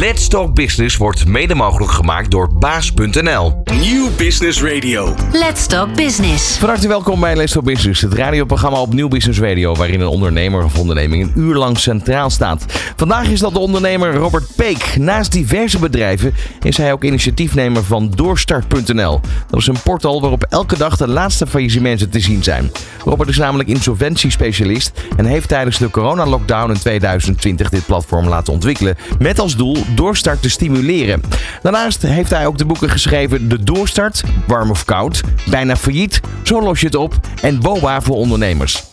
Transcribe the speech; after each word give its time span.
Let's 0.00 0.28
Talk 0.28 0.54
Business 0.54 0.96
wordt 0.96 1.26
mede 1.26 1.54
mogelijk 1.54 1.92
gemaakt 1.92 2.30
door 2.30 2.54
baas.nl. 2.54 3.62
Nieuw 3.80 4.08
Business 4.16 4.62
Radio. 4.62 5.14
Let's 5.32 5.66
Talk 5.66 5.94
Business. 5.94 6.56
Van 6.56 6.68
harte 6.68 6.88
welkom 6.88 7.20
bij 7.20 7.36
Let's 7.36 7.52
Talk 7.52 7.64
Business, 7.64 8.00
het 8.00 8.12
radioprogramma 8.12 8.80
op 8.80 8.92
Nieuw 8.92 9.08
Business 9.08 9.40
Radio, 9.40 9.74
waarin 9.74 10.00
een 10.00 10.06
ondernemer 10.06 10.64
of 10.64 10.78
onderneming 10.78 11.22
een 11.22 11.32
uur 11.42 11.54
lang 11.54 11.78
centraal 11.78 12.30
staat. 12.30 12.64
Vandaag 12.96 13.28
is 13.28 13.40
dat 13.40 13.52
de 13.52 13.58
ondernemer 13.58 14.14
Robert 14.14 14.44
Peek. 14.56 14.96
Naast 14.96 15.32
diverse 15.32 15.78
bedrijven 15.78 16.34
is 16.62 16.76
hij 16.76 16.92
ook 16.92 17.04
initiatiefnemer 17.04 17.84
van 17.84 18.10
Doorstart.nl. 18.10 19.20
Dat 19.50 19.60
is 19.60 19.66
een 19.66 19.82
portal 19.84 20.20
waarop 20.20 20.46
elke 20.48 20.76
dag 20.76 20.96
de 20.96 21.08
laatste 21.08 21.46
faillissementen 21.46 22.10
te 22.10 22.20
zien 22.20 22.42
zijn. 22.42 22.70
Robert 23.04 23.28
is 23.28 23.38
namelijk 23.38 23.68
insolventiespecialist 23.68 24.92
en 25.16 25.24
heeft 25.24 25.48
tijdens 25.48 25.78
de 25.78 25.90
coronalockdown 25.90 26.70
in 26.70 26.78
2020 26.78 27.68
dit 27.68 27.86
platform 27.86 28.28
laten 28.28 28.52
ontwikkelen 28.52 28.96
met 29.18 29.38
als 29.38 29.56
doel 29.56 29.83
doorstart 29.94 30.42
te 30.42 30.50
stimuleren. 30.50 31.22
Daarnaast 31.62 32.02
heeft 32.02 32.30
hij 32.30 32.46
ook 32.46 32.58
de 32.58 32.64
boeken 32.64 32.90
geschreven 32.90 33.48
De 33.48 33.62
Doorstart, 33.62 34.22
Warm 34.46 34.70
of 34.70 34.84
Koud, 34.84 35.20
Bijna 35.50 35.76
Failliet, 35.76 36.20
Zo 36.42 36.62
los 36.62 36.80
je 36.80 36.86
het 36.86 36.94
op 36.94 37.14
en 37.40 37.60
BOA 37.60 38.00
voor 38.00 38.16
ondernemers. 38.16 38.84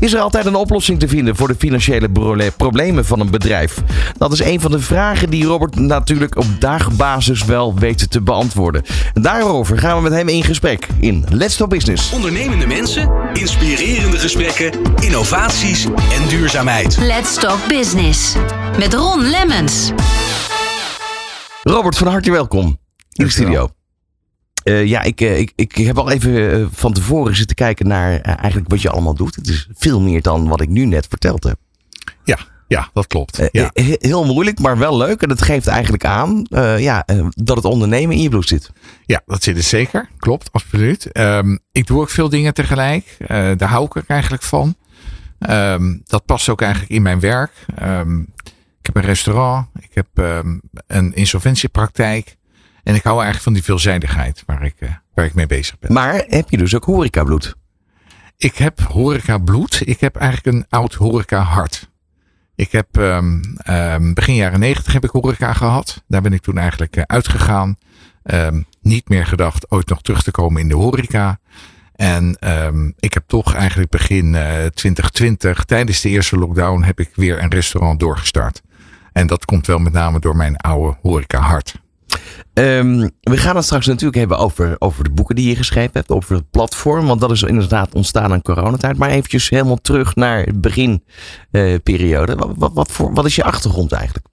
Is 0.00 0.12
er 0.12 0.20
altijd 0.20 0.46
een 0.46 0.54
oplossing 0.54 1.00
te 1.00 1.08
vinden 1.08 1.36
voor 1.36 1.48
de 1.48 1.54
financiële 1.58 2.08
problemen 2.56 3.04
van 3.04 3.20
een 3.20 3.30
bedrijf? 3.30 3.82
Dat 4.18 4.32
is 4.32 4.42
een 4.42 4.60
van 4.60 4.70
de 4.70 4.78
vragen 4.78 5.30
die 5.30 5.44
Robert 5.44 5.76
natuurlijk 5.76 6.36
op 6.36 6.46
dagbasis 6.58 7.44
wel 7.44 7.74
weet 7.78 8.10
te 8.10 8.20
beantwoorden. 8.20 8.82
En 9.14 9.22
daarover 9.22 9.78
gaan 9.78 9.96
we 9.96 10.02
met 10.02 10.12
hem 10.12 10.28
in 10.28 10.44
gesprek 10.44 10.86
in 11.00 11.24
Let's 11.28 11.56
Talk 11.56 11.70
Business. 11.70 12.12
Ondernemende 12.12 12.66
mensen, 12.66 13.10
inspirerende 13.32 14.18
gesprekken, 14.18 14.72
innovaties 15.00 15.84
en 15.84 16.28
duurzaamheid. 16.28 16.96
Let's 17.00 17.34
Talk 17.34 17.68
Business. 17.68 18.34
Met 18.78 18.94
Ron 18.94 19.22
Lemmens. 19.22 19.92
Robert, 21.62 21.96
van 21.98 22.06
harte 22.06 22.30
welkom 22.30 22.78
in 23.12 23.24
de 23.24 23.30
studio. 23.30 23.68
Eh, 24.62 24.84
ja, 24.86 25.02
ik, 25.02 25.20
eh, 25.20 25.38
ik, 25.38 25.52
ik 25.56 25.74
heb 25.74 25.98
al 25.98 26.10
even 26.10 26.52
eh, 26.52 26.66
van 26.72 26.92
tevoren 26.92 27.36
zitten 27.36 27.56
kijken 27.56 27.86
naar 27.88 28.20
eigenlijk 28.20 28.70
wat 28.70 28.82
je 28.82 28.90
allemaal 28.90 29.14
doet. 29.14 29.34
Het 29.34 29.48
is 29.48 29.68
veel 29.72 30.00
meer 30.00 30.22
dan 30.22 30.48
wat 30.48 30.60
ik 30.60 30.68
nu 30.68 30.84
net 30.84 31.06
verteld 31.08 31.44
heb. 31.44 31.56
Ja, 32.24 32.38
ja, 32.68 32.90
dat 32.92 33.06
klopt. 33.06 33.48
Ja. 33.52 33.70
he- 33.72 33.96
heel 33.98 34.24
moeilijk, 34.24 34.58
maar 34.58 34.78
wel 34.78 34.96
leuk. 34.96 35.22
En 35.22 35.28
het 35.30 35.42
geeft 35.42 35.66
eigenlijk 35.66 36.04
aan 36.04 36.46
ja, 36.78 37.04
dat 37.28 37.56
het 37.56 37.64
ondernemen 37.64 38.16
in 38.16 38.22
je 38.22 38.28
bloed 38.28 38.48
zit. 38.48 38.70
ja, 39.06 39.22
dat 39.26 39.42
zit 39.42 39.56
er 39.56 39.62
zeker. 39.62 40.08
Klopt, 40.18 40.52
absoluut. 40.52 41.12
Ehm, 41.12 41.56
ik 41.72 41.86
doe 41.86 42.00
ook 42.00 42.10
veel 42.10 42.28
dingen 42.28 42.54
tegelijk. 42.54 43.16
Daar 43.28 43.68
hou 43.68 43.84
ik 43.94 44.02
eigenlijk 44.06 44.42
van. 44.42 44.74
Ehm, 45.38 45.96
dat 46.04 46.24
past 46.24 46.48
ook 46.48 46.60
eigenlijk 46.62 46.92
in 46.92 47.02
mijn 47.02 47.20
werk. 47.20 47.52
Ehm, 47.76 48.22
ik 48.80 48.86
heb 48.86 48.96
een 48.96 49.02
restaurant. 49.02 49.66
Ik 49.80 49.90
heb 49.94 50.06
ehm, 50.14 50.58
een 50.86 51.14
insolventiepraktijk. 51.14 52.36
En 52.82 52.94
ik 52.94 53.02
hou 53.02 53.14
eigenlijk 53.14 53.44
van 53.44 53.52
die 53.52 53.62
veelzijdigheid 53.62 54.42
waar 54.46 54.64
ik, 54.64 54.74
eh, 54.78 54.90
waar 55.14 55.24
ik 55.24 55.34
mee 55.34 55.46
bezig 55.46 55.78
ben. 55.78 55.92
Maar 55.92 56.24
heb 56.28 56.50
je 56.50 56.56
dus 56.56 56.74
ook 56.74 56.84
horecabloed? 56.84 57.54
Ik 58.36 58.56
heb 58.56 58.80
horeca 58.80 59.38
bloed. 59.38 59.82
Ik 59.84 60.00
heb 60.00 60.16
eigenlijk 60.16 60.56
een 60.56 60.66
oud 60.68 60.94
horeca 60.94 61.40
hart. 61.40 61.90
Ik 62.54 62.72
heb 62.72 62.98
ehm, 62.98 63.42
ehm, 63.56 64.12
begin 64.12 64.34
jaren 64.34 64.60
negentig 64.60 64.92
heb 64.92 65.04
ik 65.04 65.10
horeca 65.10 65.52
gehad. 65.52 66.04
Daar 66.08 66.22
ben 66.22 66.32
ik 66.32 66.42
toen 66.42 66.58
eigenlijk 66.58 66.96
eh, 66.96 67.02
uitgegaan. 67.06 67.76
Niet 68.80 69.08
meer 69.08 69.26
gedacht 69.26 69.70
ooit 69.70 69.88
nog 69.88 70.02
terug 70.02 70.22
te 70.22 70.30
komen 70.30 70.60
in 70.60 70.68
de 70.68 70.74
horeca. 70.74 71.38
En 71.92 72.36
ik 72.98 73.14
heb 73.14 73.22
toch 73.26 73.54
eigenlijk 73.54 73.90
begin 73.90 74.34
eh 74.34 74.66
2020, 74.66 75.64
tijdens 75.64 76.00
de 76.00 76.08
eerste 76.08 76.38
lockdown, 76.38 76.82
heb 76.82 77.00
ik 77.00 77.10
weer 77.14 77.42
een 77.42 77.50
restaurant 77.50 78.00
doorgestart. 78.00 78.62
En 79.12 79.26
dat 79.26 79.44
komt 79.44 79.66
wel 79.66 79.78
met 79.78 79.92
name 79.92 80.18
door 80.20 80.36
mijn 80.36 80.56
oude 80.56 80.96
horeca 81.02 81.38
hart. 81.40 81.74
Ehm, 82.52 83.08
we 83.20 83.36
gaan 83.36 83.56
het 83.56 83.64
straks 83.64 83.86
natuurlijk 83.86 84.16
hebben 84.16 84.38
over, 84.38 84.76
over 84.78 85.04
de 85.04 85.10
boeken 85.10 85.34
die 85.34 85.48
je 85.48 85.56
geschreven 85.56 85.90
hebt. 85.92 86.10
Over 86.10 86.34
het 86.34 86.50
platform. 86.50 87.06
Want 87.06 87.20
dat 87.20 87.30
is 87.30 87.42
inderdaad 87.42 87.94
ontstaan 87.94 88.32
aan 88.32 88.42
coronatijd. 88.42 88.96
Maar 88.96 89.10
eventjes 89.10 89.48
helemaal 89.48 89.80
terug 89.80 90.14
naar 90.14 90.44
de 90.44 90.58
beginperiode. 90.58 92.34
wat, 92.34 92.52
wat, 92.56 92.72
wat, 92.74 92.92
voor, 92.92 93.14
wat 93.14 93.24
is 93.24 93.34
je 93.34 93.44
achtergrond 93.44 93.92
eigenlijk? 93.92 94.26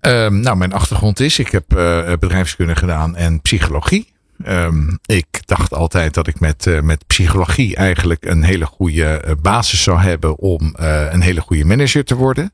Ehm, 0.00 0.40
nou, 0.40 0.56
mijn 0.56 0.72
achtergrond 0.72 1.20
is, 1.20 1.38
ik 1.38 1.50
heb 1.50 1.76
eh, 1.76 2.12
bedrijfskunde 2.18 2.76
gedaan 2.76 3.16
en 3.16 3.40
psychologie. 3.40 4.12
Ehm, 4.44 4.96
ik 5.06 5.26
dacht 5.44 5.74
altijd 5.74 6.14
dat 6.14 6.26
ik 6.26 6.40
met, 6.40 6.66
eh, 6.66 6.80
met 6.80 7.06
psychologie 7.06 7.76
eigenlijk 7.76 8.24
een 8.24 8.42
hele 8.42 8.66
goede 8.66 9.04
eh, 9.04 9.34
basis 9.42 9.82
zou 9.82 9.98
hebben 10.00 10.38
om 10.38 10.74
eh, 10.74 11.06
een 11.12 11.20
hele 11.20 11.40
goede 11.40 11.64
manager 11.64 12.04
te 12.04 12.14
worden. 12.14 12.52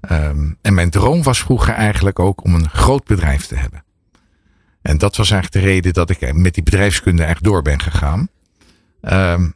Ehm, 0.00 0.50
en 0.62 0.74
mijn 0.74 0.90
droom 0.90 1.22
was 1.22 1.38
vroeger 1.40 1.74
eigenlijk 1.74 2.18
ook 2.18 2.44
om 2.44 2.54
een 2.54 2.68
groot 2.70 3.04
bedrijf 3.04 3.46
te 3.46 3.54
hebben. 3.56 3.84
En 4.82 4.98
dat 4.98 5.16
was 5.16 5.30
eigenlijk 5.30 5.64
de 5.64 5.70
reden 5.72 5.92
dat 5.92 6.10
ik 6.10 6.34
met 6.34 6.54
die 6.54 6.62
bedrijfskunde 6.62 7.24
echt 7.24 7.42
door 7.42 7.62
ben 7.62 7.80
gegaan. 7.80 8.28
Ehm, 9.00 9.48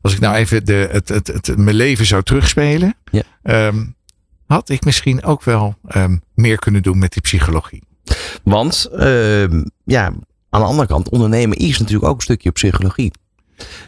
als 0.00 0.12
ik 0.12 0.20
nou 0.20 0.34
even 0.34 0.64
de, 0.64 0.88
het, 0.92 1.08
het, 1.08 1.26
het, 1.26 1.56
mijn 1.56 1.76
leven 1.76 2.06
zou 2.06 2.22
terugspelen, 2.22 2.94
Ja. 3.10 3.22
ehm, 3.42 3.84
had 4.46 4.68
ik 4.68 4.84
misschien 4.84 5.24
ook 5.24 5.42
wel 5.42 5.76
meer 6.34 6.58
kunnen 6.58 6.82
doen 6.82 6.98
met 6.98 7.12
die 7.12 7.22
psychologie. 7.22 7.82
Want 8.42 8.88
ja, 9.84 10.04
aan 10.50 10.60
de 10.60 10.66
andere 10.66 10.88
kant, 10.88 11.08
ondernemen 11.08 11.56
is 11.56 11.78
natuurlijk 11.78 12.08
ook 12.08 12.16
een 12.16 12.22
stukje 12.22 12.50
psychologie. 12.50 13.12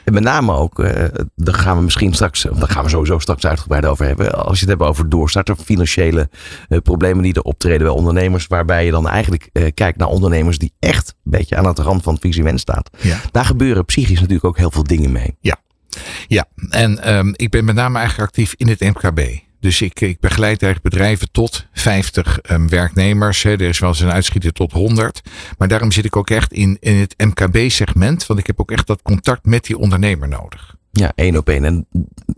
En 0.05 0.13
met 0.13 0.23
name 0.23 0.53
ook, 0.53 0.79
eh 0.79 1.05
daar 1.37 1.55
gaan 1.55 1.77
we 1.77 1.83
misschien 1.83 2.15
straks, 2.15 2.43
daar 2.43 2.69
gaan 2.69 2.85
we 2.85 2.91
sowieso 2.91 3.19
straks 3.19 3.47
uitgebreid 3.47 3.87
over 3.87 4.07
hebben. 4.07 4.45
Als 4.45 4.61
je 4.61 4.67
het 4.67 4.79
hebt 4.79 4.91
over 4.91 5.09
doorstarten, 5.09 5.57
financiële 5.57 6.29
eh, 6.69 6.79
problemen 6.79 7.23
die 7.23 7.35
er 7.35 7.43
optreden 7.43 7.87
bij 7.87 7.97
ondernemers. 7.97 8.47
Waarbij 8.47 8.85
je 8.85 8.91
dan 8.91 9.09
eigenlijk 9.09 9.49
eh, 9.53 9.65
kijkt 9.75 9.99
naar 9.99 10.09
ondernemers 10.09 10.59
die 10.59 10.73
echt 10.79 11.15
een 11.25 11.31
beetje 11.31 11.57
aan 11.57 11.67
het 11.67 11.79
rand 11.79 12.03
van 12.03 12.13
het 12.13 12.23
visement 12.23 12.61
staat. 12.61 12.91
Ja. 13.01 13.21
Daar 13.31 13.45
gebeuren 13.45 13.85
psychisch 13.85 14.21
natuurlijk 14.21 14.45
ook 14.45 14.59
heel 14.59 14.71
veel 14.71 14.85
dingen 14.85 15.13
mee. 15.13 15.37
Ja, 16.27 16.45
en 16.71 17.03
ehm, 17.03 17.33
ik 17.37 17.51
ben 17.51 17.65
met 17.65 17.75
name 17.75 17.99
eigenlijk 17.99 18.29
actief 18.29 18.55
in 18.57 18.69
het 18.69 18.81
MKB. 18.81 19.21
Dus 19.61 19.81
ik, 19.81 20.01
ik 20.01 20.21
begeleid 20.21 20.63
eigenlijk 20.63 20.95
bedrijven 20.95 21.31
tot 21.31 21.67
50 21.73 22.41
ehm, 22.41 22.69
werknemers. 22.69 23.43
Hè. 23.43 23.51
Er 23.51 23.61
is 23.61 23.79
wel 23.79 23.89
eens 23.89 24.01
een 24.01 24.13
uitschieter 24.13 24.53
tot 24.53 24.73
100. 24.73 25.21
Maar 25.59 25.69
daarom 25.69 25.93
zit 25.93 26.05
ik 26.05 26.17
ook 26.17 26.31
echt 26.31 26.53
in, 26.53 26.77
in 26.81 26.97
het 26.97 27.15
MKB-segment. 27.19 28.27
Want 28.27 28.41
ik 28.41 28.47
heb 28.47 28.61
ook 28.61 28.71
echt 28.71 28.87
dat 28.87 29.03
contact 29.03 29.45
met 29.45 29.65
die 29.65 29.79
ondernemer 29.79 30.29
nodig. 30.29 30.75
Ja, 30.93 31.13
één 31.15 31.37
op 31.37 31.49
één. 31.49 31.65
En 31.65 31.87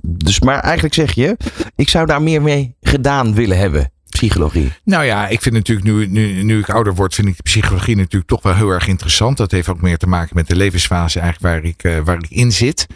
dus, 0.03 0.41
maar 0.41 0.59
eigenlijk 0.59 0.95
zeg 0.95 1.13
je, 1.13 1.37
ik 1.77 1.89
zou 1.89 2.07
daar 2.07 2.23
meer 2.23 2.43
mee 2.43 2.77
gedaan 2.81 3.35
willen 3.35 3.59
hebben. 3.59 3.91
Psychologie. 4.09 4.73
Nou 4.85 5.05
ja, 5.05 5.29
ik 5.29 5.43
vind 5.43 5.55
natuurlijk 5.55 5.87
nu, 5.87 6.07
nu, 6.07 6.43
nu 6.43 6.59
ik 6.59 6.71
ouder 6.71 6.95
word, 6.95 7.15
vind 7.15 7.29
ik 7.29 7.37
de 7.37 7.43
psychologie 7.43 7.97
natuurlijk 7.97 8.31
toch 8.31 8.43
wel 8.43 8.55
heel 8.55 8.69
erg 8.69 8.89
interessant. 8.89 9.37
Dat 9.37 9.51
heeft 9.51 9.69
ook 9.69 9.81
meer 9.81 9.99
te 9.99 10.07
maken 10.07 10.37
met 10.37 10.49
de 10.49 10.57
levensfase 10.57 11.21
eigenlijk 11.21 11.55
waar 11.55 11.71
ik, 11.71 11.83
eh, 11.83 12.05
waar 12.05 12.17
ik 12.17 12.31
in 12.31 12.53
zit. 12.53 12.87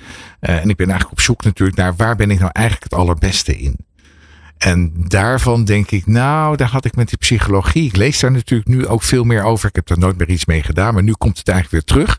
Eh, 0.40 0.56
en 0.56 0.68
ik 0.68 0.76
ben 0.76 0.88
eigenlijk 0.88 1.18
op 1.18 1.24
zoek 1.24 1.42
natuurlijk 1.42 1.78
naar 1.78 1.96
waar 1.96 2.16
ben 2.16 2.30
ik 2.30 2.38
nou 2.38 2.50
eigenlijk 2.52 2.90
het 2.90 3.00
allerbeste 3.00 3.58
in. 3.58 3.85
En 4.58 4.92
daarvan 4.96 5.64
denk 5.64 5.90
ik, 5.90 6.06
nou, 6.06 6.56
daar 6.56 6.68
had 6.68 6.84
ik 6.84 6.96
met 6.96 7.08
die 7.08 7.18
psychologie. 7.18 7.84
Ik 7.84 7.96
lees 7.96 8.20
daar 8.20 8.32
natuurlijk 8.32 8.68
nu 8.68 8.86
ook 8.86 9.02
veel 9.02 9.24
meer 9.24 9.42
over. 9.42 9.68
Ik 9.68 9.76
heb 9.76 9.88
er 9.88 9.98
nooit 9.98 10.18
meer 10.18 10.28
iets 10.28 10.46
mee 10.46 10.62
gedaan, 10.62 10.94
maar 10.94 11.02
nu 11.02 11.12
komt 11.12 11.38
het 11.38 11.48
eigenlijk 11.48 11.86
weer 11.86 11.96
terug. 11.96 12.18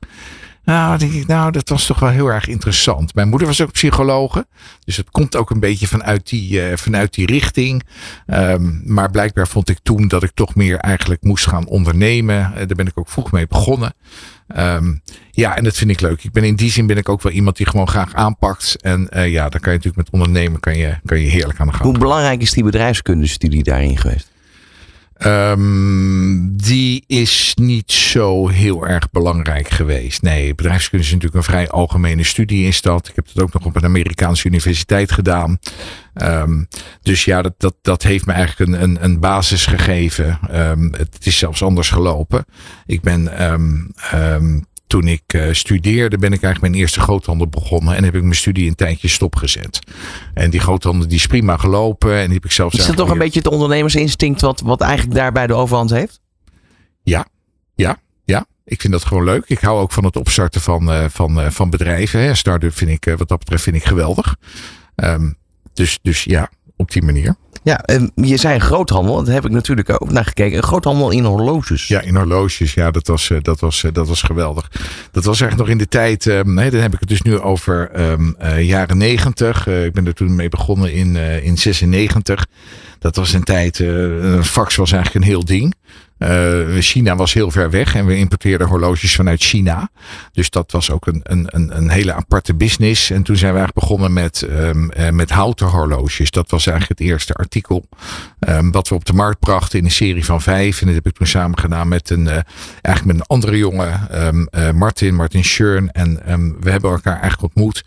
Nou, 0.67 1.05
ik, 1.05 1.27
nou, 1.27 1.51
dat 1.51 1.69
was 1.69 1.85
toch 1.85 1.99
wel 1.99 2.09
heel 2.09 2.27
erg 2.27 2.47
interessant. 2.47 3.15
Mijn 3.15 3.29
moeder 3.29 3.47
was 3.47 3.61
ook 3.61 3.71
psychologe. 3.71 4.47
Dus 4.83 4.97
het 4.97 5.11
komt 5.11 5.35
ook 5.35 5.49
een 5.49 5.59
beetje 5.59 5.87
vanuit 5.87 6.29
die, 6.29 6.61
eh, 6.61 6.77
vanuit 6.77 7.13
die 7.13 7.25
richting. 7.25 7.83
Ehm, 8.25 8.93
maar 8.93 9.11
blijkbaar 9.11 9.47
vond 9.47 9.69
ik 9.69 9.77
toen 9.83 10.07
dat 10.07 10.23
ik 10.23 10.31
toch 10.33 10.55
meer 10.55 10.77
eigenlijk 10.77 11.23
moest 11.23 11.47
gaan 11.47 11.67
ondernemen. 11.67 12.45
Eh, 12.45 12.55
daar 12.55 12.75
ben 12.75 12.87
ik 12.87 12.99
ook 12.99 13.09
vroeg 13.09 13.31
mee 13.31 13.47
begonnen. 13.47 13.93
Ehm, 14.47 14.95
ja, 15.31 15.55
en 15.55 15.63
dat 15.63 15.75
vind 15.75 15.91
ik 15.91 16.01
leuk. 16.01 16.23
Ik 16.23 16.31
ben 16.31 16.43
in 16.43 16.55
die 16.55 16.71
zin 16.71 16.87
ben 16.87 16.97
ik 16.97 17.09
ook 17.09 17.21
wel 17.21 17.31
iemand 17.33 17.57
die 17.57 17.67
gewoon 17.67 17.87
graag 17.87 18.13
aanpakt. 18.13 18.81
En 18.81 19.09
eh, 19.09 19.31
ja, 19.31 19.49
dan 19.49 19.59
kan 19.59 19.71
je 19.71 19.77
natuurlijk 19.77 20.11
met 20.11 20.21
ondernemen 20.21 20.59
kan 20.59 20.77
je, 20.77 20.97
kan 21.05 21.19
je 21.19 21.29
heerlijk 21.29 21.59
aan 21.59 21.67
de 21.67 21.73
gang. 21.73 21.83
Hoe 21.83 21.97
belangrijk 21.97 22.41
is 22.41 22.51
die 22.51 22.63
bedrijfskundestudie 22.63 23.63
daarin 23.63 23.97
geweest? 23.97 24.31
Ehm, 25.17 26.47
die 26.51 27.03
is 27.07 27.53
niet 27.55 27.91
zo 27.91 28.47
heel 28.47 28.87
erg 28.87 29.09
belangrijk 29.11 29.69
geweest. 29.69 30.21
Nee, 30.21 30.55
bedrijfskunde 30.55 31.05
is 31.05 31.11
natuurlijk 31.11 31.37
een 31.37 31.51
vrij 31.51 31.69
algemene 31.69 32.23
studie 32.23 32.67
is 32.67 32.81
dat. 32.81 33.07
Ik 33.07 33.15
heb 33.15 33.27
dat 33.33 33.43
ook 33.43 33.53
nog 33.53 33.65
op 33.65 33.75
een 33.75 33.83
Amerikaanse 33.83 34.47
universiteit 34.47 35.11
gedaan. 35.11 35.59
Ehm, 36.13 36.63
dus 37.01 37.25
ja, 37.25 37.41
dat, 37.41 37.53
dat, 37.57 37.75
dat 37.81 38.03
heeft 38.03 38.25
me 38.25 38.33
eigenlijk 38.33 38.71
een, 38.71 38.83
een, 38.83 39.03
een 39.03 39.19
basis 39.19 39.65
gegeven. 39.65 40.39
Ehm, 40.49 40.91
het 40.91 41.25
is 41.25 41.37
zelfs 41.37 41.63
anders 41.63 41.89
gelopen. 41.89 42.45
Ik 42.85 43.01
ben 43.01 43.29
toen 44.87 45.07
ik 45.07 45.23
eh, 45.25 45.53
studeerde, 45.53 46.17
ben 46.17 46.33
ik 46.33 46.43
eigenlijk 46.43 46.61
mijn 46.61 46.83
eerste 46.83 46.99
groothandel 46.99 47.47
begonnen. 47.47 47.95
En 47.95 48.03
heb 48.03 48.15
ik 48.15 48.21
mijn 48.21 48.35
studie 48.35 48.67
een 48.67 48.75
tijdje 48.75 49.07
stopgezet. 49.07 49.79
En 50.33 50.49
die 50.49 50.59
groothandel 50.59 51.07
die 51.07 51.17
is 51.17 51.27
prima 51.27 51.57
gelopen. 51.57 52.13
En 52.13 52.25
die 52.25 52.33
heb 52.33 52.45
ik 52.45 52.51
zelfs 52.51 52.75
Is 52.75 52.85
dat 52.85 52.95
toch 52.95 53.09
een 53.09 53.17
beetje 53.17 53.39
het 53.39 53.47
ondernemersinstinct 53.47 54.41
wat, 54.41 54.61
wat 54.61 54.81
eigenlijk 54.81 55.15
daarbij 55.15 55.47
de 55.47 55.53
overhand 55.53 55.89
heeft? 55.89 56.19
Ja, 57.03 57.27
ja, 57.75 57.97
ja. 58.25 58.45
Ik 58.65 58.81
vind 58.81 58.93
dat 58.93 59.05
gewoon 59.05 59.23
leuk. 59.23 59.43
Ik 59.45 59.59
hou 59.59 59.79
ook 59.79 59.91
van 59.91 60.03
het 60.03 60.15
opstarten 60.15 60.61
van, 60.61 60.91
eh, 60.91 61.05
van, 61.09 61.41
eh, 61.41 61.49
van 61.49 61.69
bedrijven. 61.69 62.19
Hè. 62.19 62.35
Start-up 62.35 62.75
vind 62.75 62.91
ik, 62.91 63.15
wat 63.17 63.27
dat 63.27 63.39
betreft, 63.39 63.63
vind 63.63 63.75
ik 63.75 63.83
geweldig. 63.83 64.35
Ehm, 64.95 65.31
dus, 65.73 65.99
dus 66.01 66.23
ja, 66.23 66.49
op 66.77 66.91
die 66.91 67.03
manier. 67.03 67.35
Ja, 67.63 67.81
en 67.81 68.11
je 68.15 68.37
zei 68.37 68.59
groothandel, 68.59 69.23
daar 69.23 69.33
heb 69.33 69.45
ik 69.45 69.51
natuurlijk 69.51 70.01
ook 70.01 70.11
naar 70.11 70.25
gekeken. 70.25 70.57
Een 70.57 70.63
groothandel 70.63 71.11
in 71.11 71.23
horloges. 71.23 71.87
Ja, 71.87 72.01
in 72.01 72.15
horloges. 72.15 72.73
Ja, 72.73 72.91
dat 72.91 73.07
was, 73.07 73.29
eh, 73.29 73.37
dat 73.41 73.59
was, 73.59 73.83
eh, 73.83 73.93
dat 73.93 74.07
was 74.07 74.21
geweldig. 74.21 74.71
Dat 75.11 75.23
was 75.23 75.41
echt 75.41 75.57
nog 75.57 75.69
in 75.69 75.77
de 75.77 75.87
tijd. 75.87 76.25
Um, 76.25 76.53
nee, 76.53 76.69
dan 76.69 76.81
heb 76.81 76.93
ik 76.93 76.99
het 76.99 77.09
dus 77.09 77.21
nu 77.21 77.39
over 77.39 78.01
um, 78.11 78.35
uh, 78.41 78.61
jaren 78.63 78.97
negentig. 78.97 79.67
Uh, 79.67 79.85
ik 79.85 79.93
ben 79.93 80.05
er 80.05 80.13
toen 80.13 80.35
mee 80.35 80.49
begonnen 80.49 80.93
in, 80.93 81.15
uh, 81.15 81.43
in 81.45 81.57
96. 81.57 82.45
Dat 82.99 83.15
was 83.15 83.33
een 83.33 83.43
tijd. 83.43 83.79
een 83.79 84.45
fax 84.45 84.75
was 84.75 84.91
eigenlijk 84.91 85.25
een 85.25 85.31
heel 85.31 85.45
ding. 85.45 85.75
Uh, 86.19 86.79
China 86.79 87.15
was 87.15 87.33
heel 87.33 87.51
ver 87.51 87.69
weg 87.69 87.95
en 87.95 88.05
we 88.05 88.17
importeerden 88.17 88.67
horloges 88.67 89.15
vanuit 89.15 89.43
China. 89.43 89.89
Dus 90.31 90.49
dat 90.49 90.71
was 90.71 90.91
ook 90.91 91.07
een, 91.07 91.21
een, 91.23 91.77
een 91.77 91.89
hele 91.89 92.13
aparte 92.13 92.55
business. 92.55 93.09
En 93.09 93.23
toen 93.23 93.35
zijn 93.35 93.53
we 93.53 93.57
eigenlijk 93.57 93.87
begonnen 93.87 94.13
met, 94.13 94.47
um, 94.49 94.91
uh, 94.97 95.09
met 95.09 95.29
houten 95.29 95.67
horloges. 95.67 96.31
Dat 96.31 96.51
was 96.51 96.67
eigenlijk 96.67 96.99
het 96.99 97.09
eerste 97.09 97.33
artikel 97.33 97.87
um, 98.39 98.71
wat 98.71 98.87
we 98.87 98.95
op 98.95 99.05
de 99.05 99.13
markt 99.13 99.39
brachten 99.39 99.79
in 99.79 99.85
een 99.85 99.91
serie 99.91 100.25
van 100.25 100.41
vijf. 100.41 100.79
En 100.81 100.85
dat 100.85 100.95
heb 100.95 101.07
ik 101.07 101.15
toen 101.15 101.27
samen 101.27 101.59
gedaan 101.59 101.87
met 101.87 102.09
een, 102.09 102.25
uh, 102.25 102.31
eigenlijk 102.81 103.05
met 103.05 103.15
een 103.15 103.35
andere 103.35 103.57
jongen, 103.57 104.07
um, 104.27 104.77
Martin, 104.77 105.15
Martin 105.15 105.43
Schurn. 105.43 105.91
En 105.91 106.55
we 106.59 106.71
hebben 106.71 106.91
elkaar 106.91 107.19
eigenlijk 107.19 107.55
ontmoet 107.55 107.83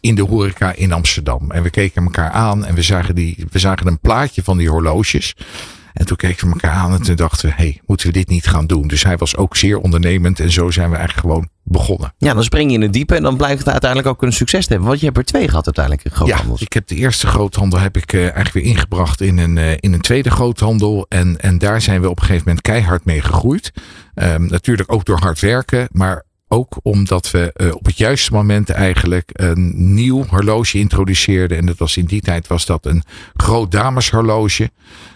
in 0.00 0.14
de 0.14 0.22
horeca 0.22 0.74
in 0.74 0.92
Amsterdam. 0.92 1.50
En 1.50 1.62
we 1.62 1.70
keken 1.70 2.04
elkaar 2.04 2.30
aan 2.30 2.64
en 2.64 2.74
we 2.74 2.82
zagen, 2.82 3.14
die, 3.14 3.46
we 3.50 3.58
zagen 3.58 3.86
een 3.86 3.98
plaatje 3.98 4.42
van 4.42 4.56
die 4.56 4.68
horloges. 4.68 5.34
En 5.92 6.06
toen 6.06 6.16
keken 6.16 6.46
we 6.46 6.52
elkaar 6.52 6.70
aan 6.70 6.92
en 6.92 7.02
toen 7.02 7.16
dachten 7.16 7.48
we, 7.48 7.54
hey, 7.54 7.80
moeten 7.86 8.06
we 8.06 8.12
dit 8.12 8.28
niet 8.28 8.46
gaan 8.46 8.66
doen? 8.66 8.88
Dus 8.88 9.04
hij 9.04 9.16
was 9.16 9.36
ook 9.36 9.56
zeer 9.56 9.78
ondernemend 9.78 10.40
en 10.40 10.52
zo 10.52 10.70
zijn 10.70 10.90
we 10.90 10.96
eigenlijk 10.96 11.26
gewoon 11.26 11.48
begonnen. 11.64 12.14
Ja, 12.18 12.34
dan 12.34 12.44
spring 12.44 12.70
je 12.70 12.76
in 12.76 12.82
het 12.82 12.92
diepe 12.92 13.14
en 13.14 13.22
dan 13.22 13.36
blijkt 13.36 13.58
het 13.58 13.68
uiteindelijk 13.68 14.10
ook 14.10 14.22
een 14.22 14.32
succes 14.32 14.64
te 14.64 14.68
hebben. 14.68 14.88
Want 14.88 15.00
je 15.00 15.06
hebt 15.06 15.18
er 15.18 15.24
twee 15.24 15.48
gehad 15.48 15.64
uiteindelijk 15.64 16.04
in 16.04 16.10
groothandels. 16.10 16.60
Ja, 16.60 16.66
ik 16.66 16.72
heb 16.72 16.86
de 16.86 16.94
eerste 16.94 17.26
groothandel 17.26 17.78
heb 17.78 17.96
ik 17.96 18.12
uh, 18.12 18.20
eigenlijk 18.20 18.52
weer 18.52 18.64
ingebracht 18.64 19.20
in 19.20 19.38
een, 19.38 19.56
uh, 19.56 19.70
in 19.70 19.92
een 19.92 20.00
tweede 20.00 20.30
groothandel. 20.30 21.06
En, 21.08 21.40
en 21.40 21.58
daar 21.58 21.80
zijn 21.80 22.00
we 22.00 22.10
op 22.10 22.16
een 22.18 22.24
gegeven 22.24 22.44
moment 22.46 22.64
keihard 22.64 23.04
mee 23.04 23.20
gegroeid. 23.20 23.72
Um, 24.14 24.46
natuurlijk 24.46 24.92
ook 24.92 25.04
door 25.04 25.18
hard 25.18 25.40
werken, 25.40 25.88
maar 25.92 26.24
ook 26.48 26.78
omdat 26.82 27.30
we 27.30 27.54
uh, 27.56 27.74
op 27.74 27.84
het 27.86 27.98
juiste 27.98 28.32
moment 28.32 28.70
eigenlijk 28.70 29.30
een 29.32 29.94
nieuw 29.94 30.24
horloge 30.24 30.78
introduceerden. 30.78 31.58
En 31.58 31.66
dat 31.66 31.78
was 31.78 31.96
in 31.96 32.04
die 32.04 32.20
tijd 32.20 32.46
was 32.46 32.66
dat 32.66 32.86
een 32.86 33.02
groot 33.34 33.70
dameshorloge. 33.70 34.70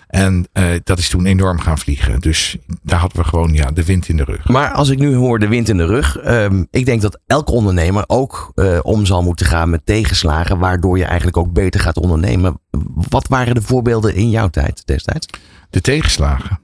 En 0.06 0.46
uh, 0.52 0.64
dat 0.84 0.98
is 0.98 1.08
toen 1.08 1.26
enorm 1.26 1.58
gaan 1.58 1.78
vliegen. 1.78 2.20
Dus 2.20 2.56
daar 2.82 2.98
hadden 2.98 3.22
we 3.22 3.28
gewoon 3.28 3.52
ja, 3.52 3.70
de 3.70 3.84
wind 3.84 4.08
in 4.08 4.16
de 4.16 4.24
rug. 4.24 4.48
Maar 4.48 4.70
als 4.70 4.88
ik 4.88 4.98
nu 4.98 5.14
hoor 5.14 5.38
de 5.38 5.48
wind 5.48 5.68
in 5.68 5.76
de 5.76 5.86
rug. 5.86 6.26
Um, 6.26 6.66
ik 6.70 6.84
denk 6.84 7.00
dat 7.00 7.20
elk 7.26 7.50
ondernemer 7.50 8.04
ook 8.06 8.52
uh, 8.54 8.78
om 8.82 9.06
zal 9.06 9.22
moeten 9.22 9.46
gaan 9.46 9.70
met 9.70 9.86
tegenslagen. 9.86 10.58
Waardoor 10.58 10.98
je 10.98 11.04
eigenlijk 11.04 11.36
ook 11.36 11.52
beter 11.52 11.80
gaat 11.80 11.96
ondernemen. 11.96 12.60
Wat 13.08 13.28
waren 13.28 13.54
de 13.54 13.62
voorbeelden 13.62 14.14
in 14.14 14.30
jouw 14.30 14.48
tijd 14.48 14.86
destijds? 14.86 15.26
De 15.70 15.80
tegenslagen. 15.80 16.60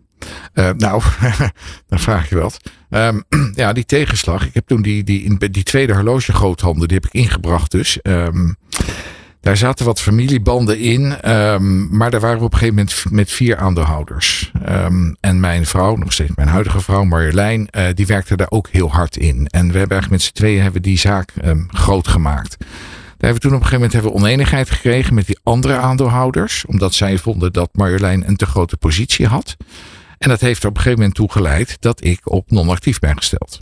Uh, 0.54 0.70
nou, 0.76 1.02
dan 1.88 1.98
vraag 1.98 2.28
je 2.28 2.38
wat. 2.38 2.60
Um, 2.90 3.24
ja, 3.54 3.72
die 3.72 3.84
tegenslag. 3.84 4.46
Ik 4.46 4.54
heb 4.54 4.66
toen 4.66 4.82
die, 4.82 5.04
die, 5.04 5.50
die 5.50 5.62
tweede 5.62 5.94
horloge 5.94 6.32
groothandel, 6.32 6.86
die 6.86 6.96
heb 6.96 7.06
ik 7.06 7.12
ingebracht 7.12 7.70
dus. 7.70 7.98
Um, 8.02 8.56
daar 9.42 9.56
zaten 9.56 9.86
wat 9.86 10.00
familiebanden 10.00 10.78
in, 10.78 11.30
um, 11.30 11.96
maar 11.96 12.10
daar 12.10 12.20
waren 12.20 12.38
we 12.38 12.44
op 12.44 12.52
een 12.52 12.58
gegeven 12.58 12.76
moment 12.76 13.04
met 13.10 13.30
vier 13.30 13.56
aandeelhouders. 13.56 14.52
Um, 14.68 15.16
en 15.20 15.40
mijn 15.40 15.66
vrouw, 15.66 15.96
nog 15.96 16.12
steeds 16.12 16.30
mijn 16.34 16.48
huidige 16.48 16.80
vrouw 16.80 17.04
Marjolein, 17.04 17.68
uh, 17.70 17.84
die 17.94 18.06
werkte 18.06 18.36
daar 18.36 18.50
ook 18.50 18.68
heel 18.68 18.90
hard 18.90 19.16
in. 19.16 19.46
En 19.46 19.72
we 19.72 19.78
hebben 19.78 19.98
eigenlijk 19.98 20.10
met 20.10 20.22
z'n 20.22 20.32
tweeën 20.32 20.62
hebben 20.62 20.82
die 20.82 20.98
zaak 20.98 21.32
um, 21.44 21.66
groot 21.70 22.08
gemaakt. 22.08 22.56
Daar 22.58 23.30
hebben 23.30 23.34
we 23.34 23.48
toen 23.48 23.54
op 23.54 23.62
een 23.62 23.68
gegeven 23.68 23.74
moment 23.74 23.92
hebben 23.92 24.12
we 24.12 24.18
oneenigheid 24.18 24.70
gekregen 24.70 25.14
met 25.14 25.26
die 25.26 25.38
andere 25.42 25.76
aandeelhouders, 25.76 26.64
omdat 26.66 26.94
zij 26.94 27.18
vonden 27.18 27.52
dat 27.52 27.70
Marjolein 27.72 28.28
een 28.28 28.36
te 28.36 28.46
grote 28.46 28.76
positie 28.76 29.26
had. 29.26 29.56
En 30.18 30.28
dat 30.28 30.40
heeft 30.40 30.62
er 30.62 30.68
op 30.68 30.74
een 30.74 30.82
gegeven 30.82 30.98
moment 30.98 31.16
toe 31.16 31.32
geleid 31.32 31.76
dat 31.80 32.04
ik 32.04 32.30
op 32.30 32.50
non-actief 32.50 32.98
ben 32.98 33.16
gesteld. 33.16 33.58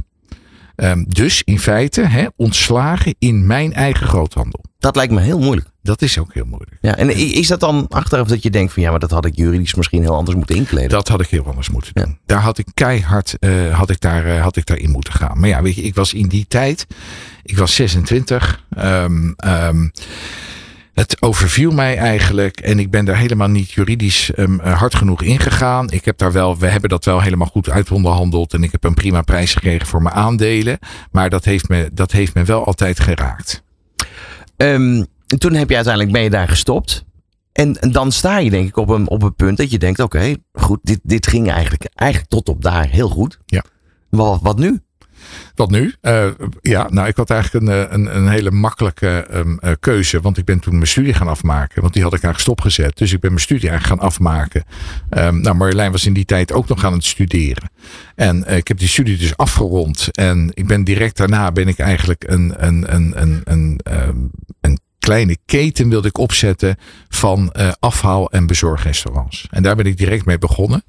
Dus 1.06 1.42
in 1.44 1.58
feite 1.58 2.32
ontslagen 2.36 3.14
in 3.18 3.46
mijn 3.46 3.72
eigen 3.72 4.06
groothandel. 4.06 4.64
Dat 4.78 4.96
lijkt 4.96 5.12
me 5.12 5.20
heel 5.20 5.38
moeilijk. 5.38 5.68
Dat 5.82 6.02
is 6.02 6.18
ook 6.18 6.34
heel 6.34 6.44
moeilijk. 6.44 6.76
Ja, 6.80 6.96
en 6.96 7.16
is 7.16 7.46
dat 7.46 7.60
dan 7.60 7.86
achteraf 7.88 8.28
dat 8.28 8.42
je 8.42 8.50
denkt 8.50 8.72
van 8.72 8.82
ja, 8.82 8.90
maar 8.90 8.98
dat 8.98 9.10
had 9.10 9.24
ik 9.24 9.36
juridisch 9.36 9.74
misschien 9.74 10.02
heel 10.02 10.14
anders 10.14 10.36
moeten 10.36 10.56
inkleden? 10.56 10.88
Dat 10.88 11.08
had 11.08 11.20
ik 11.20 11.28
heel 11.28 11.46
anders 11.46 11.70
moeten 11.70 11.94
doen. 11.94 12.08
Ja. 12.08 12.18
Daar 12.26 12.40
had 12.40 12.58
ik 12.58 12.66
keihard 12.74 13.36
uh, 13.40 13.78
had 13.78 13.90
ik 13.90 14.00
daar, 14.00 14.26
uh, 14.26 14.42
had 14.42 14.56
ik 14.56 14.66
daarin 14.66 14.90
moeten 14.90 15.12
gaan. 15.12 15.40
Maar 15.40 15.48
ja, 15.48 15.62
weet 15.62 15.74
je, 15.74 15.82
ik 15.82 15.94
was 15.94 16.14
in 16.14 16.28
die 16.28 16.44
tijd, 16.48 16.86
ik 17.42 17.56
was 17.56 17.74
26. 17.74 18.64
Um, 18.78 19.34
um, 19.46 19.92
het 20.94 21.22
overviel 21.22 21.70
mij 21.70 21.96
eigenlijk 21.96 22.60
en 22.60 22.78
ik 22.78 22.90
ben 22.90 23.04
daar 23.04 23.16
helemaal 23.16 23.48
niet 23.48 23.70
juridisch 23.70 24.30
um, 24.36 24.60
hard 24.60 24.94
genoeg 24.94 25.22
ingegaan. 25.22 25.90
Ik 25.90 26.04
heb 26.04 26.18
daar 26.18 26.32
wel, 26.32 26.58
we 26.58 26.66
hebben 26.66 26.90
dat 26.90 27.04
wel 27.04 27.20
helemaal 27.20 27.48
goed 27.48 27.70
uitonderhandeld 27.70 28.54
en 28.54 28.62
ik 28.62 28.72
heb 28.72 28.84
een 28.84 28.94
prima 28.94 29.22
prijs 29.22 29.52
gekregen 29.52 29.86
voor 29.86 30.02
mijn 30.02 30.14
aandelen. 30.14 30.78
Maar 31.10 31.30
dat 31.30 31.44
heeft 31.44 31.68
me, 31.68 31.90
dat 31.92 32.12
heeft 32.12 32.34
me 32.34 32.44
wel 32.44 32.64
altijd 32.64 33.00
geraakt. 33.00 33.62
Um, 34.56 35.06
toen 35.38 35.54
heb 35.54 35.68
je 35.68 35.74
uiteindelijk 35.74 36.12
ben 36.12 36.22
je 36.22 36.30
daar 36.30 36.48
gestopt. 36.48 37.04
En, 37.52 37.80
en 37.80 37.92
dan 37.92 38.12
sta 38.12 38.38
je 38.38 38.50
denk 38.50 38.68
ik 38.68 38.76
op 38.76 38.88
een, 38.88 39.08
op 39.08 39.22
een 39.22 39.34
punt 39.34 39.56
dat 39.56 39.70
je 39.70 39.78
denkt, 39.78 40.00
oké, 40.00 40.16
okay, 40.16 40.36
goed, 40.52 40.78
dit, 40.82 41.00
dit 41.02 41.26
ging 41.26 41.50
eigenlijk, 41.50 41.84
eigenlijk 41.94 42.30
tot 42.30 42.48
op 42.48 42.62
daar 42.62 42.88
heel 42.88 43.08
goed. 43.08 43.38
Ja. 43.46 43.64
Wat, 44.08 44.40
wat 44.42 44.58
nu? 44.58 44.80
Wat 45.54 45.70
nu? 45.70 45.94
Uh, 46.02 46.26
ja, 46.60 46.88
nou, 46.90 47.08
ik 47.08 47.16
had 47.16 47.30
eigenlijk 47.30 47.66
een, 47.66 47.94
een, 47.94 48.16
een 48.16 48.28
hele 48.28 48.50
makkelijke 48.50 49.26
um, 49.32 49.58
uh, 49.60 49.70
keuze. 49.80 50.20
Want 50.20 50.38
ik 50.38 50.44
ben 50.44 50.60
toen 50.60 50.74
mijn 50.74 50.86
studie 50.86 51.14
gaan 51.14 51.28
afmaken. 51.28 51.82
Want 51.82 51.94
die 51.94 52.02
had 52.02 52.14
ik 52.14 52.22
eigenlijk 52.22 52.58
stopgezet. 52.58 52.98
Dus 52.98 53.12
ik 53.12 53.20
ben 53.20 53.30
mijn 53.30 53.42
studie 53.42 53.68
eigenlijk 53.68 54.00
gaan 54.00 54.08
afmaken. 54.08 54.64
Um, 55.10 55.40
nou, 55.40 55.56
Marjolein 55.56 55.92
was 55.92 56.06
in 56.06 56.12
die 56.12 56.24
tijd 56.24 56.52
ook 56.52 56.68
nog 56.68 56.84
aan 56.84 56.92
het 56.92 57.04
studeren. 57.04 57.70
En 58.14 58.44
uh, 58.48 58.56
ik 58.56 58.68
heb 58.68 58.78
die 58.78 58.88
studie 58.88 59.16
dus 59.16 59.36
afgerond. 59.36 60.08
En 60.10 60.50
ik 60.54 60.66
ben 60.66 60.84
direct 60.84 61.16
daarna 61.16 61.52
ben 61.52 61.68
ik 61.68 61.78
eigenlijk 61.78 62.24
een, 62.28 62.66
een, 62.66 62.94
een, 62.94 63.20
een, 63.20 63.40
een, 63.44 63.80
um, 64.08 64.30
een 64.60 64.80
kleine 65.00 65.36
keten 65.46 65.88
wilde 65.88 66.08
ik 66.08 66.18
opzetten 66.18 66.76
van 67.08 67.54
uh, 67.56 67.72
afhaal- 67.78 68.30
en 68.30 68.46
bezorgrestaurants. 68.46 69.46
En 69.50 69.62
daar 69.62 69.76
ben 69.76 69.86
ik 69.86 69.96
direct 69.96 70.24
mee 70.24 70.38
begonnen. 70.38 70.84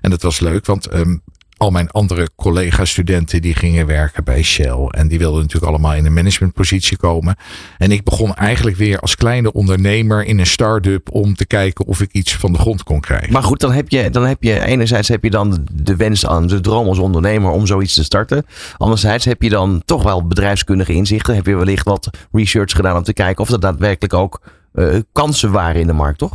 En 0.00 0.10
dat 0.10 0.22
was 0.22 0.40
leuk, 0.40 0.66
want 0.66 0.94
um, 0.94 1.22
al 1.56 1.70
mijn 1.70 1.90
andere 1.90 2.28
collega-studenten 2.36 3.42
die 3.42 3.54
gingen 3.54 3.86
werken 3.86 4.24
bij 4.24 4.42
Shell. 4.42 4.86
En 4.90 5.08
die 5.08 5.18
wilden 5.18 5.40
natuurlijk 5.40 5.72
allemaal 5.72 5.94
in 5.94 6.06
een 6.06 6.12
managementpositie 6.12 6.96
komen. 6.96 7.36
En 7.78 7.92
ik 7.92 8.04
begon 8.04 8.34
eigenlijk 8.34 8.76
weer 8.76 8.98
als 8.98 9.16
kleine 9.16 9.52
ondernemer 9.52 10.24
in 10.24 10.38
een 10.38 10.46
start-up 10.46 11.10
om 11.10 11.34
te 11.34 11.46
kijken 11.46 11.86
of 11.86 12.00
ik 12.00 12.12
iets 12.12 12.36
van 12.36 12.52
de 12.52 12.58
grond 12.58 12.82
kon 12.82 13.00
krijgen. 13.00 13.32
Maar 13.32 13.42
goed, 13.42 13.60
dan 13.60 13.72
heb 13.72 13.88
je, 13.88 14.10
dan 14.10 14.26
heb 14.26 14.42
je 14.42 14.64
enerzijds 14.64 15.08
heb 15.08 15.24
je 15.24 15.30
dan 15.30 15.66
de 15.72 15.96
wens 15.96 16.26
aan, 16.26 16.46
de 16.46 16.60
droom 16.60 16.88
als 16.88 16.98
ondernemer 16.98 17.50
om 17.50 17.66
zoiets 17.66 17.94
te 17.94 18.04
starten. 18.04 18.46
Anderzijds 18.76 19.24
heb 19.24 19.42
je 19.42 19.50
dan 19.50 19.82
toch 19.84 20.02
wel 20.02 20.26
bedrijfskundige 20.26 20.92
inzichten. 20.92 21.34
Heb 21.34 21.46
je 21.46 21.56
wellicht 21.56 21.84
wat 21.84 22.10
research 22.32 22.72
gedaan 22.72 22.96
om 22.96 23.02
te 23.02 23.12
kijken 23.12 23.42
of 23.42 23.48
dat 23.48 23.60
daadwerkelijk 23.60 24.14
ook 24.14 24.40
uh, 24.74 25.00
kansen 25.12 25.50
waren 25.50 25.80
in 25.80 25.86
de 25.86 25.92
markt, 25.92 26.18
toch? 26.18 26.34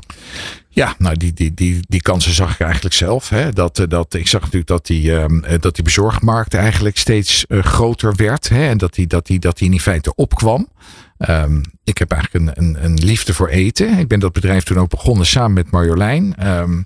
Ja, 0.71 0.95
nou 0.97 1.15
die, 1.17 1.33
die, 1.33 1.53
die, 1.53 1.79
die 1.88 2.01
kansen 2.01 2.33
zag 2.33 2.53
ik 2.53 2.59
eigenlijk 2.59 2.95
zelf. 2.95 3.29
Hè. 3.29 3.53
Dat, 3.53 3.85
dat, 3.88 4.13
ik 4.13 4.27
zag 4.27 4.41
natuurlijk 4.41 4.67
dat 4.67 4.85
die, 4.85 5.11
um, 5.11 5.43
dat 5.59 5.75
die 5.75 5.83
bezorgmarkt 5.83 6.53
eigenlijk 6.53 6.97
steeds 6.97 7.45
uh, 7.47 7.63
groter 7.63 8.15
werd. 8.15 8.49
Hè. 8.49 8.67
En 8.67 8.77
dat 8.77 8.93
die, 8.93 9.07
dat, 9.07 9.25
die, 9.25 9.39
dat 9.39 9.57
die 9.57 9.71
in 9.71 9.79
feite 9.79 10.15
opkwam. 10.15 10.67
Um, 11.29 11.61
ik 11.83 11.97
heb 11.97 12.11
eigenlijk 12.11 12.57
een, 12.57 12.63
een, 12.63 12.83
een, 12.83 12.93
liefde 12.93 13.33
voor 13.33 13.47
eten. 13.47 13.97
Ik 13.97 14.07
ben 14.07 14.19
dat 14.19 14.33
bedrijf 14.33 14.63
toen 14.63 14.77
ook 14.77 14.89
begonnen 14.89 15.25
samen 15.25 15.53
met 15.53 15.71
Marjolein. 15.71 16.47
Um, 16.47 16.85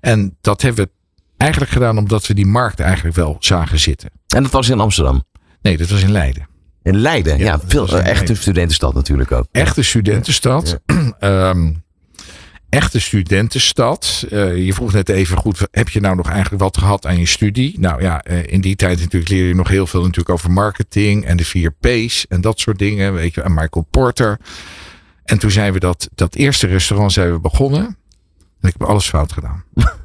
en 0.00 0.36
dat 0.40 0.62
hebben 0.62 0.84
we 0.84 0.90
eigenlijk 1.36 1.72
gedaan 1.72 1.98
omdat 1.98 2.26
we 2.26 2.34
die 2.34 2.46
markt 2.46 2.80
eigenlijk 2.80 3.16
wel 3.16 3.36
zagen 3.38 3.80
zitten. 3.80 4.10
En 4.26 4.42
dat 4.42 4.52
was 4.52 4.68
in 4.68 4.80
Amsterdam? 4.80 5.24
Nee, 5.62 5.76
dat 5.76 5.88
was 5.88 6.02
in 6.02 6.10
Leiden. 6.10 6.48
In 6.82 6.96
Leiden, 6.96 7.38
ja, 7.38 7.44
ja 7.44 7.60
veel, 7.66 7.98
echte 7.98 8.34
studentenstad 8.34 8.94
natuurlijk 8.94 9.32
ook. 9.32 9.46
Echte 9.52 9.82
studentenstad. 9.82 10.80
Ja. 11.18 11.50
um, 11.50 11.82
echte 12.72 13.00
studentenstad. 13.00 14.26
Uh, 14.30 14.66
je 14.66 14.74
vroeg 14.74 14.92
net 14.92 15.08
even 15.08 15.36
goed, 15.36 15.66
heb 15.70 15.88
je 15.88 16.00
nou 16.00 16.16
nog 16.16 16.28
eigenlijk 16.28 16.62
wat 16.62 16.78
gehad 16.78 17.06
aan 17.06 17.18
je 17.18 17.26
studie? 17.26 17.80
Nou 17.80 18.02
ja, 18.02 18.24
uh, 18.30 18.46
in 18.46 18.60
die 18.60 18.76
tijd 18.76 18.98
natuurlijk 18.98 19.30
leer 19.30 19.46
je 19.46 19.54
nog 19.54 19.68
heel 19.68 19.86
veel 19.86 20.00
natuurlijk 20.00 20.30
over 20.30 20.50
marketing 20.50 21.24
en 21.24 21.36
de 21.36 21.44
vier 21.44 21.72
P's 21.80 22.26
en 22.28 22.40
dat 22.40 22.60
soort 22.60 22.78
dingen. 22.78 23.14
Weet 23.14 23.34
je, 23.34 23.42
en 23.42 23.54
Michael 23.54 23.86
Porter. 23.90 24.38
En 25.24 25.38
toen 25.38 25.50
zijn 25.50 25.72
we 25.72 25.78
dat, 25.78 26.08
dat 26.14 26.34
eerste 26.34 26.66
restaurant 26.66 27.12
zijn 27.12 27.32
we 27.32 27.40
begonnen. 27.40 27.84
En 28.60 28.68
ik 28.68 28.74
heb 28.78 28.88
alles 28.88 29.08
fout 29.08 29.32
gedaan. 29.32 29.64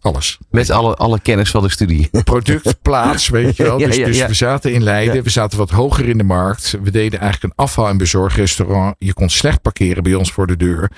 Alles. 0.00 0.38
Met 0.50 0.70
alle, 0.70 0.94
alle 0.94 1.20
kennis 1.20 1.50
van 1.50 1.62
de 1.62 1.70
studie. 1.70 2.08
Product, 2.24 2.82
plaats, 2.82 3.28
weet 3.28 3.56
je 3.56 3.62
wel. 3.62 3.78
Dus, 3.86 3.96
ja, 3.96 4.00
ja, 4.00 4.06
ja. 4.06 4.06
dus 4.06 4.26
we 4.26 4.34
zaten 4.34 4.72
in 4.72 4.82
Leiden. 4.82 5.22
We 5.22 5.30
zaten 5.30 5.58
wat 5.58 5.70
hoger 5.70 6.08
in 6.08 6.18
de 6.18 6.24
markt. 6.24 6.78
We 6.82 6.90
deden 6.90 7.20
eigenlijk 7.20 7.42
een 7.54 7.64
afval- 7.64 7.88
en 7.88 7.96
bezorgrestaurant. 7.96 8.94
Je 8.98 9.12
kon 9.12 9.28
slecht 9.28 9.62
parkeren 9.62 10.02
bij 10.02 10.14
ons 10.14 10.32
voor 10.32 10.46
de 10.46 10.56
deur. 10.56 10.90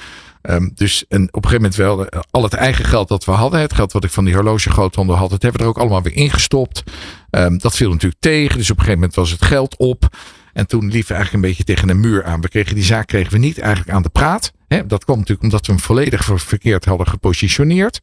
Um, 0.42 0.70
dus 0.74 1.04
en 1.08 1.22
op 1.22 1.44
een 1.44 1.50
gegeven 1.50 1.70
moment 1.86 2.08
wel 2.10 2.24
al 2.30 2.42
het 2.42 2.52
eigen 2.52 2.84
geld 2.84 3.08
dat 3.08 3.24
we 3.24 3.30
hadden. 3.30 3.60
Het 3.60 3.74
geld 3.74 3.92
wat 3.92 4.04
ik 4.04 4.10
van 4.10 4.24
die 4.24 4.34
horloge 4.34 4.70
groothandel 4.70 5.16
had. 5.16 5.30
Dat 5.30 5.42
hebben 5.42 5.60
we 5.60 5.66
er 5.66 5.72
ook 5.72 5.80
allemaal 5.80 6.02
weer 6.02 6.16
ingestopt. 6.16 6.82
Um, 7.30 7.58
dat 7.58 7.76
viel 7.76 7.90
natuurlijk 7.90 8.20
tegen. 8.20 8.56
Dus 8.58 8.70
op 8.70 8.76
een 8.76 8.84
gegeven 8.84 8.98
moment 9.00 9.14
was 9.14 9.30
het 9.30 9.44
geld 9.44 9.76
op. 9.76 10.16
En 10.52 10.66
toen 10.66 10.80
liepen 10.80 11.08
we 11.08 11.14
eigenlijk 11.14 11.44
een 11.44 11.50
beetje 11.50 11.64
tegen 11.64 11.88
een 11.88 12.00
muur 12.00 12.24
aan. 12.24 12.40
We 12.40 12.48
kregen 12.48 12.74
die 12.74 12.84
zaak 12.84 13.06
kregen 13.06 13.32
we 13.32 13.38
niet 13.38 13.58
eigenlijk 13.58 13.90
aan 13.96 14.02
de 14.02 14.08
praat. 14.08 14.52
Dat 14.86 15.04
kwam 15.04 15.16
natuurlijk 15.16 15.42
omdat 15.42 15.66
we 15.66 15.72
hem 15.72 15.80
volledig 15.80 16.24
ver- 16.24 16.40
verkeerd 16.40 16.84
hadden 16.84 17.06
gepositioneerd. 17.06 18.00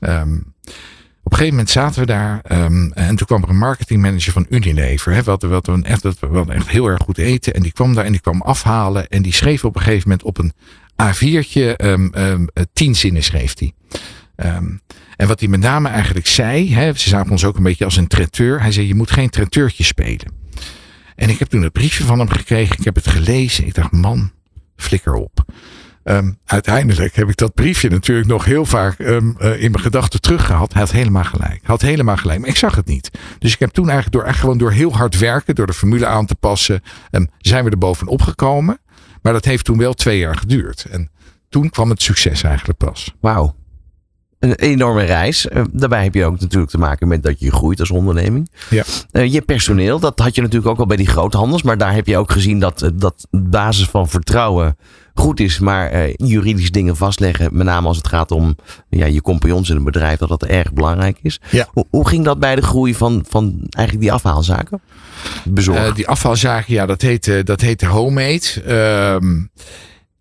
Ehm, 0.00 0.36
op 1.22 1.32
een 1.32 1.38
gegeven 1.38 1.50
moment 1.50 1.70
zaten 1.70 2.00
we 2.00 2.06
daar 2.06 2.40
ehm, 2.42 2.90
en 2.92 3.16
toen 3.16 3.26
kwam 3.26 3.42
er 3.42 3.48
een 3.48 3.58
marketingmanager 3.58 4.32
van 4.32 4.46
Unilever. 4.48 5.12
Hè, 5.12 5.22
we, 5.22 5.30
hadden, 5.30 5.48
we, 5.48 5.54
hadden 5.54 5.84
echt, 5.84 6.02
we 6.02 6.12
hadden 6.20 6.54
echt 6.54 6.68
heel 6.68 6.86
erg 6.86 7.02
goed 7.02 7.18
eten. 7.18 7.54
En 7.54 7.62
die 7.62 7.72
kwam 7.72 7.94
daar 7.94 8.04
en 8.04 8.12
die 8.12 8.20
kwam 8.20 8.42
afhalen. 8.42 9.08
En 9.08 9.22
die 9.22 9.32
schreef 9.32 9.64
op 9.64 9.76
een 9.76 9.82
gegeven 9.82 10.08
moment 10.08 10.26
op 10.26 10.38
een 10.38 10.52
A4'tje 11.02 11.76
ehm, 11.76 12.08
ehm, 12.12 12.46
eh, 12.52 12.64
tien 12.72 12.94
zinnen 12.94 13.22
schreef 13.22 13.58
hij. 13.58 13.72
Ehm, 14.36 14.66
en 15.16 15.28
wat 15.28 15.40
hij 15.40 15.48
met 15.48 15.60
name 15.60 15.88
eigenlijk 15.88 16.26
zei, 16.26 16.74
hè, 16.74 16.92
ze 16.92 17.08
zagen 17.08 17.30
ons 17.30 17.44
ook 17.44 17.56
een 17.56 17.62
beetje 17.62 17.84
als 17.84 17.96
een 17.96 18.06
traiteur. 18.06 18.60
Hij 18.60 18.72
zei, 18.72 18.86
je 18.86 18.94
moet 18.94 19.10
geen 19.10 19.30
traiteurtje 19.30 19.84
spelen. 19.84 20.32
En 21.16 21.28
ik 21.28 21.38
heb 21.38 21.48
toen 21.48 21.62
het 21.62 21.72
briefje 21.72 22.04
van 22.04 22.18
hem 22.18 22.28
gekregen. 22.28 22.78
Ik 22.78 22.84
heb 22.84 22.94
het 22.94 23.08
gelezen. 23.08 23.66
Ik 23.66 23.74
dacht, 23.74 23.92
man, 23.92 24.30
flikker 24.76 25.14
op. 25.14 25.44
Uiteindelijk 26.44 27.16
heb 27.16 27.28
ik 27.28 27.36
dat 27.36 27.54
briefje 27.54 27.90
natuurlijk 27.90 28.28
nog 28.28 28.44
heel 28.44 28.64
vaak 28.64 28.98
eh, 28.98 29.16
in 29.62 29.70
mijn 29.70 29.80
gedachten 29.80 30.20
teruggehad. 30.20 30.72
Hij 30.72 30.82
had 30.82 30.92
helemaal 30.92 31.24
gelijk. 31.24 31.60
Had 31.62 31.80
helemaal 31.80 32.16
gelijk. 32.16 32.40
Maar 32.40 32.48
ik 32.48 32.56
zag 32.56 32.74
het 32.74 32.86
niet. 32.86 33.10
Dus 33.38 33.52
ik 33.52 33.58
heb 33.58 33.70
toen 33.70 33.88
eigenlijk 33.88 34.16
door, 34.16 34.24
echt 34.24 34.40
gewoon 34.40 34.58
door 34.58 34.72
heel 34.72 34.92
hard 34.92 35.18
werken, 35.18 35.54
door 35.54 35.66
de 35.66 35.72
formule 35.72 36.06
aan 36.06 36.26
te 36.26 36.34
passen, 36.34 36.82
zijn 37.38 37.64
we 37.64 37.70
er 37.70 37.78
bovenop 37.78 38.22
gekomen. 38.22 38.78
Maar 39.24 39.32
dat 39.32 39.44
heeft 39.44 39.64
toen 39.64 39.78
wel 39.78 39.94
twee 39.94 40.18
jaar 40.18 40.36
geduurd. 40.36 40.86
En 40.90 41.10
toen 41.48 41.70
kwam 41.70 41.90
het 41.90 42.02
succes 42.02 42.42
eigenlijk 42.42 42.78
pas. 42.78 43.14
Wauw. 43.20 43.54
Een 44.38 44.54
enorme 44.54 45.02
reis. 45.02 45.48
Eh, 45.48 45.62
daarbij 45.72 46.02
heb 46.02 46.14
je 46.14 46.24
ook 46.24 46.40
natuurlijk 46.40 46.70
te 46.70 46.78
maken 46.78 47.08
met 47.08 47.22
dat 47.22 47.40
je 47.40 47.52
groeit 47.52 47.80
als 47.80 47.90
onderneming. 47.90 48.50
Ja. 48.70 48.84
Eh, 49.10 49.32
je 49.32 49.42
personeel, 49.42 49.98
dat 49.98 50.18
had 50.18 50.34
je 50.34 50.40
natuurlijk 50.40 50.70
ook 50.70 50.78
al 50.78 50.86
bij 50.86 50.96
die 50.96 51.06
groothandels. 51.06 51.62
Maar 51.62 51.78
daar 51.78 51.94
heb 51.94 52.06
je 52.06 52.16
ook 52.16 52.30
gezien 52.30 52.60
dat, 52.60 52.82
eh, 52.82 52.90
dat 52.94 53.26
basis 53.30 53.88
van 53.88 54.08
vertrouwen 54.08 54.76
goed 55.14 55.40
is. 55.40 55.58
Maar 55.58 55.90
eh, 55.90 56.14
juridisch 56.16 56.70
dingen 56.70 56.96
vastleggen, 56.96 57.48
met 57.52 57.66
name 57.66 57.86
als 57.86 57.96
het 57.96 58.08
gaat 58.08 58.30
om 58.30 58.56
ja, 58.88 59.06
je 59.06 59.22
compagnons 59.22 59.70
in 59.70 59.76
een 59.76 59.84
bedrijf, 59.84 60.18
dat 60.18 60.28
dat 60.28 60.44
erg 60.44 60.72
belangrijk 60.72 61.18
is. 61.22 61.40
Ja. 61.50 61.68
Hoe, 61.72 61.86
hoe 61.90 62.08
ging 62.08 62.24
dat 62.24 62.38
bij 62.38 62.54
de 62.54 62.62
groei 62.62 62.94
van, 62.94 63.24
van 63.28 63.66
eigenlijk 63.70 64.06
die 64.06 64.12
afhaalzaken? 64.12 64.80
Bezorgen. 65.44 65.86
Eh, 65.86 65.94
die 65.94 66.08
afvalzaken, 66.08 66.74
ja, 66.74 66.86
dat 66.86 67.02
heette, 67.02 67.42
dat 67.44 67.60
heette 67.60 67.86
Homemade. 67.86 68.62
Ehm, 68.66 69.42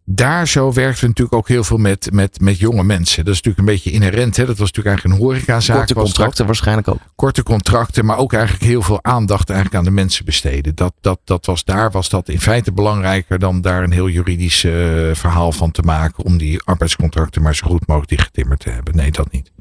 daar 0.05 0.47
zo 0.47 0.73
werkten 0.73 1.01
we 1.01 1.07
natuurlijk 1.07 1.35
ook 1.35 1.47
heel 1.47 1.63
veel 1.63 1.77
met, 1.77 2.09
met, 2.11 2.41
met 2.41 2.59
jonge 2.59 2.83
mensen. 2.83 3.25
Dat 3.25 3.33
is 3.33 3.41
natuurlijk 3.41 3.67
een 3.67 3.73
beetje 3.73 3.91
inherent. 3.91 4.37
Hè? 4.37 4.45
Dat 4.45 4.57
was 4.57 4.71
natuurlijk 4.71 4.95
eigenlijk 4.95 5.15
een 5.15 5.27
horecazaak. 5.27 5.77
Korte 5.77 5.93
contracten 5.93 6.45
waarschijnlijk 6.45 6.87
ook. 6.87 6.99
korte 7.15 7.43
contracten, 7.43 8.05
maar 8.05 8.17
ook 8.17 8.33
eigenlijk 8.33 8.63
heel 8.63 8.81
veel 8.81 9.03
aandacht 9.03 9.49
eigenlijk 9.49 9.79
aan 9.79 9.85
de 9.85 10.01
mensen 10.01 10.25
besteden. 10.25 10.75
Dat, 10.75 10.93
dat, 11.01 11.19
dat 11.23 11.45
was 11.45 11.63
daar 11.63 11.91
was 11.91 12.09
dat 12.09 12.29
in 12.29 12.41
feite 12.41 12.71
belangrijker 12.71 13.39
dan 13.39 13.61
daar 13.61 13.83
een 13.83 13.91
heel 13.91 14.09
juridisch 14.09 14.63
eh, 14.63 14.71
verhaal 15.13 15.51
van 15.51 15.71
te 15.71 15.81
maken 15.81 16.23
om 16.23 16.37
die 16.37 16.61
arbeidscontracten 16.63 17.41
maar 17.41 17.55
zo 17.55 17.67
goed 17.67 17.87
mogelijk 17.87 18.09
dichtgetimmerd 18.09 18.59
te 18.59 18.69
hebben. 18.69 18.95
Nee, 18.95 19.11
dat 19.11 19.31
niet. 19.31 19.51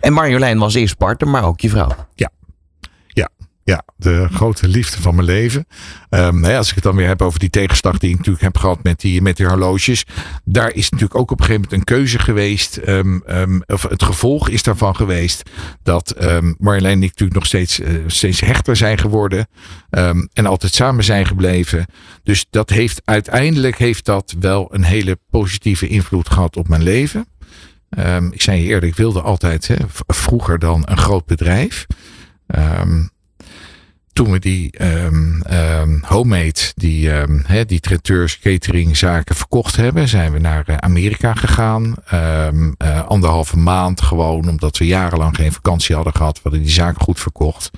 En 0.00 0.12
Marjolein 0.12 0.58
was 0.58 0.74
eerst 0.74 0.96
partner, 0.96 1.30
maar 1.30 1.44
ook 1.44 1.60
je 1.60 1.68
vrouw. 1.68 1.90
Ja, 2.14 2.30
de 3.96 4.28
grote 4.32 4.68
liefde 4.68 5.00
van 5.02 5.14
mijn 5.14 5.26
leven. 5.26 5.66
Ehm, 6.08 6.40
nou 6.40 6.52
ja, 6.52 6.58
als 6.58 6.68
ik 6.68 6.74
het 6.74 6.84
dan 6.84 6.96
weer 6.96 7.06
heb 7.06 7.22
over 7.22 7.38
die 7.38 7.50
tegenslag 7.50 7.98
die 7.98 8.10
ik 8.10 8.16
natuurlijk 8.16 8.44
heb 8.44 8.56
gehad 8.56 8.82
met 8.82 9.00
die, 9.00 9.22
met 9.22 9.36
die 9.36 9.46
horloges. 9.46 10.04
Daar 10.44 10.74
is 10.74 10.90
natuurlijk 10.90 11.20
ook 11.20 11.30
op 11.30 11.38
een 11.38 11.44
gegeven 11.44 11.68
moment 11.70 11.88
een 11.88 11.96
keuze 11.96 12.18
geweest. 12.18 12.76
ehm, 12.76 13.18
ehm, 13.26 13.60
of 13.66 13.82
het 13.82 14.02
gevolg 14.02 14.48
is 14.48 14.62
daarvan 14.62 14.96
geweest 14.96 15.50
dat 15.82 16.14
Marjolein 16.58 16.96
en 16.96 17.02
ik 17.02 17.08
natuurlijk 17.08 17.38
nog 17.38 17.46
steeds, 17.46 17.80
eh, 17.80 17.94
steeds 18.06 18.40
hechter 18.40 18.76
zijn 18.76 18.98
geworden. 18.98 19.48
en 20.32 20.46
altijd 20.46 20.74
samen 20.74 21.04
zijn 21.04 21.26
gebleven. 21.26 21.86
Dus 22.22 22.46
dat 22.50 22.70
heeft 22.70 23.02
uiteindelijk 23.04 23.78
heeft 23.78 24.04
dat 24.04 24.34
wel 24.40 24.74
een 24.74 24.84
hele 24.84 25.18
positieve 25.30 25.88
invloed 25.88 26.30
gehad 26.30 26.56
op 26.56 26.68
mijn 26.68 26.82
leven. 26.82 27.26
Ik 28.30 28.42
zei 28.42 28.62
je 28.62 28.68
eerder, 28.68 28.88
ik 28.88 28.96
wilde 28.96 29.20
altijd 29.20 29.68
hè, 29.68 29.76
vroeger 30.06 30.58
dan 30.58 30.82
een 30.84 30.98
groot 30.98 31.26
bedrijf. 31.26 31.86
Ehm, 32.46 33.02
toen 34.12 34.30
we 34.30 34.38
die 34.38 34.70
ehm 34.70 35.40
ehm, 35.40 35.98
homemade, 36.02 36.60
die, 36.74 37.12
ehm 37.12 37.40
hè, 37.42 37.64
die 37.64 37.80
traiteurs, 37.80 38.38
cateringzaken 38.38 39.34
verkocht 39.34 39.76
hebben, 39.76 40.08
zijn 40.08 40.32
we 40.32 40.38
naar 40.38 40.64
eh, 40.66 40.76
Amerika 40.76 41.34
gegaan. 41.34 41.94
Eh, 42.06 42.48
anderhalve 43.06 43.58
maand 43.58 44.00
gewoon, 44.00 44.48
omdat 44.48 44.78
we 44.78 44.86
jarenlang 44.86 45.36
geen 45.36 45.52
vakantie 45.52 45.94
hadden 45.94 46.14
gehad. 46.14 46.34
We 46.34 46.40
hadden 46.42 46.62
die 46.62 46.70
zaak 46.70 47.00
goed 47.00 47.20
verkocht. 47.20 47.70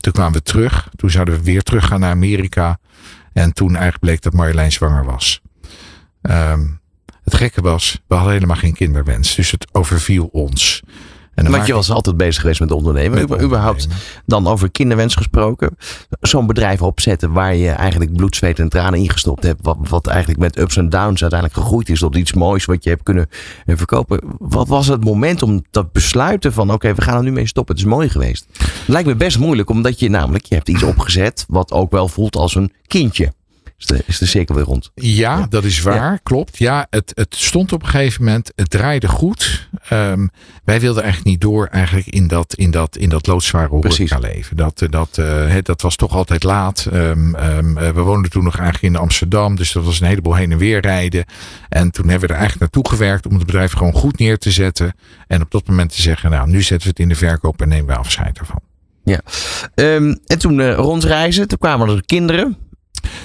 Toen 0.00 0.12
kwamen 0.12 0.32
we 0.32 0.42
terug. 0.42 0.88
Toen 0.96 1.10
zouden 1.10 1.34
we 1.34 1.42
weer 1.42 1.62
teruggaan 1.62 2.00
naar 2.00 2.10
Amerika. 2.10 2.78
En 3.32 3.52
toen 3.52 3.68
eigenlijk 3.68 4.00
bleek 4.00 4.22
dat 4.22 4.32
Marjolein 4.32 4.72
zwanger 4.72 5.04
was. 5.04 5.40
Het 7.24 7.34
gekke 7.34 7.60
was, 7.60 8.00
we 8.06 8.14
hadden 8.14 8.32
helemaal 8.32 8.56
geen 8.56 8.74
kinderwens. 8.74 9.34
Dus 9.34 9.50
het 9.50 9.66
overviel 9.72 10.28
ons. 10.32 10.82
En 11.36 11.50
Want 11.50 11.66
je 11.66 11.72
was 11.72 11.90
altijd 11.90 12.16
bezig 12.16 12.40
geweest 12.40 12.60
met 12.60 12.70
ondernemen. 12.70 13.28
Met 13.28 13.42
überhaupt 13.42 13.82
ondernemen. 13.82 14.22
dan 14.26 14.46
over 14.46 14.70
kinderwens 14.70 15.14
gesproken. 15.14 15.76
Zo'n 16.20 16.46
bedrijf 16.46 16.82
opzetten 16.82 17.32
waar 17.32 17.54
je 17.54 17.70
eigenlijk 17.70 18.12
bloed, 18.12 18.36
zweet 18.36 18.58
en 18.58 18.68
tranen 18.68 18.98
ingestopt 18.98 19.42
hebt. 19.42 19.60
Wat, 19.62 19.76
wat 19.80 20.06
eigenlijk 20.06 20.38
met 20.38 20.58
ups 20.58 20.76
en 20.76 20.88
downs 20.88 21.20
uiteindelijk 21.20 21.60
gegroeid 21.60 21.88
is 21.88 21.98
tot 21.98 22.16
iets 22.16 22.32
moois 22.32 22.64
wat 22.64 22.84
je 22.84 22.90
hebt 22.90 23.02
kunnen 23.02 23.28
eh, 23.66 23.76
verkopen. 23.76 24.20
Wat 24.38 24.68
was 24.68 24.86
het 24.86 25.04
moment 25.04 25.42
om 25.42 25.64
dat 25.70 25.92
besluiten 25.92 26.52
van 26.52 26.72
oké, 26.72 26.94
we 26.94 27.02
gaan 27.02 27.16
er 27.16 27.22
nu 27.22 27.32
mee 27.32 27.46
stoppen. 27.46 27.74
Het 27.74 27.84
is 27.84 27.90
mooi 27.90 28.08
geweest. 28.08 28.46
Het 28.58 28.68
lijkt 28.86 29.08
me 29.08 29.14
best 29.14 29.38
moeilijk 29.38 29.70
omdat 29.70 30.00
je 30.00 30.08
namelijk, 30.08 30.44
je 30.44 30.54
hebt 30.54 30.68
iets 30.68 30.82
opgezet 30.82 31.44
wat 31.48 31.72
ook 31.72 31.90
wel 31.90 32.08
voelt 32.08 32.36
als 32.36 32.54
een 32.54 32.72
kindje. 32.86 33.32
Is 33.78 33.86
de, 33.86 34.02
is 34.06 34.18
de 34.18 34.26
cirkel 34.26 34.54
weer 34.54 34.64
rond. 34.64 34.90
Ja, 34.94 35.46
dat 35.48 35.64
is 35.64 35.82
waar, 35.82 36.20
klopt. 36.22 36.58
Ja, 36.58 36.86
het, 36.90 37.12
het 37.14 37.36
stond 37.36 37.72
op 37.72 37.82
een 37.82 37.88
gegeven 37.88 38.24
moment, 38.24 38.52
het 38.54 38.70
draaide 38.70 39.08
goed. 39.08 39.68
Ehm, 39.88 40.26
wij 40.64 40.80
wilden 40.80 41.02
eigenlijk 41.02 41.32
niet 41.32 41.40
door 41.40 41.66
eigenlijk 41.66 42.06
in 42.06 42.26
dat, 42.26 42.54
in 42.54 42.70
dat, 42.70 42.96
in 42.96 43.08
dat 43.08 43.26
loodzware 43.26 43.68
horeca 43.68 44.18
leven. 44.18 44.56
Dat, 44.56 44.82
eh, 44.82 44.88
dat, 44.90 45.18
eh, 45.18 45.54
dat 45.62 45.80
was 45.80 45.96
toch 45.96 46.12
altijd 46.12 46.42
laat. 46.42 46.88
Ehm, 46.92 47.34
ehm, 47.34 47.78
eh, 47.78 47.90
we 47.90 48.00
woonden 48.00 48.30
toen 48.30 48.44
nog 48.44 48.58
eigenlijk 48.58 48.94
in 48.94 49.00
Amsterdam, 49.00 49.56
dus 49.56 49.72
dat 49.72 49.84
was 49.84 50.00
een 50.00 50.06
heleboel 50.06 50.34
heen 50.34 50.52
en 50.52 50.58
weer 50.58 50.80
rijden. 50.80 51.24
En 51.68 51.90
toen 51.90 52.08
hebben 52.08 52.28
we 52.28 52.34
er 52.34 52.40
eigenlijk 52.40 52.72
naartoe 52.72 52.92
gewerkt 52.92 53.26
om 53.26 53.34
het 53.34 53.46
bedrijf 53.46 53.72
gewoon 53.72 53.92
goed 53.92 54.18
neer 54.18 54.38
te 54.38 54.50
zetten. 54.50 54.94
En 55.26 55.42
op 55.42 55.50
dat 55.50 55.66
moment 55.66 55.94
te 55.94 56.02
zeggen, 56.02 56.30
nou, 56.30 56.48
nu 56.48 56.62
zetten 56.62 56.82
we 56.82 56.88
het 56.88 56.98
in 56.98 57.08
de 57.08 57.14
verkoop 57.14 57.62
en 57.62 57.68
nemen 57.68 57.86
we 57.86 57.96
afscheid 57.96 58.38
ervan. 58.38 58.60
Ehm, 59.74 60.14
en 60.26 60.38
toen 60.38 60.60
eh, 60.60 60.74
rondreizen, 60.74 61.48
toen 61.48 61.58
kwamen 61.58 61.88
er 61.88 62.02
kinderen. 62.06 62.56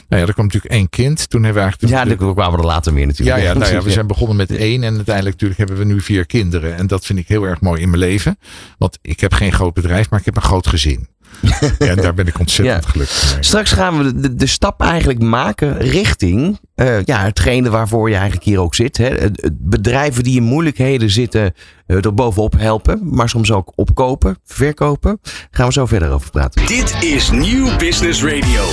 Nou 0.09 0.21
ja, 0.21 0.27
er 0.27 0.33
kwam 0.33 0.45
natuurlijk 0.45 0.73
één 0.73 0.89
kind. 0.89 1.29
Toen 1.29 1.43
hebben 1.43 1.63
we 1.63 1.69
eigenlijk... 1.69 1.93
Ja, 1.93 2.15
de- 2.17 2.25
er 2.25 2.33
kwamen 2.33 2.59
er 2.59 2.65
later 2.65 2.93
meer 2.93 3.07
natuurlijk. 3.07 3.37
ja, 3.37 3.43
nou 3.43 3.59
ja, 3.59 3.65
we 3.65 3.73
precies, 3.75 3.93
zijn 3.93 4.07
begonnen 4.07 4.35
met 4.37 4.51
één 4.51 4.83
en 4.83 4.95
uiteindelijk 4.95 5.41
natuurlijk 5.41 5.59
hebben 5.59 5.77
we 5.77 5.93
nu 5.93 6.01
vier 6.01 6.25
kinderen. 6.25 6.75
En 6.75 6.87
dat 6.87 7.05
vind 7.05 7.19
ik 7.19 7.27
heel 7.27 7.43
erg 7.43 7.61
mooi 7.61 7.81
in 7.81 7.89
mijn 7.89 8.01
leven. 8.01 8.37
Want 8.77 8.97
ik 9.01 9.19
heb 9.19 9.33
geen 9.33 9.53
groot 9.53 9.73
bedrijf, 9.73 10.09
maar 10.09 10.19
ik 10.19 10.25
heb 10.25 10.35
een 10.35 10.41
groot 10.41 10.67
gezin. 10.67 11.07
ja, 11.79 11.85
en 11.87 11.95
daar 11.95 12.13
ben 12.13 12.27
ik 12.27 12.39
ontzettend 12.39 12.83
Ja. 12.83 12.89
gelukkig 12.91 13.33
mee. 13.33 13.43
Straks 13.43 13.71
gaan 13.71 13.97
we 14.03 14.19
de, 14.19 14.35
de 14.35 14.45
stap 14.47 14.81
eigenlijk 14.81 15.19
maken 15.21 15.77
richting 15.77 16.59
eh, 16.75 17.03
ja, 17.03 17.23
hetgene 17.23 17.69
waarvoor 17.69 18.09
je 18.09 18.15
eigenlijk 18.15 18.45
hier 18.45 18.59
ook 18.59 18.75
zit. 18.75 18.97
Hè. 18.97 19.15
Bedrijven 19.53 20.23
die 20.23 20.35
in 20.35 20.43
moeilijkheden 20.43 21.09
zitten, 21.09 21.53
eh, 21.87 22.05
er 22.05 22.13
bovenop 22.13 22.53
helpen, 22.57 22.99
maar 23.03 23.29
soms 23.29 23.51
ook 23.51 23.71
opkopen, 23.75 24.37
verkopen. 24.45 25.19
Gaan 25.51 25.67
we 25.67 25.73
zo 25.73 25.85
verder 25.85 26.11
over 26.11 26.29
praten. 26.31 26.65
Dit 26.65 26.95
is 27.03 27.31
Nieuw 27.31 27.77
Business 27.77 28.23
Radio. 28.23 28.63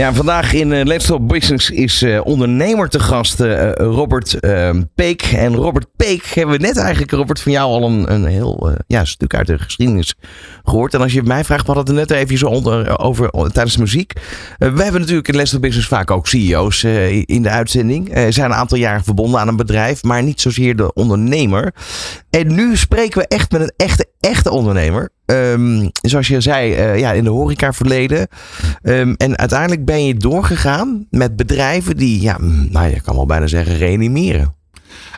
Ja, 0.00 0.14
vandaag 0.14 0.52
in 0.52 0.72
eh, 0.72 0.84
Let's 0.84 1.06
Talk 1.06 1.26
Business 1.26 1.70
is 1.70 2.02
eh, 2.02 2.20
ondernemer 2.24 2.88
te 2.88 3.00
gast 3.00 3.40
eh, 3.40 3.72
Robert 3.72 4.40
eh, 4.40 4.70
Peek. 4.94 5.22
En 5.22 5.54
Robert 5.54 5.86
Peek 5.96 6.24
hebben 6.24 6.56
we 6.56 6.66
net 6.66 6.76
eigenlijk, 6.76 7.10
Robert, 7.10 7.40
van 7.40 7.52
jou 7.52 7.70
al 7.70 7.90
een, 7.90 8.12
een 8.12 8.24
heel 8.24 8.76
ja, 8.86 9.04
stuk 9.04 9.34
uit 9.34 9.46
de 9.46 9.58
geschiedenis 9.58 10.14
gehoord. 10.64 10.94
En 10.94 11.00
als 11.00 11.12
je 11.12 11.22
mij 11.22 11.44
vraagt, 11.44 11.66
we 11.66 11.72
hadden 11.72 11.96
het 11.96 12.08
net 12.08 12.18
even 12.18 12.38
zo 12.38 12.46
onder, 12.46 12.98
over 12.98 13.30
tijdens 13.30 13.74
de 13.74 13.80
muziek. 13.80 14.12
We 14.58 14.82
hebben 14.82 15.00
natuurlijk 15.00 15.28
in 15.28 15.36
Let's 15.36 15.50
Talk 15.50 15.62
Business 15.62 15.88
vaak 15.88 16.10
ook 16.10 16.26
CEO's 16.26 16.84
in 17.24 17.42
de 17.42 17.50
uitzending. 17.50 18.10
Zijn 18.28 18.50
een 18.50 18.56
aantal 18.56 18.78
jaren 18.78 19.04
verbonden 19.04 19.40
aan 19.40 19.48
een 19.48 19.56
bedrijf, 19.56 20.02
maar 20.02 20.22
niet 20.22 20.40
zozeer 20.40 20.76
de 20.76 20.92
ondernemer. 20.92 21.74
En 22.30 22.54
nu 22.54 22.76
spreken 22.76 23.20
we 23.20 23.26
echt 23.28 23.52
met 23.52 23.60
een 23.60 23.72
echte, 23.76 24.06
echte 24.20 24.50
ondernemer. 24.50 25.10
Ehm, 25.30 25.88
zoals 26.02 26.28
je 26.28 26.40
zei, 26.40 26.74
eh, 26.74 26.98
ja, 26.98 27.12
in 27.12 27.24
de 27.24 27.30
horeca 27.30 27.72
verleden. 27.72 28.28
Ehm, 28.82 29.14
en 29.16 29.38
uiteindelijk 29.38 29.84
ben 29.84 30.06
je 30.06 30.14
doorgegaan 30.14 31.06
met 31.10 31.36
bedrijven 31.36 31.96
die, 31.96 32.20
ja, 32.20 32.36
mm, 32.40 32.68
nou 32.70 32.88
je 32.88 33.00
kan 33.00 33.14
wel 33.14 33.26
bijna 33.26 33.46
zeggen, 33.46 33.76
reanimeren. 33.76 34.54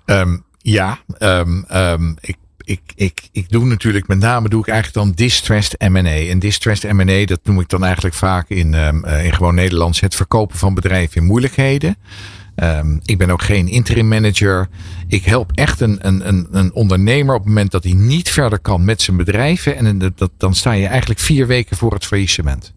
Ehm, 0.05 0.37
ja, 0.59 0.99
ik, 2.21 2.37
ik, 2.65 2.81
ik, 2.95 3.29
ik 3.33 3.51
doe 3.51 3.65
natuurlijk 3.65 4.07
met 4.09 4.19
name 4.19 4.49
doe 4.49 4.61
ik 4.61 4.69
eigenlijk 4.69 5.07
dan 5.07 5.15
distressed 5.15 5.81
M&A. 5.91 6.29
En 6.29 6.39
distressed 6.39 6.93
M&A, 6.93 7.25
dat 7.25 7.41
noem 7.43 7.61
ik 7.61 7.69
dan 7.69 7.85
eigenlijk 7.85 8.15
vaak 8.15 8.49
in, 8.49 8.75
eh, 8.75 9.25
in 9.25 9.35
gewoon 9.35 9.55
Nederlands 9.55 10.01
het 10.01 10.15
verkopen 10.15 10.59
van 10.59 10.75
bedrijven 10.75 11.21
in 11.21 11.27
moeilijkheden. 11.27 11.97
Ehm, 12.55 12.99
ik 13.05 13.19
ben 13.19 13.31
ook 13.31 13.43
geen 13.43 13.69
interim 13.69 14.09
manager. 14.09 14.69
Ik 15.07 15.25
help 15.25 15.51
echt 15.55 15.81
een, 15.81 16.07
een, 16.07 16.49
een, 16.51 16.73
ondernemer 16.73 17.35
op 17.35 17.41
het 17.41 17.49
moment 17.49 17.71
dat 17.71 17.85
hij 17.85 17.93
niet 17.93 18.31
verder 18.31 18.59
kan 18.59 18.85
met 18.85 19.03
zijn 19.03 19.17
bedrijven. 19.17 19.77
En 19.77 20.15
dan 20.37 20.55
sta 20.55 20.73
je 20.73 20.87
eigenlijk 20.87 21.21
vier 21.21 21.47
weken 21.47 21.77
voor 21.77 21.93
het 21.93 22.07
faillissement. 22.07 22.75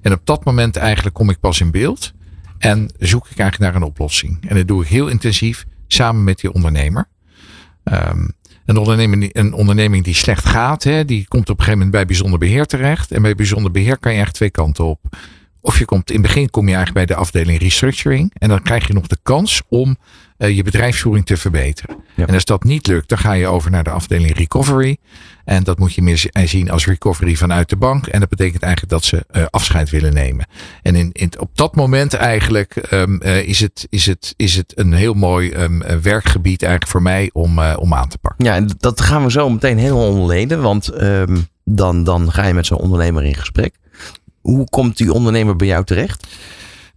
En 0.00 0.12
op 0.12 0.20
dat 0.24 0.44
moment 0.44 0.76
eigenlijk 0.76 1.14
kom 1.14 1.30
ik 1.30 1.40
pas 1.40 1.60
in 1.60 1.70
beeld. 1.70 2.12
En 2.58 2.90
zoek 2.98 3.28
ik 3.30 3.38
eigenlijk 3.38 3.72
naar 3.72 3.82
een 3.82 3.88
oplossing. 3.88 4.38
En 4.48 4.56
dat 4.56 4.68
doe 4.68 4.82
ik 4.82 4.88
heel 4.88 5.08
intensief 5.08 5.66
samen 5.86 6.24
met 6.24 6.40
die 6.40 6.52
ondernemer. 6.52 7.08
Ehm, 7.84 8.28
een, 8.66 8.76
onderneming, 8.76 9.30
een 9.32 9.52
onderneming 9.52 10.04
die 10.04 10.14
slecht 10.14 10.44
gaat, 10.44 10.84
hè, 10.84 11.04
die 11.04 11.28
komt 11.28 11.50
op 11.50 11.58
een 11.58 11.64
gegeven 11.64 11.78
moment 11.78 11.90
bij 11.90 12.06
bijzonder 12.06 12.38
beheer 12.38 12.66
terecht. 12.66 13.12
En 13.12 13.22
bij 13.22 13.34
bijzonder 13.34 13.70
beheer 13.70 13.98
kan 13.98 14.12
je 14.12 14.18
eigenlijk 14.18 14.36
twee 14.36 14.50
kanten 14.50 14.84
op. 14.84 15.16
Of 15.64 15.78
je 15.78 15.84
komt 15.84 16.10
in 16.10 16.16
het 16.16 16.26
begin 16.26 16.50
kom 16.50 16.68
je 16.68 16.74
eigenlijk 16.74 17.06
bij 17.06 17.16
de 17.16 17.22
afdeling 17.22 17.58
restructuring. 17.58 18.32
En 18.38 18.48
dan 18.48 18.62
krijg 18.62 18.86
je 18.86 18.92
nog 18.92 19.06
de 19.06 19.18
kans 19.22 19.62
om 19.68 19.96
uh, 20.38 20.56
je 20.56 20.62
bedrijfsvoering 20.62 21.26
te 21.26 21.36
verbeteren. 21.36 21.96
Ja. 22.14 22.26
En 22.26 22.34
als 22.34 22.44
dat 22.44 22.64
niet 22.64 22.86
lukt, 22.86 23.08
dan 23.08 23.18
ga 23.18 23.32
je 23.32 23.46
over 23.46 23.70
naar 23.70 23.84
de 23.84 23.90
afdeling 23.90 24.36
recovery. 24.36 24.96
En 25.44 25.64
dat 25.64 25.78
moet 25.78 25.94
je 25.94 26.02
meer 26.02 26.30
zien 26.44 26.70
als 26.70 26.86
recovery 26.86 27.34
vanuit 27.34 27.68
de 27.68 27.76
bank. 27.76 28.06
En 28.06 28.20
dat 28.20 28.28
betekent 28.28 28.62
eigenlijk 28.62 28.92
dat 28.92 29.04
ze 29.04 29.24
uh, 29.32 29.44
afscheid 29.50 29.90
willen 29.90 30.14
nemen. 30.14 30.46
En 30.82 30.94
in, 30.94 31.10
in, 31.12 31.32
op 31.38 31.50
dat 31.54 31.76
moment 31.76 32.14
eigenlijk 32.14 32.92
um, 32.92 33.20
uh, 33.22 33.48
is, 33.48 33.60
het, 33.60 33.86
is, 33.90 34.06
het, 34.06 34.34
is 34.36 34.56
het 34.56 34.78
een 34.78 34.92
heel 34.92 35.14
mooi 35.14 35.54
um, 35.54 35.82
werkgebied 36.02 36.62
eigenlijk 36.62 36.92
voor 36.92 37.02
mij 37.02 37.30
om, 37.32 37.60
om 37.60 37.94
aan 37.94 38.08
te 38.08 38.18
pakken. 38.18 38.44
Ja, 38.44 38.54
en 38.54 38.70
dat 38.78 39.00
gaan 39.00 39.24
we 39.24 39.30
zo 39.30 39.50
meteen 39.50 39.78
helemaal 39.78 40.08
ontleden. 40.08 40.62
Want 40.62 41.02
um, 41.02 41.46
dan, 41.64 42.04
dan 42.04 42.32
ga 42.32 42.46
je 42.46 42.54
met 42.54 42.66
zo'n 42.66 42.78
ondernemer 42.78 43.24
in 43.24 43.34
gesprek. 43.34 43.74
Hoe 44.42 44.68
komt 44.68 44.96
die 44.96 45.12
ondernemer 45.12 45.56
bij 45.56 45.66
jou 45.66 45.84
terecht? 45.84 46.26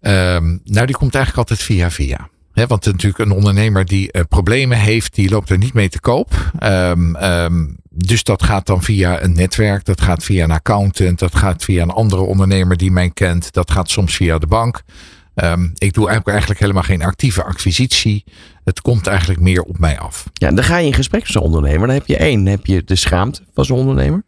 Um, 0.02 0.62
nou, 0.64 0.86
die 0.86 0.96
komt 0.96 1.16
eigenlijk 1.16 1.38
altijd 1.50 1.68
via 1.68 1.92
via. 1.92 2.30
He, 2.54 2.68
want 2.68 2.86
natuurlijk 2.86 3.20
een 3.20 3.32
ondernemer 3.32 3.86
die 3.86 4.10
uh, 4.12 4.22
problemen 4.30 4.78
heeft, 4.78 5.16
die 5.16 5.30
loopt 5.30 5.50
er 5.50 5.58
niet 5.58 5.74
mee 5.74 5.90
te 5.90 6.00
koop. 6.00 6.52
Um, 6.64 7.16
um, 7.16 7.78
dus 7.90 8.24
dat 8.24 8.44
gaat 8.44 8.66
dan 8.66 8.84
via 8.84 9.22
een 9.24 9.34
netwerk, 9.34 9.86
dat 9.86 10.02
gaat 10.02 10.24
via 10.24 10.44
een 10.44 10.52
accountant, 10.52 11.20
dat 11.20 11.36
gaat 11.36 11.64
via 11.64 11.82
een 11.82 11.90
andere 11.90 12.22
ondernemer 12.22 12.78
die 12.78 12.92
mij 12.92 13.10
kent, 13.10 13.54
dat 13.54 13.72
gaat 13.72 13.90
soms 13.90 14.16
via 14.16 14.38
de 14.38 14.48
bank. 14.48 14.82
Um, 15.36 15.72
ik 15.74 15.94
doe 15.94 16.04
eigenlijk, 16.04 16.28
eigenlijk 16.28 16.60
helemaal 16.60 16.84
geen 16.84 17.04
actieve 17.04 17.44
acquisitie. 17.44 18.24
Het 18.64 18.82
komt 18.82 19.08
eigenlijk 19.08 19.40
meer 19.40 19.62
op 19.62 19.80
mij 19.80 20.00
af. 20.00 20.24
Ja, 20.34 20.52
dan 20.52 20.64
ga 20.64 20.78
je 20.78 20.88
in 20.88 20.94
gesprek 20.94 21.22
met 21.22 21.32
zo'n 21.32 21.42
ondernemer. 21.42 21.88
Dan 21.88 21.96
heb 21.96 22.08
je 22.08 22.18
één, 22.18 22.46
heb 22.46 22.66
je 22.66 22.84
de 22.84 22.96
schaamte 22.96 23.42
van 23.54 23.66
zo'n 23.66 23.80
ondernemer. 23.80 24.24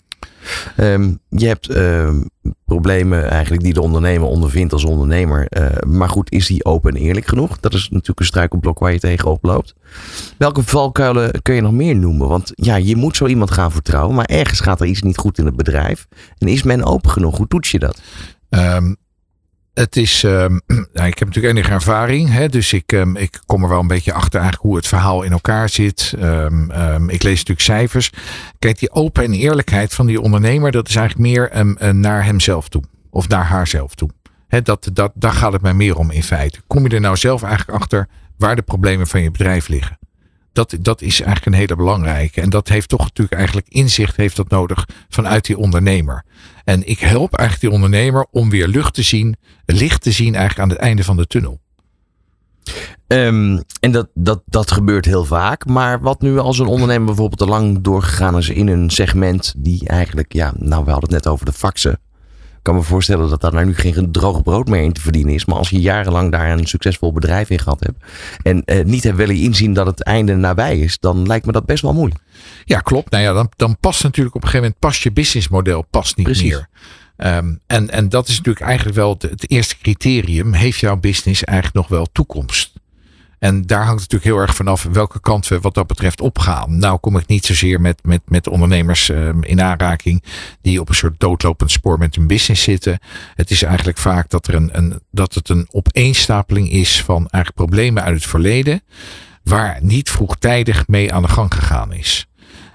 Um, 0.78 1.20
je 1.30 1.48
hebt 1.48 1.76
um, 1.76 2.30
problemen 2.66 3.30
eigenlijk 3.30 3.64
die 3.64 3.74
de 3.74 3.82
ondernemer 3.82 4.28
ondervindt 4.28 4.74
als 4.74 4.86
ondernemer. 4.86 5.48
Uh, 5.50 5.66
maar 5.88 6.10
goed, 6.10 6.32
is 6.32 6.48
die 6.48 6.66
open 6.66 6.96
en 6.96 7.02
eerlijk 7.02 7.28
genoeg? 7.28 7.60
Dat 7.60 7.74
is 7.74 7.90
natuurlijk 7.90 8.20
een 8.20 8.26
struikelblok 8.26 8.80
waar 8.80 8.94
je 8.94 9.00
tegenop 9.00 9.44
loopt. 9.44 9.76
Welke 10.38 10.64
valkuilen 10.64 11.42
kun 11.42 11.56
je 11.56 11.62
nog 11.62 11.72
meer 11.72 11.96
noemen? 11.96 12.28
Want 12.28 12.52
ja, 12.56 12.76
je 12.76 12.96
moet 12.96 13.18
zo 13.18 13.26
iemand 13.26 13.52
gaan 13.52 13.72
vertrouwen, 13.72 14.16
maar 14.16 14.26
ergens 14.26 14.60
gaat 14.60 14.82
er 14.82 14.88
iets 14.88 15.02
niet 15.02 15.18
goed 15.18 15.38
in 15.38 15.46
het 15.46 15.56
bedrijf. 15.56 16.08
En 16.38 16.48
is 16.48 16.64
men 16.64 16.84
open 16.84 17.10
genoeg? 17.10 17.38
Hoe 17.38 17.48
toets 17.48 17.72
je 17.72 17.80
dat? 17.80 18.02
Um, 18.50 18.96
het 19.80 19.96
is, 19.96 20.22
nou, 20.94 21.08
ik 21.08 21.20
heb 21.20 21.28
natuurlijk 21.28 21.56
enige 21.56 21.72
ervaring, 21.72 22.32
hè, 22.32 22.50
dus 22.50 22.74
ik, 22.74 22.92
um, 22.92 23.16
ik 23.16 23.40
kom 23.46 23.64
er 23.64 23.70
wel 23.70 23.80
een 23.80 23.88
beetje 23.88 24.14
achter 24.14 24.40
eigenlijk 24.40 24.70
hoe 24.70 24.76
het 24.76 24.88
verhaal 24.88 25.24
in 25.24 25.32
elkaar 25.32 25.70
zit. 25.70 26.14
Um, 26.20 27.10
ik 27.10 27.24
lees 27.24 27.38
natuurlijk 27.38 27.60
cijfers. 27.60 28.12
Kijk, 28.60 28.80
die 28.80 28.92
open 28.92 29.24
en 29.24 29.34
eerlijkheid 29.34 29.94
van 29.94 30.06
die 30.06 30.22
ondernemer, 30.22 30.72
dat 30.72 30.90
is 30.90 30.96
eigenlijk 30.96 31.30
meer 31.30 31.66
naar 31.96 32.26
hemzelf 32.26 32.70
toe 32.70 32.84
of 33.10 33.28
naar 33.28 33.46
haarzelf 33.46 33.96
toe. 33.96 34.10
Dat, 34.64 34.90
dat, 34.94 35.12
daar 35.16 35.34
gaat 35.34 35.54
het 35.54 35.62
mij 35.62 35.74
meer 35.74 35.98
om 35.98 36.12
in 36.12 36.24
feite. 36.24 36.60
Kom 36.68 36.84
je 36.84 36.96
er 36.96 37.02
nou 37.02 37.16
zelf 37.16 37.44
eigenlijk 37.44 37.80
achter 37.80 38.08
waar 38.38 38.56
de 38.56 38.62
problemen 38.62 39.08
van 39.08 39.22
je 39.22 39.32
bedrijf 39.32 39.68
liggen? 39.68 39.98
Dat, 40.58 40.76
dat 40.82 41.02
is 41.02 41.22
eigenlijk 41.22 41.46
een 41.46 41.62
hele 41.62 41.76
belangrijke. 41.76 42.42
En 42.42 42.50
dat 42.50 42.68
heeft 42.68 42.90
toch 42.90 43.04
natuurlijk 43.04 43.38
eigenlijk 43.38 43.68
inzicht 43.70 44.16
heeft 44.16 44.36
dat 44.36 44.50
nodig 44.50 44.88
vanuit 45.10 45.46
die 45.46 45.58
ondernemer. 45.58 46.24
En 46.64 46.88
ik 46.88 47.00
help 47.00 47.34
eigenlijk 47.34 47.62
die 47.62 47.82
ondernemer 47.82 48.28
om 48.32 48.50
weer 48.50 48.68
lucht 48.68 48.94
te 48.94 49.02
zien, 49.02 49.36
licht 49.66 50.02
te 50.02 50.12
zien 50.12 50.36
eigenlijk 50.36 50.60
aan 50.60 50.76
het 50.76 50.86
einde 50.86 51.04
van 51.04 51.18
de 51.18 51.28
tunnel. 51.28 51.60
Um, 53.08 53.64
en 53.80 53.92
dat, 53.92 54.08
dat, 54.14 54.42
dat 54.46 54.72
gebeurt 54.72 55.06
heel 55.06 55.26
vaak. 55.26 55.66
Maar 55.66 56.02
wat 56.02 56.22
nu 56.22 56.40
als 56.40 56.60
een 56.60 56.68
ondernemer 56.68 57.06
bijvoorbeeld 57.06 57.40
te 57.40 57.46
lang 57.46 57.82
doorgegaan 57.82 58.38
is 58.38 58.50
in 58.50 58.68
een 58.68 58.90
segment 58.90 59.54
die 59.58 59.88
eigenlijk, 59.88 60.34
ja, 60.34 60.54
nou 60.56 60.84
we 60.86 60.92
hadden 60.92 61.14
het 61.14 61.24
net 61.24 61.34
over 61.34 61.46
de 61.46 61.54
faxen 61.54 62.00
kan 62.68 62.76
me 62.76 62.82
voorstellen 62.82 63.30
dat 63.30 63.42
daar 63.42 63.54
nou 63.54 63.66
nu 63.66 63.76
geen 63.76 64.12
droog 64.12 64.44
brood 64.44 64.68
meer 64.68 64.82
in 64.82 64.94
te 64.94 65.02
verdienen 65.02 65.34
is. 65.34 65.46
Maar 65.46 65.58
als 65.58 65.70
je 65.70 65.80
jarenlang 65.80 66.32
daar 66.32 66.52
een 66.52 66.68
succesvol 66.68 67.14
bedrijf 67.14 67.50
in 67.50 67.60
gehad 67.60 67.80
hebt. 67.80 68.04
En 68.44 68.64
eh, 68.66 68.86
niet 68.86 69.04
hebt 69.04 69.18
willen 69.18 69.36
inzien 69.36 69.74
dat 69.74 69.86
het 69.86 70.04
einde 70.04 70.36
nabij 70.36 70.80
is. 70.80 71.00
Dan 71.00 71.28
lijkt 71.28 71.46
me 71.46 71.52
dat 71.52 71.66
best 71.66 71.82
wel 71.82 71.94
moeilijk. 71.94 72.22
Ja, 72.66 72.80
klopt. 72.80 73.12
Nou 73.12 73.24
ja, 73.24 73.34
dan, 73.34 73.52
dan 73.56 73.78
past 73.80 74.04
natuurlijk 74.04 74.36
op 74.36 74.42
een 74.42 74.48
gegeven 74.48 74.66
moment 74.68 74.80
past 74.80 75.04
je 75.04 75.12
businessmodel 75.12 75.82
past 75.90 76.18
niet 76.18 76.26
Precies. 76.26 76.52
meer. 76.52 76.70
Um, 77.36 77.60
en, 77.68 77.90
en 77.90 78.10
dat 78.10 78.28
is 78.28 78.38
natuurlijk 78.38 78.66
eigenlijk 78.66 78.98
wel 78.98 79.10
het, 79.10 79.22
het 79.22 79.52
eerste 79.52 79.78
criterium. 79.78 80.54
Heeft 80.54 80.80
jouw 80.80 80.98
business 80.98 81.44
eigenlijk 81.44 81.78
nog 81.78 81.88
wel 81.88 82.08
toekomst? 82.12 82.74
En 83.40 83.62
daar 83.62 83.86
hangt 83.86 84.02
het 84.02 84.12
natuurlijk 84.12 84.38
heel 84.38 84.48
erg 84.48 84.56
vanaf 84.56 84.84
welke 84.92 85.20
kant 85.20 85.48
we 85.48 85.60
wat 85.60 85.74
dat 85.74 85.88
betreft 85.88 86.22
opgaan. 86.22 86.78
Nou 86.78 86.98
kom 86.98 87.18
ik 87.18 87.28
niet 87.28 87.46
zozeer 87.46 87.82
met, 87.82 88.00
met, 88.04 88.22
met 88.26 88.48
ondernemers 88.48 89.10
um, 89.10 89.44
in 89.44 89.62
aanraking 89.62 90.24
die 90.62 90.80
op 90.80 90.90
een 90.90 90.96
soort 90.96 91.20
doodlopend 91.20 91.72
spoor 91.72 91.98
met 91.98 92.16
hun 92.16 92.28
business 92.28 92.64
zitten. 92.64 93.00
Het 93.36 93.52
is 93.52 93.64
eigenlijk 93.64 93.98
vaak 93.98 94.30
dat, 94.30 94.48
er 94.48 94.56
een, 94.56 94.70
een, 94.78 95.02
dat 95.12 95.34
het 95.34 95.50
een 95.50 95.68
opeenstapeling 95.72 96.72
is 96.72 97.04
van 97.04 97.18
eigenlijk 97.18 97.56
problemen 97.56 98.04
uit 98.04 98.16
het 98.16 98.26
verleden. 98.28 98.82
Waar 99.44 99.78
niet 99.82 100.10
vroegtijdig 100.10 100.88
mee 100.88 101.14
aan 101.14 101.22
de 101.22 101.28
gang 101.28 101.54
gegaan 101.54 101.94
is. 101.94 102.28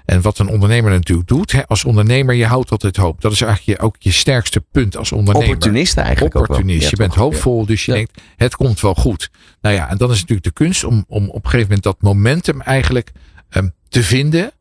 En 0.05 0.21
wat 0.21 0.39
een 0.39 0.47
ondernemer 0.47 0.91
natuurlijk 0.91 1.27
doet, 1.27 1.51
hè, 1.51 1.67
als 1.67 1.83
ondernemer, 1.83 2.35
je 2.35 2.45
houdt 2.45 2.71
altijd 2.71 2.95
hoop. 2.97 3.21
Dat 3.21 3.31
is 3.31 3.41
eigenlijk 3.41 3.79
je, 3.79 3.85
ook 3.85 3.95
je 3.99 4.11
sterkste 4.11 4.61
punt 4.71 4.97
als 4.97 5.11
ondernemer. 5.11 5.49
Opportunist 5.49 5.97
eigenlijk. 5.97 6.35
Opportunist. 6.35 6.89
je 6.89 6.95
bent 6.95 7.15
hoopvol, 7.15 7.65
dus 7.65 7.85
je 7.85 7.91
ja. 7.91 7.97
denkt, 7.97 8.21
het 8.35 8.55
komt 8.55 8.79
wel 8.79 8.95
goed. 8.95 9.29
Nou 9.61 9.75
ja, 9.75 9.89
en 9.89 9.97
dan 9.97 10.11
is 10.11 10.19
natuurlijk 10.19 10.43
de 10.43 10.53
kunst 10.53 10.83
om, 10.83 11.05
om 11.07 11.29
op 11.29 11.35
een 11.35 11.49
gegeven 11.49 11.61
moment 11.61 11.83
dat 11.83 12.01
momentum 12.01 12.61
eigenlijk 12.61 13.11
um, 13.49 13.73
te 13.89 14.03
vinden. 14.03 14.51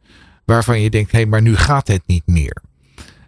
Waarvan 0.44 0.80
je 0.80 0.90
denkt, 0.90 1.12
hé, 1.12 1.18
hey, 1.18 1.26
maar 1.26 1.42
nu 1.42 1.56
gaat 1.56 1.88
het 1.88 2.02
niet 2.06 2.26
meer. 2.26 2.62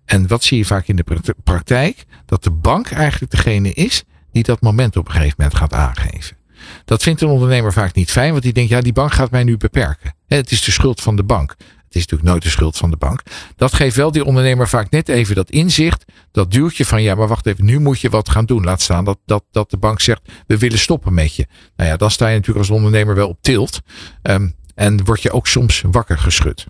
En 0.05 0.27
wat 0.27 0.45
zie 0.45 0.59
je 0.59 0.65
vaak 0.65 0.89
in 0.89 0.97
de 0.97 1.05
praktijk? 1.45 2.05
Dat 2.27 2.45
de 2.45 2.51
bank 2.51 2.91
eigenlijk 2.91 3.33
degene 3.33 3.73
is 3.73 4.05
die 4.33 4.43
dat 4.43 4.61
moment 4.61 4.97
op 4.97 5.07
een 5.07 5.13
gegeven 5.13 5.35
moment 5.39 5.57
gaat 5.57 5.73
aangeven. 5.73 6.37
Dat 6.85 7.03
vindt 7.03 7.21
een 7.21 7.29
ondernemer 7.29 7.73
vaak 7.73 7.95
niet 7.95 8.11
fijn, 8.11 8.31
want 8.31 8.43
die 8.43 8.53
denkt, 8.53 8.71
ja, 8.71 8.81
die 8.81 8.93
bank 8.93 9.13
gaat 9.13 9.31
mij 9.31 9.45
nu 9.45 9.57
beperken. 9.57 10.15
Het 10.27 10.51
is 10.51 10.63
de 10.63 10.71
schuld 10.71 11.01
van 11.01 11.17
de 11.17 11.23
bank. 11.23 11.57
Is 11.95 12.01
natuurlijk 12.01 12.31
nooit 12.31 12.43
de 12.43 12.49
schuld 12.49 12.77
van 12.77 12.91
de 12.91 12.97
bank. 12.97 13.23
Dat 13.57 13.75
geeft 13.75 13.97
wel 13.97 14.13
die 14.13 14.25
ondernemer 14.25 14.69
vaak 14.69 14.91
net 14.91 15.09
even 15.09 15.35
dat 15.35 15.51
inzicht. 15.51 16.05
Dat 16.33 16.51
duwtje 16.51 16.85
van 16.85 17.03
ja, 17.03 17.15
maar 17.15 17.29
wacht 17.29 17.47
even, 17.47 17.65
nu 17.65 17.81
moet 17.81 18.01
je 18.01 18.09
wat 18.11 18.29
gaan 18.29 18.45
doen. 18.45 18.65
Laat 18.65 18.81
staan 18.83 19.05
dat, 19.05 19.19
dat, 19.27 19.45
dat 19.51 19.71
de 19.71 19.77
bank 19.77 20.01
zegt, 20.01 20.21
we 20.47 20.59
willen 20.59 20.79
stoppen 20.79 21.15
met 21.15 21.35
je. 21.35 21.47
Nou 21.77 21.91
ja, 21.91 21.97
dan 21.97 22.11
sta 22.11 22.29
je 22.29 22.35
natuurlijk 22.35 22.67
als 22.67 22.77
ondernemer 22.77 23.15
wel 23.15 23.29
op 23.29 23.39
tilt. 23.41 23.81
Um, 24.23 24.55
en 24.75 25.05
word 25.05 25.23
je 25.23 25.31
ook 25.31 25.47
soms 25.47 25.83
wakker 25.91 26.19
geschud. 26.19 26.67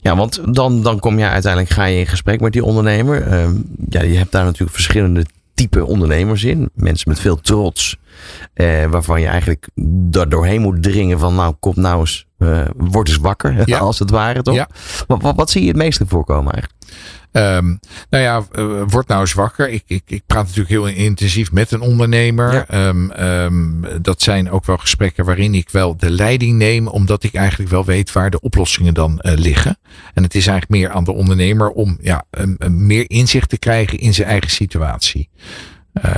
Ja, 0.00 0.16
want 0.16 0.54
dan, 0.54 0.82
dan 0.82 0.98
kom 0.98 1.18
je 1.18 1.28
uiteindelijk, 1.28 1.72
ga 1.72 1.84
je 1.84 1.98
in 1.98 2.06
gesprek 2.06 2.40
met 2.40 2.52
die 2.52 2.64
ondernemer. 2.64 3.32
Um, 3.42 3.64
ja, 3.88 4.02
je 4.02 4.16
hebt 4.16 4.32
daar 4.32 4.44
natuurlijk 4.44 4.72
verschillende 4.72 5.26
type 5.58 5.86
ondernemers 5.86 6.44
in. 6.44 6.70
Mensen 6.74 7.08
met 7.08 7.20
veel 7.20 7.36
trots. 7.36 7.98
Eh, 8.54 8.84
waarvan 8.84 9.20
je 9.20 9.26
eigenlijk 9.26 9.68
daar 10.10 10.28
doorheen 10.28 10.60
moet 10.60 10.82
dringen 10.82 11.18
van 11.18 11.34
nou, 11.34 11.54
kom 11.60 11.72
nou 11.76 12.00
eens, 12.00 12.26
uh, 12.38 12.60
word 12.76 13.08
eens 13.08 13.16
wakker. 13.16 13.62
Ja. 13.68 13.78
Als 13.88 13.98
het 13.98 14.10
ware 14.10 14.42
toch? 14.42 14.54
Ja. 14.54 14.68
Wat, 15.06 15.22
wat, 15.22 15.36
wat, 15.36 15.50
zie 15.50 15.62
je 15.62 15.68
het 15.68 15.76
meeste 15.76 16.04
voorkomen 16.06 16.52
eigenlijk? 16.52 16.77
Um, 17.32 17.80
nou 18.10 18.24
ja, 18.24 18.42
uh, 18.52 18.82
word 18.86 19.08
nou 19.08 19.20
eens 19.20 19.32
wakker. 19.32 19.68
Ik, 19.68 19.82
ik, 19.86 20.02
ik 20.06 20.22
praat 20.26 20.42
natuurlijk 20.42 20.68
heel 20.68 20.86
intensief 20.86 21.52
met 21.52 21.70
een 21.70 21.80
ondernemer. 21.80 22.66
Ja. 22.68 22.88
Um, 22.88 23.12
um, 23.20 23.84
dat 24.02 24.22
zijn 24.22 24.50
ook 24.50 24.64
wel 24.64 24.76
gesprekken 24.76 25.24
waarin 25.24 25.54
ik 25.54 25.70
wel 25.70 25.96
de 25.96 26.10
leiding 26.10 26.58
neem, 26.58 26.86
omdat 26.86 27.22
ik 27.22 27.34
eigenlijk 27.34 27.70
wel 27.70 27.84
weet 27.84 28.12
waar 28.12 28.30
de 28.30 28.40
oplossingen 28.40 28.94
dan 28.94 29.22
uh, 29.22 29.32
liggen. 29.34 29.78
En 30.14 30.22
het 30.22 30.34
is 30.34 30.46
eigenlijk 30.46 30.80
meer 30.80 30.90
aan 30.90 31.04
de 31.04 31.12
ondernemer 31.12 31.70
om 31.70 31.98
ja, 32.00 32.24
meer 32.68 33.10
inzicht 33.10 33.48
te 33.48 33.58
krijgen 33.58 33.98
in 33.98 34.14
zijn 34.14 34.28
eigen 34.28 34.50
situatie. 34.50 35.28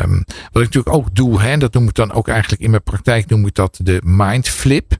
Um, 0.02 0.24
wat 0.52 0.62
ik 0.62 0.74
natuurlijk 0.74 0.96
ook 0.96 1.14
doe, 1.14 1.40
hè, 1.40 1.48
en 1.48 1.58
dat 1.58 1.72
noem 1.72 1.88
ik 1.88 1.94
dan 1.94 2.12
ook 2.12 2.28
eigenlijk 2.28 2.62
in 2.62 2.70
mijn 2.70 2.82
praktijk, 2.82 3.28
noem 3.28 3.46
ik 3.46 3.54
dat 3.54 3.78
de 3.82 4.00
mindflip. 4.04 4.96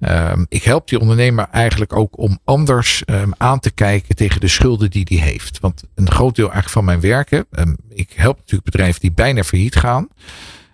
Um, 0.00 0.46
ik 0.48 0.62
help 0.62 0.88
die 0.88 1.00
ondernemer 1.00 1.48
eigenlijk 1.50 1.92
ook 1.92 2.18
om 2.18 2.38
anders 2.44 3.02
um, 3.06 3.32
aan 3.36 3.60
te 3.60 3.70
kijken 3.70 4.16
tegen 4.16 4.40
de 4.40 4.48
schulden 4.48 4.90
die 4.90 5.04
die 5.04 5.20
heeft. 5.20 5.60
Want 5.60 5.82
een 5.94 6.10
groot 6.10 6.34
deel 6.34 6.44
eigenlijk 6.44 6.74
van 6.74 6.84
mijn 6.84 7.00
werken, 7.00 7.46
ik 7.88 8.12
help 8.14 8.36
natuurlijk 8.36 8.64
bedrijven 8.64 9.00
die 9.00 9.12
bijna 9.12 9.42
failliet 9.42 9.76
gaan. 9.76 10.08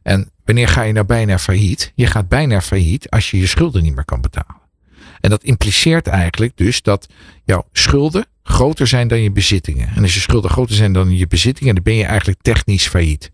En 0.03 0.31
wanneer 0.45 0.69
ga 0.69 0.83
je 0.83 0.93
nou 0.93 1.07
bijna 1.07 1.39
failliet? 1.39 1.93
Je 1.95 2.07
gaat 2.07 2.29
bijna 2.29 2.61
failliet 2.61 3.11
als 3.11 3.31
je 3.31 3.39
je 3.39 3.47
schulden 3.47 3.83
niet 3.83 3.95
meer 3.95 4.05
kan 4.05 4.21
betalen. 4.21 4.61
En 5.21 5.31
dat 5.31 5.43
impliceert 5.43 6.07
eigenlijk 6.07 6.57
dus 6.57 6.83
dat 6.83 7.09
jouw 7.45 7.69
schulden 7.73 8.27
groter 8.43 8.87
zijn 8.87 9.09
dan 9.09 9.23
je 9.23 9.31
bezittingen. 9.31 9.89
En 9.97 10.03
als 10.03 10.15
je 10.15 10.21
schulden 10.21 10.51
groter 10.51 10.75
zijn 10.75 10.93
dan 10.93 11.17
je 11.17 11.27
bezittingen, 11.27 11.75
dan 11.75 11.85
ben 11.85 11.95
je 11.95 12.05
eigenlijk 12.05 12.39
technisch 12.43 12.89
failliet. 12.89 13.31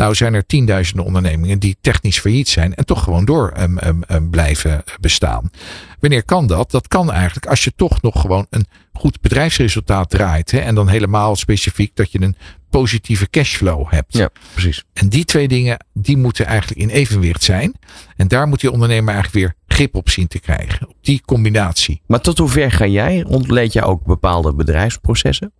Nou 0.00 0.14
zijn 0.14 0.34
er 0.34 0.46
tienduizenden 0.46 1.04
ondernemingen 1.04 1.58
die 1.58 1.76
technisch 1.80 2.18
failliet 2.18 2.48
zijn 2.48 2.74
en 2.74 2.84
toch 2.84 3.02
gewoon 3.02 3.24
door 3.24 3.52
um, 3.58 3.78
um, 3.84 4.02
um, 4.08 4.30
blijven 4.30 4.82
bestaan. 5.00 5.50
Wanneer 5.98 6.24
kan 6.24 6.46
dat? 6.46 6.70
Dat 6.70 6.88
kan 6.88 7.12
eigenlijk 7.12 7.46
als 7.46 7.64
je 7.64 7.72
toch 7.76 8.02
nog 8.02 8.20
gewoon 8.20 8.46
een 8.50 8.66
goed 8.92 9.20
bedrijfsresultaat 9.20 10.10
draait. 10.10 10.50
Hè, 10.50 10.58
en 10.58 10.74
dan 10.74 10.88
helemaal 10.88 11.36
specifiek 11.36 11.96
dat 11.96 12.12
je 12.12 12.20
een 12.20 12.36
positieve 12.70 13.30
cashflow 13.30 13.90
hebt. 13.90 14.16
Ja, 14.16 14.30
precies. 14.52 14.84
En 14.92 15.08
die 15.08 15.24
twee 15.24 15.48
dingen, 15.48 15.84
die 15.92 16.16
moeten 16.16 16.46
eigenlijk 16.46 16.80
in 16.80 16.88
evenwicht 16.88 17.42
zijn. 17.42 17.74
En 18.16 18.28
daar 18.28 18.48
moet 18.48 18.60
die 18.60 18.72
ondernemer 18.72 19.14
eigenlijk 19.14 19.44
weer 19.44 19.76
grip 19.76 19.94
op 19.94 20.10
zien 20.10 20.28
te 20.28 20.40
krijgen. 20.40 20.88
Op 20.88 20.96
die 21.00 21.22
combinatie. 21.24 22.02
Maar 22.06 22.20
tot 22.20 22.38
hoever 22.38 22.72
ga 22.72 22.86
jij? 22.86 23.24
Ontleed 23.24 23.72
je 23.72 23.82
ook 23.82 24.04
bepaalde 24.04 24.54
bedrijfsprocessen? 24.54 25.52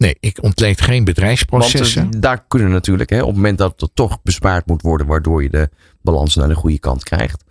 Nee. 0.00 0.16
Ik 0.20 0.42
ontleed 0.42 0.80
geen 0.80 1.04
bedrijfsprocessen. 1.04 2.04
Uh, 2.14 2.20
daar 2.20 2.44
kunnen 2.48 2.70
natuurlijk, 2.70 3.10
hè, 3.10 3.20
op 3.20 3.26
het 3.26 3.36
moment 3.36 3.58
dat 3.58 3.82
er 3.82 3.88
toch 3.94 4.22
bespaard 4.22 4.66
moet 4.66 4.82
worden, 4.82 5.06
waardoor 5.06 5.42
je 5.42 5.50
de 5.50 5.68
balans 6.02 6.34
naar 6.34 6.48
de 6.48 6.54
goede 6.54 6.78
kant 6.78 7.04
krijgt. 7.04 7.44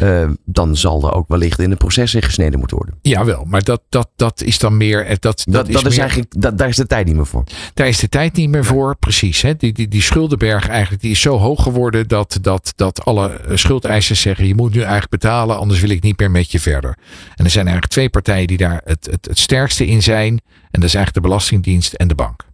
Uh, 0.00 0.28
dan 0.44 0.76
zal 0.76 1.06
er 1.06 1.14
ook 1.14 1.28
wellicht 1.28 1.58
in 1.58 1.70
de 1.70 1.76
processen 1.76 2.22
gesneden 2.22 2.58
moeten 2.58 2.76
worden. 2.76 2.98
Jawel, 3.02 3.44
maar 3.44 3.62
dat, 3.62 3.82
dat, 3.88 4.08
dat 4.16 4.42
is 4.42 4.58
dan 4.58 4.76
meer. 4.76 5.06
Dat, 5.08 5.20
dat, 5.20 5.44
dat, 5.44 5.72
dat 5.72 5.86
is, 5.86 5.90
meer, 5.90 6.00
eigenlijk, 6.00 6.32
dat, 6.38 6.58
daar 6.58 6.68
is 6.68 6.76
de 6.76 6.86
tijd 6.86 7.06
niet 7.06 7.16
meer 7.16 7.26
voor. 7.26 7.44
Daar 7.74 7.88
is 7.88 7.98
de 7.98 8.08
tijd 8.08 8.36
niet 8.36 8.48
meer 8.48 8.64
voor, 8.64 8.96
precies. 8.96 9.42
Hè? 9.42 9.56
Die, 9.56 9.72
die, 9.72 9.88
die 9.88 10.02
schuldenberg 10.02 10.68
eigenlijk 10.68 11.02
die 11.02 11.10
is 11.10 11.20
zo 11.20 11.38
hoog 11.38 11.62
geworden 11.62 12.08
dat, 12.08 12.38
dat, 12.40 12.72
dat 12.76 13.04
alle 13.04 13.40
schuldeisers 13.54 14.20
zeggen: 14.20 14.46
je 14.46 14.54
moet 14.54 14.72
nu 14.72 14.80
eigenlijk 14.80 15.10
betalen, 15.10 15.58
anders 15.58 15.80
wil 15.80 15.90
ik 15.90 16.02
niet 16.02 16.18
meer 16.18 16.30
met 16.30 16.50
je 16.50 16.60
verder. 16.60 16.96
En 17.34 17.44
er 17.44 17.50
zijn 17.50 17.64
eigenlijk 17.64 17.92
twee 17.92 18.10
partijen 18.10 18.46
die 18.46 18.56
daar 18.56 18.80
het, 18.84 19.08
het, 19.10 19.26
het 19.26 19.38
sterkste 19.38 19.86
in 19.86 20.02
zijn. 20.02 20.40
En 20.70 20.80
dat 20.80 20.88
is 20.88 20.94
eigenlijk 20.94 21.14
de 21.14 21.20
Belastingdienst 21.20 21.92
en 21.92 22.08
de 22.08 22.14
bank. 22.14 22.44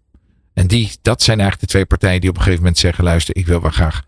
En 0.54 0.66
die, 0.66 0.90
dat 1.02 1.22
zijn 1.22 1.40
eigenlijk 1.40 1.68
de 1.68 1.76
twee 1.76 1.86
partijen 1.86 2.20
die 2.20 2.30
op 2.30 2.36
een 2.36 2.42
gegeven 2.42 2.62
moment 2.62 2.80
zeggen: 2.80 3.04
luister, 3.04 3.36
ik 3.36 3.46
wil 3.46 3.60
wel 3.60 3.70
graag 3.70 4.02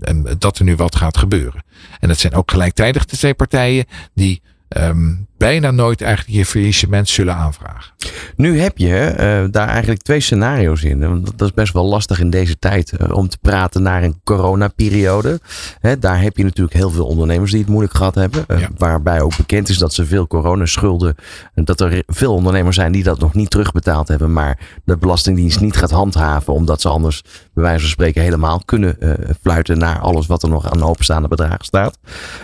en 0.00 0.38
dat 0.38 0.58
er 0.58 0.64
nu 0.64 0.76
wat 0.76 0.96
gaat 0.96 1.18
gebeuren. 1.18 1.64
En 2.00 2.08
dat 2.08 2.18
zijn 2.18 2.34
ook 2.34 2.50
gelijktijdig 2.50 3.04
de 3.04 3.16
twee 3.16 3.34
partijen 3.34 3.84
die 4.14 4.42
um, 4.68 5.26
bijna 5.40 5.70
nooit 5.70 6.00
eigenlijk 6.00 6.36
je 6.36 6.46
faillissement 6.46 7.08
zullen 7.08 7.34
aanvragen. 7.34 7.92
Nu 8.36 8.60
heb 8.60 8.78
je 8.78 9.10
uh, 9.10 9.52
daar 9.52 9.68
eigenlijk 9.68 10.02
twee 10.02 10.20
scenario's 10.20 10.82
in. 10.82 11.00
Want 11.00 11.38
dat 11.38 11.48
is 11.48 11.54
best 11.54 11.72
wel 11.72 11.84
lastig 11.84 12.20
in 12.20 12.30
deze 12.30 12.58
tijd 12.58 12.92
uh, 13.00 13.16
om 13.16 13.28
te 13.28 13.38
praten 13.40 13.82
naar 13.82 14.02
een 14.02 14.20
coronaperiode. 14.24 15.40
Hè, 15.78 15.98
daar 15.98 16.20
heb 16.20 16.36
je 16.36 16.44
natuurlijk 16.44 16.76
heel 16.76 16.90
veel 16.90 17.06
ondernemers 17.06 17.50
die 17.50 17.60
het 17.60 17.68
moeilijk 17.68 17.94
gehad 17.94 18.14
hebben. 18.14 18.44
Uh, 18.48 18.60
ja. 18.60 18.68
Waarbij 18.76 19.20
ook 19.20 19.36
bekend 19.36 19.68
is 19.68 19.78
dat 19.78 19.94
ze 19.94 20.06
veel 20.06 20.26
coronaschulden. 20.26 21.14
Dat 21.54 21.80
er 21.80 22.02
veel 22.06 22.34
ondernemers 22.34 22.76
zijn 22.76 22.92
die 22.92 23.02
dat 23.02 23.18
nog 23.18 23.34
niet 23.34 23.50
terugbetaald 23.50 24.08
hebben. 24.08 24.32
Maar 24.32 24.58
de 24.84 24.96
Belastingdienst 24.96 25.60
niet 25.60 25.76
gaat 25.76 25.90
handhaven. 25.90 26.52
Omdat 26.52 26.80
ze 26.80 26.88
anders 26.88 27.22
bij 27.54 27.62
wijze 27.64 27.80
van 27.80 27.90
spreken 27.90 28.22
helemaal 28.22 28.62
kunnen 28.64 28.98
fluiten 29.42 29.78
naar 29.78 29.98
alles 29.98 30.26
wat 30.26 30.42
er 30.42 30.48
nog 30.48 30.70
aan 30.70 30.82
openstaande 30.82 31.28
bedragen 31.28 31.64
staat. 31.64 31.98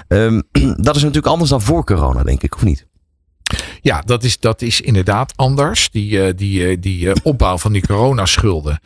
Um, 0.08 0.42
dat 0.86 0.96
is 0.96 1.02
natuurlijk 1.02 1.26
anders 1.26 1.50
dan 1.50 1.62
voor 1.62 1.84
corona, 1.84 2.22
denk 2.22 2.42
ik, 2.42 2.54
of 2.54 2.64
niet? 2.64 2.85
Ja, 3.80 4.00
dat 4.00 4.24
is, 4.24 4.38
dat 4.38 4.62
is 4.62 4.80
inderdaad 4.80 5.32
anders. 5.36 5.90
Die, 5.90 6.34
die, 6.34 6.78
die 6.78 7.22
opbouw 7.22 7.58
van 7.58 7.72
die 7.72 7.86
coronaschulden 7.86 8.80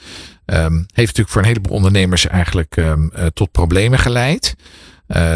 um, 0.47 0.77
heeft 0.77 0.97
natuurlijk 0.97 1.29
voor 1.29 1.41
een 1.41 1.49
heleboel 1.49 1.77
ondernemers 1.77 2.27
eigenlijk 2.27 2.77
um, 2.77 3.13
tot 3.35 3.51
problemen 3.51 3.99
geleid. 3.99 4.57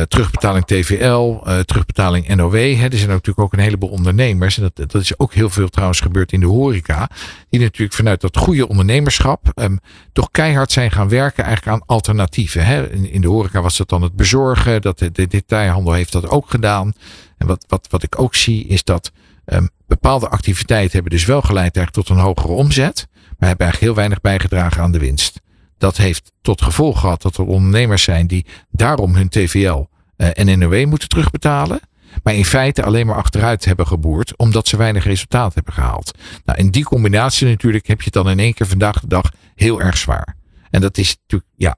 Terugbetaling 0.08 0.64
TVL, 0.64 1.38
terugbetaling 1.64 2.34
NOW. 2.34 2.54
Hè. 2.54 2.84
Er 2.84 2.96
zijn 2.96 3.08
natuurlijk 3.08 3.38
ook 3.38 3.52
een 3.52 3.58
heleboel 3.58 3.88
ondernemers. 3.88 4.58
En 4.58 4.62
dat, 4.74 4.90
dat 4.90 5.02
is 5.02 5.18
ook 5.18 5.34
heel 5.34 5.50
veel 5.50 5.68
trouwens 5.68 6.00
gebeurd 6.00 6.32
in 6.32 6.40
de 6.40 6.46
horeca. 6.46 7.10
Die 7.48 7.60
natuurlijk 7.60 7.96
vanuit 7.96 8.20
dat 8.20 8.36
goede 8.36 8.68
ondernemerschap 8.68 9.52
um, 9.54 9.78
toch 10.12 10.30
keihard 10.30 10.72
zijn 10.72 10.90
gaan 10.90 11.08
werken 11.08 11.44
eigenlijk 11.44 11.76
aan 11.76 11.86
alternatieven. 11.86 12.64
Hè. 12.66 12.90
In, 12.90 13.10
in 13.10 13.20
de 13.20 13.28
horeca 13.28 13.62
was 13.62 13.76
dat 13.76 13.88
dan 13.88 14.02
het 14.02 14.16
bezorgen. 14.16 14.82
Dat 14.82 14.98
de, 14.98 15.12
de 15.12 15.26
detailhandel 15.26 15.92
heeft 15.92 16.12
dat 16.12 16.28
ook 16.28 16.50
gedaan. 16.50 16.92
En 17.38 17.46
wat, 17.46 17.64
wat, 17.68 17.86
wat 17.90 18.02
ik 18.02 18.20
ook 18.20 18.34
zie 18.34 18.66
is 18.66 18.84
dat 18.84 19.12
um, 19.46 19.68
bepaalde 19.86 20.28
activiteiten 20.28 20.92
hebben 20.92 21.10
dus 21.10 21.24
wel 21.24 21.42
geleid 21.42 21.92
tot 21.92 22.08
een 22.08 22.16
hogere 22.16 22.52
omzet. 22.52 23.06
Maar 23.38 23.48
hebben 23.48 23.66
eigenlijk 23.66 23.80
heel 23.80 23.94
weinig 23.94 24.20
bijgedragen 24.20 24.82
aan 24.82 24.92
de 24.92 24.98
winst. 24.98 25.40
Dat 25.78 25.96
heeft 25.96 26.32
tot 26.40 26.62
gevolg 26.62 27.00
gehad 27.00 27.22
dat 27.22 27.36
er 27.36 27.44
ondernemers 27.44 28.02
zijn 28.02 28.26
die 28.26 28.46
daarom 28.70 29.14
hun 29.14 29.28
TVL 29.28 29.84
uh, 30.16 30.28
en 30.32 30.58
NOW 30.58 30.86
moeten 30.86 31.08
terugbetalen. 31.08 31.80
Maar 32.22 32.34
in 32.34 32.44
feite 32.44 32.82
alleen 32.82 33.06
maar 33.06 33.16
achteruit 33.16 33.64
hebben 33.64 33.86
geboerd 33.86 34.36
omdat 34.36 34.68
ze 34.68 34.76
weinig 34.76 35.04
resultaat 35.04 35.54
hebben 35.54 35.72
gehaald. 35.72 36.18
Nou, 36.44 36.58
in 36.58 36.70
die 36.70 36.84
combinatie 36.84 37.46
natuurlijk 37.46 37.86
heb 37.86 37.98
je 37.98 38.04
het 38.04 38.12
dan 38.12 38.30
in 38.30 38.38
één 38.38 38.54
keer 38.54 38.66
vandaag 38.66 39.00
de 39.00 39.06
dag 39.06 39.30
heel 39.54 39.80
erg 39.80 39.96
zwaar. 39.96 40.36
En 40.70 40.80
dat 40.80 40.98
is 40.98 41.16
natuurlijk 41.22 41.50
ja, 41.56 41.76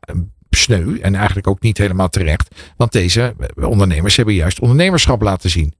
sneu 0.51 0.99
en 1.01 1.15
eigenlijk 1.15 1.47
ook 1.47 1.61
niet 1.61 1.79
helemaal 1.79 2.09
terecht. 2.09 2.55
Want 2.77 2.93
deze 2.93 3.35
ondernemers 3.55 4.17
hebben 4.17 4.35
juist 4.35 4.61
ondernemerschap 4.61 5.23
laten 5.23 5.51
zien. 5.51 5.75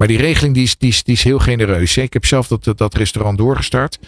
Maar 0.00 0.08
die 0.08 0.18
regeling 0.18 0.54
die 0.54 0.62
is, 0.62 0.76
die 0.78 0.88
is, 0.88 1.02
die 1.02 1.14
is 1.14 1.22
heel 1.22 1.38
genereus. 1.38 1.96
Ik 1.96 2.12
heb 2.12 2.26
zelf 2.26 2.48
dat, 2.48 2.78
dat 2.78 2.94
restaurant 2.94 3.38
doorgestart 3.38 3.98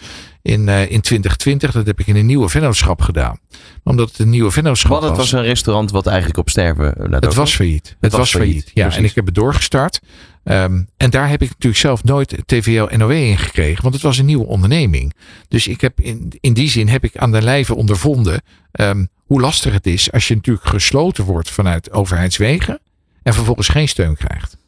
in, 0.41 0.67
uh, 0.67 0.81
in 0.81 1.01
2020. 1.01 1.71
Dat 1.71 1.85
heb 1.85 1.99
ik 1.99 2.07
in 2.07 2.15
een 2.15 2.25
nieuwe 2.25 2.49
vennootschap 2.49 3.01
gedaan. 3.01 3.39
Omdat 3.83 4.09
het 4.09 4.19
een 4.19 4.29
nieuwe 4.29 4.51
vennootschap 4.51 4.91
was. 4.91 5.09
het 5.09 5.17
was 5.17 5.31
een 5.31 5.41
restaurant 5.41 5.91
wat 5.91 6.07
eigenlijk 6.07 6.37
op 6.37 6.49
sterven 6.49 6.93
uh, 6.97 7.11
Het 7.11 7.33
was 7.33 7.55
failliet. 7.55 7.87
Het, 7.87 7.97
het 7.99 8.11
was, 8.11 8.19
was 8.19 8.31
failliet. 8.31 8.51
failliet. 8.51 8.71
Ja, 8.73 8.81
Precies. 8.81 8.99
en 9.01 9.09
ik 9.09 9.15
heb 9.15 9.25
het 9.25 9.35
doorgestart. 9.35 9.99
Um, 10.43 10.87
en 10.97 11.09
daar 11.09 11.29
heb 11.29 11.41
ik 11.41 11.49
natuurlijk 11.49 11.81
zelf 11.81 12.03
nooit 12.03 12.37
TVL 12.45 12.95
NOW 12.95 13.11
in 13.11 13.37
gekregen. 13.37 13.81
Want 13.81 13.93
het 13.93 14.03
was 14.03 14.17
een 14.17 14.25
nieuwe 14.25 14.45
onderneming. 14.45 15.13
Dus 15.47 15.67
ik 15.67 15.81
heb 15.81 15.99
in, 15.99 16.33
in 16.39 16.53
die 16.53 16.69
zin 16.69 16.87
heb 16.87 17.03
ik 17.03 17.17
aan 17.17 17.31
de 17.31 17.41
lijve 17.41 17.75
ondervonden 17.75 18.41
um, 18.71 19.07
hoe 19.25 19.41
lastig 19.41 19.73
het 19.73 19.87
is 19.87 20.11
als 20.11 20.27
je 20.27 20.35
natuurlijk 20.35 20.67
gesloten 20.67 21.23
wordt 21.23 21.49
vanuit 21.49 21.91
overheidswegen. 21.91 22.79
En 23.23 23.33
vervolgens 23.33 23.67
geen 23.67 23.87
steun 23.87 24.15
krijgt. 24.15 24.61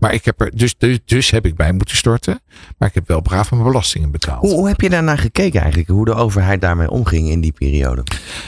Maar 0.00 0.14
ik 0.14 0.24
heb 0.24 0.40
er, 0.40 0.50
dus, 0.54 0.74
dus, 0.78 0.98
dus 1.04 1.30
heb 1.30 1.46
ik 1.46 1.56
bij 1.56 1.72
moeten 1.72 1.96
storten. 1.96 2.40
Maar 2.78 2.88
ik 2.88 2.94
heb 2.94 3.08
wel 3.08 3.20
braaf 3.20 3.50
mijn 3.50 3.62
belastingen 3.62 4.10
betaald. 4.10 4.40
Hoe, 4.40 4.52
hoe 4.52 4.68
heb 4.68 4.80
je 4.80 4.90
daarnaar 4.90 5.18
gekeken 5.18 5.60
eigenlijk? 5.60 5.90
Hoe 5.90 6.04
de 6.04 6.14
overheid 6.14 6.60
daarmee 6.60 6.90
omging 6.90 7.28
in 7.28 7.40
die 7.40 7.52
periode? 7.52 8.00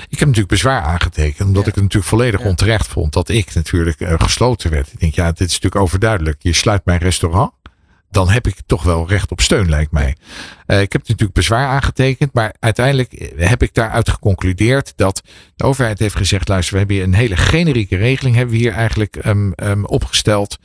Ik 0.08 0.18
heb 0.18 0.28
natuurlijk 0.28 0.48
bezwaar 0.48 0.82
aangetekend. 0.82 1.48
Omdat 1.48 1.62
ja. 1.62 1.68
ik 1.68 1.74
het 1.74 1.82
natuurlijk 1.82 2.10
volledig 2.10 2.40
ja. 2.40 2.48
onterecht 2.48 2.86
vond 2.86 3.12
dat 3.12 3.28
ik 3.28 3.54
natuurlijk 3.54 4.00
uh, 4.00 4.14
gesloten 4.16 4.70
werd. 4.70 4.92
Ik 4.92 5.00
denk, 5.00 5.14
ja, 5.14 5.26
dit 5.26 5.48
is 5.48 5.52
natuurlijk 5.52 5.82
overduidelijk. 5.82 6.36
Je 6.38 6.52
sluit 6.52 6.84
mijn 6.84 6.98
restaurant 6.98 7.52
dan 8.12 8.28
heb 8.28 8.46
ik 8.46 8.56
toch 8.66 8.82
wel 8.82 9.08
recht 9.08 9.30
op 9.30 9.40
steun, 9.40 9.68
lijkt 9.68 9.92
mij. 9.92 10.16
Uh, 10.66 10.80
ik 10.80 10.92
heb 10.92 11.00
natuurlijk 11.00 11.32
bezwaar 11.32 11.68
aangetekend, 11.68 12.32
maar 12.34 12.54
uiteindelijk 12.60 13.32
heb 13.36 13.62
ik 13.62 13.74
daaruit 13.74 14.08
geconcludeerd 14.08 14.92
dat 14.96 15.22
de 15.56 15.64
overheid 15.64 15.98
heeft 15.98 16.16
gezegd: 16.16 16.48
luister, 16.48 16.72
we 16.72 16.78
hebben 16.78 16.96
hier 16.96 17.04
een 17.04 17.14
hele 17.14 17.36
generieke 17.36 17.96
regeling 17.96 18.36
hebben 18.36 18.54
we 18.54 18.60
hier 18.60 18.72
eigenlijk 18.72 19.24
um, 19.26 19.52
um, 19.56 19.86
opgesteld, 19.86 20.58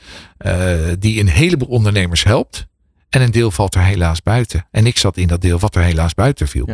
uh, 0.46 0.76
die 1.00 1.20
een 1.20 1.28
heleboel 1.28 1.68
ondernemers 1.68 2.24
helpt. 2.24 2.68
En 3.10 3.22
een 3.22 3.32
deel 3.32 3.52
valt 3.52 3.76
er 3.76 3.82
helaas 3.82 4.22
buiten. 4.22 4.68
En 4.72 4.86
ik 4.86 4.98
zat 4.98 5.18
in 5.18 5.28
dat 5.28 5.42
deel 5.42 5.60
wat 5.60 5.76
er 5.76 5.82
helaas 5.82 6.14
buiten 6.14 6.48
viel. 6.48 6.70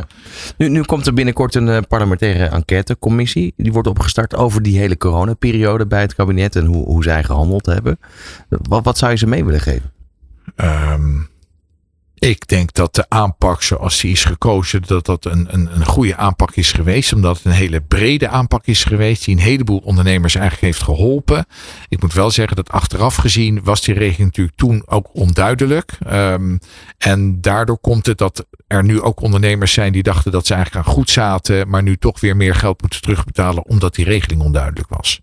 Nu, 0.58 0.70
nu 0.70 0.82
komt 0.82 1.08
er 1.08 1.14
binnenkort 1.14 1.56
een 1.56 1.88
parlementaire 1.88 2.46
enquêtecommissie. 2.46 3.54
Die 3.58 3.72
wordt 3.74 3.88
opgestart 3.88 4.36
over 4.36 4.62
die 4.62 4.78
hele 4.78 4.98
coronaperiode 4.98 5.88
bij 5.88 6.02
het 6.02 6.16
kabinet 6.16 6.56
en 6.56 6.66
hoe, 6.66 6.86
hoe 6.86 7.04
zij 7.04 7.24
gehandeld 7.24 7.66
hebben. 7.66 8.00
Wat, 8.50 8.84
wat 8.84 8.98
zou 8.98 9.12
je 9.12 9.18
ze 9.18 9.28
mee 9.28 9.46
willen 9.46 9.62
geven? 9.62 9.93
Um, 10.56 11.32
ik 12.24 12.48
denk 12.48 12.74
dat 12.74 12.96
de 12.96 13.06
aanpak 13.10 13.62
zoals 13.62 14.02
die 14.02 14.12
is 14.12 14.26
gekozen, 14.26 14.82
dat 14.82 15.06
dat 15.06 15.26
een, 15.26 15.48
een, 15.54 15.76
een 15.76 15.86
goede 15.86 16.16
aanpak 16.16 16.56
is 16.56 16.72
geweest. 16.72 17.14
Omdat 17.14 17.36
het 17.36 17.46
een 17.46 17.52
hele 17.52 17.82
brede 17.82 18.28
aanpak 18.28 18.66
is 18.66 18.84
geweest. 18.84 19.26
Die 19.26 19.36
een 19.36 19.42
heleboel 19.42 19.78
ondernemers 19.78 20.36
eigenlijk 20.36 20.66
heeft 20.66 20.84
geholpen. 20.84 21.46
Ik 21.88 22.02
moet 22.02 22.14
wel 22.14 22.32
zeggen 22.32 22.56
dat 22.56 22.70
achteraf 22.70 23.16
gezien 23.16 23.64
was 23.64 23.82
die 23.82 23.94
regeling 23.94 24.26
natuurlijk 24.26 24.58
toen 24.58 24.84
ook 24.86 25.10
onduidelijk. 25.14 25.98
Um, 26.12 26.60
en 26.98 27.42
daardoor 27.42 27.80
komt 27.80 28.06
het 28.06 28.18
dat 28.18 28.46
er 28.68 28.84
nu 28.84 29.02
ook 29.02 29.22
ondernemers 29.22 29.74
zijn 29.74 29.92
die 29.92 30.04
dachten 30.04 30.32
dat 30.32 30.48
ze 30.48 30.54
eigenlijk 30.54 30.86
aan 30.86 30.94
goed 30.94 31.10
zaten. 31.10 31.70
Maar 31.70 31.84
nu 31.84 31.98
toch 31.98 32.20
weer 32.20 32.36
meer 32.36 32.56
geld 32.56 32.82
moeten 32.82 33.02
terugbetalen 33.02 33.66
omdat 33.66 33.96
die 33.96 34.06
regeling 34.06 34.42
onduidelijk 34.42 34.90
was. 34.90 35.22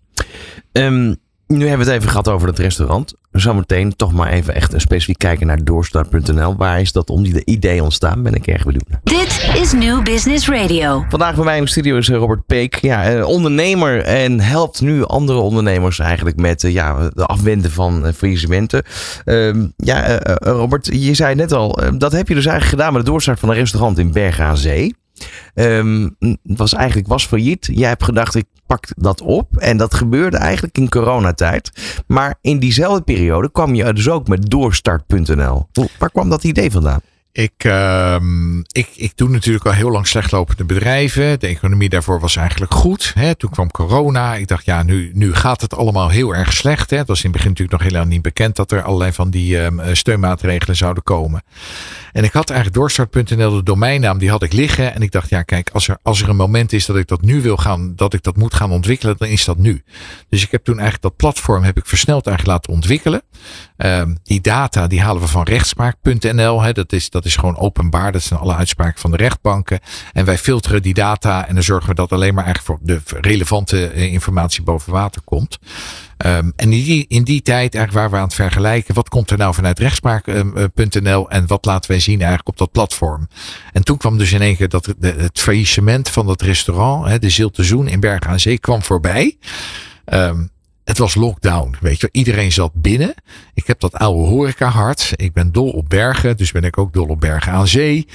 Um, 0.71 1.15
nu 1.47 1.67
hebben 1.67 1.85
we 1.85 1.91
het 1.91 2.01
even 2.01 2.09
gehad 2.09 2.27
over 2.27 2.47
het 2.47 2.59
restaurant. 2.59 3.13
Zometeen 3.31 3.95
toch 3.95 4.13
maar 4.13 4.31
even 4.31 4.55
echt 4.55 4.73
specifiek 4.75 5.17
kijken 5.17 5.47
naar 5.47 5.63
doorstart.nl. 5.63 6.55
Waar 6.55 6.79
is 6.81 6.91
dat 6.91 7.09
om 7.09 7.23
die 7.23 7.45
idee 7.45 7.83
ontstaan? 7.83 8.23
Ben 8.23 8.33
ik 8.33 8.47
erg 8.47 8.63
benieuwd 8.63 8.89
naar. 8.89 8.99
Dit 9.03 9.51
is 9.61 9.73
New 9.73 10.03
Business 10.03 10.49
Radio. 10.49 11.05
Vandaag 11.09 11.35
bij 11.35 11.43
mij 11.43 11.57
in 11.57 11.63
de 11.63 11.69
studio 11.69 11.97
is 11.97 12.09
Robert 12.09 12.45
Peek. 12.45 12.75
Ja, 12.75 13.25
ondernemer 13.25 14.01
en 14.01 14.39
helpt 14.39 14.81
nu 14.81 15.05
andere 15.05 15.39
ondernemers 15.39 15.99
eigenlijk 15.99 16.37
met 16.37 16.61
ja, 16.61 17.09
de 17.13 17.25
afwenden 17.25 17.71
van 17.71 18.13
faillissementen. 18.13 18.83
Uh, 19.25 19.55
ja, 19.77 20.09
uh, 20.09 20.35
Robert, 20.39 20.89
je 20.93 21.13
zei 21.13 21.35
net 21.35 21.51
al, 21.51 21.79
dat 21.97 22.11
heb 22.11 22.27
je 22.27 22.35
dus 22.35 22.45
eigenlijk 22.45 22.77
gedaan 22.77 22.93
met 22.93 23.05
de 23.05 23.11
doorstart 23.11 23.39
van 23.39 23.49
een 23.49 23.55
restaurant 23.55 23.97
in 23.97 24.11
Bergen 24.11 24.45
aan 24.45 24.57
Zee. 24.57 24.95
Um, 25.55 26.15
was 26.43 26.73
eigenlijk 26.73 27.07
was 27.07 27.25
failliet. 27.25 27.69
Jij 27.71 27.89
hebt 27.89 28.03
gedacht, 28.03 28.35
ik 28.35 28.45
pak 28.65 28.87
dat 28.95 29.21
op. 29.21 29.57
En 29.57 29.77
dat 29.77 29.93
gebeurde 29.93 30.37
eigenlijk 30.37 30.77
in 30.77 30.89
coronatijd. 30.89 31.71
Maar 32.07 32.35
in 32.41 32.59
diezelfde 32.59 33.01
periode 33.03 33.51
kwam 33.51 33.75
je 33.75 33.93
dus 33.93 34.09
ook 34.09 34.27
met 34.27 34.49
doorstart.nl. 34.49 35.67
Waar 35.99 36.11
kwam 36.11 36.29
dat 36.29 36.43
idee 36.43 36.71
vandaan? 36.71 37.01
Ik, 37.33 37.53
ehm, 37.57 38.59
ik, 38.59 38.89
ik 38.95 39.11
doe 39.15 39.29
natuurlijk 39.29 39.65
al 39.65 39.71
heel 39.71 39.91
lang 39.91 40.07
slechtlopende 40.07 40.63
bedrijven. 40.63 41.39
De 41.39 41.47
economie 41.47 41.89
daarvoor 41.89 42.19
was 42.19 42.35
eigenlijk 42.35 42.73
goed. 42.73 43.11
Hè. 43.15 43.35
Toen 43.35 43.49
kwam 43.49 43.71
corona. 43.71 44.35
Ik 44.35 44.47
dacht, 44.47 44.65
ja, 44.65 44.83
nu, 44.83 45.11
nu 45.13 45.33
gaat 45.33 45.61
het 45.61 45.75
allemaal 45.75 46.09
heel 46.09 46.35
erg 46.35 46.53
slecht. 46.53 46.89
Hè. 46.89 46.97
Het 46.97 47.07
was 47.07 47.17
in 47.17 47.23
het 47.23 47.31
begin 47.31 47.49
natuurlijk 47.49 47.77
nog 47.77 47.87
helemaal 47.87 48.11
niet 48.11 48.21
bekend 48.21 48.55
dat 48.55 48.71
er 48.71 48.83
allerlei 48.83 49.11
van 49.11 49.29
die 49.29 49.57
um, 49.57 49.81
steunmaatregelen 49.95 50.75
zouden 50.75 51.03
komen. 51.03 51.43
En 52.11 52.23
ik 52.23 52.33
had 52.33 52.49
eigenlijk 52.49 52.79
doorstart.nl, 52.79 53.51
de 53.51 53.63
domeinnaam, 53.63 54.17
die 54.17 54.29
had 54.29 54.43
ik 54.43 54.53
liggen. 54.53 54.93
En 54.93 55.01
ik 55.01 55.11
dacht, 55.11 55.29
ja, 55.29 55.41
kijk, 55.41 55.69
als 55.73 55.87
er, 55.87 55.97
als 56.01 56.21
er 56.21 56.29
een 56.29 56.35
moment 56.35 56.73
is 56.73 56.85
dat 56.85 56.97
ik 56.97 57.07
dat 57.07 57.21
nu 57.21 57.41
wil 57.41 57.57
gaan, 57.57 57.93
dat 57.95 58.13
ik 58.13 58.23
dat 58.23 58.37
moet 58.37 58.53
gaan 58.53 58.71
ontwikkelen, 58.71 59.15
dan 59.17 59.27
is 59.27 59.45
dat 59.45 59.57
nu. 59.57 59.83
Dus 60.29 60.43
ik 60.43 60.51
heb 60.51 60.63
toen 60.63 60.79
eigenlijk 60.79 61.03
dat 61.03 61.15
platform 61.15 61.63
heb 61.63 61.77
ik 61.77 61.85
versneld 61.85 62.27
eigenlijk 62.27 62.57
laten 62.57 62.73
ontwikkelen. 62.73 63.21
Um, 63.85 64.17
die 64.23 64.41
data, 64.41 64.87
die 64.87 65.01
halen 65.01 65.21
we 65.21 65.27
van 65.27 65.43
rechtspraak.nl. 65.43 66.73
Dat 66.73 66.93
is, 66.93 67.09
dat 67.09 67.25
is 67.25 67.35
gewoon 67.35 67.57
openbaar. 67.57 68.11
Dat 68.11 68.21
zijn 68.21 68.39
alle 68.39 68.55
uitspraken 68.55 68.99
van 68.99 69.11
de 69.11 69.17
rechtbanken. 69.17 69.79
En 70.13 70.25
wij 70.25 70.37
filteren 70.37 70.81
die 70.81 70.93
data 70.93 71.47
en 71.47 71.53
dan 71.53 71.63
zorgen 71.63 71.89
we 71.89 71.95
dat 71.95 72.11
alleen 72.11 72.33
maar 72.33 72.45
eigenlijk 72.45 72.79
voor 72.79 72.87
de 72.87 73.19
relevante 73.21 73.87
eh, 73.87 74.13
informatie 74.13 74.63
boven 74.63 74.91
water 74.91 75.21
komt. 75.21 75.59
Um, 76.25 76.53
en 76.55 76.55
in 76.55 76.69
die, 76.69 77.05
in 77.07 77.23
die 77.23 77.41
tijd 77.41 77.75
eigenlijk 77.75 77.91
waar 77.91 78.09
we 78.09 78.15
aan 78.15 78.23
het 78.23 78.33
vergelijken, 78.33 78.95
wat 78.95 79.09
komt 79.09 79.31
er 79.31 79.37
nou 79.37 79.53
vanuit 79.53 79.79
rechtspraak.nl 79.79 81.29
en 81.29 81.47
wat 81.47 81.65
laten 81.65 81.91
wij 81.91 81.99
zien 81.99 82.19
eigenlijk 82.19 82.49
op 82.49 82.57
dat 82.57 82.71
platform. 82.71 83.27
En 83.71 83.83
toen 83.83 83.97
kwam 83.97 84.17
dus 84.17 84.31
in 84.31 84.41
één 84.41 84.55
keer 84.55 84.69
dat 84.69 84.85
het, 84.99 85.39
faillissement 85.39 86.09
van 86.09 86.25
dat 86.25 86.41
restaurant, 86.41 87.21
de 87.21 87.29
Zilte 87.29 87.63
Zoen 87.63 87.87
in 87.87 87.99
Bergen 87.99 88.31
aan 88.31 88.39
Zee, 88.39 88.59
kwam 88.59 88.83
voorbij. 88.83 89.37
Um, 90.05 90.51
het 90.91 90.99
was 90.99 91.15
lockdown, 91.15 91.75
weet 91.79 92.01
je. 92.01 92.09
Iedereen 92.11 92.51
zat 92.51 92.71
binnen. 92.73 93.13
Ik 93.53 93.67
heb 93.67 93.79
dat 93.79 93.93
oude 93.93 94.27
horeca 94.27 94.67
hart. 94.67 95.11
Ik 95.15 95.33
ben 95.33 95.51
dol 95.51 95.69
op 95.69 95.89
bergen, 95.89 96.37
dus 96.37 96.51
ben 96.51 96.63
ik 96.63 96.77
ook 96.77 96.93
dol 96.93 97.07
op 97.07 97.19
bergen 97.19 97.51
aan 97.51 97.67
zee. 97.67 98.07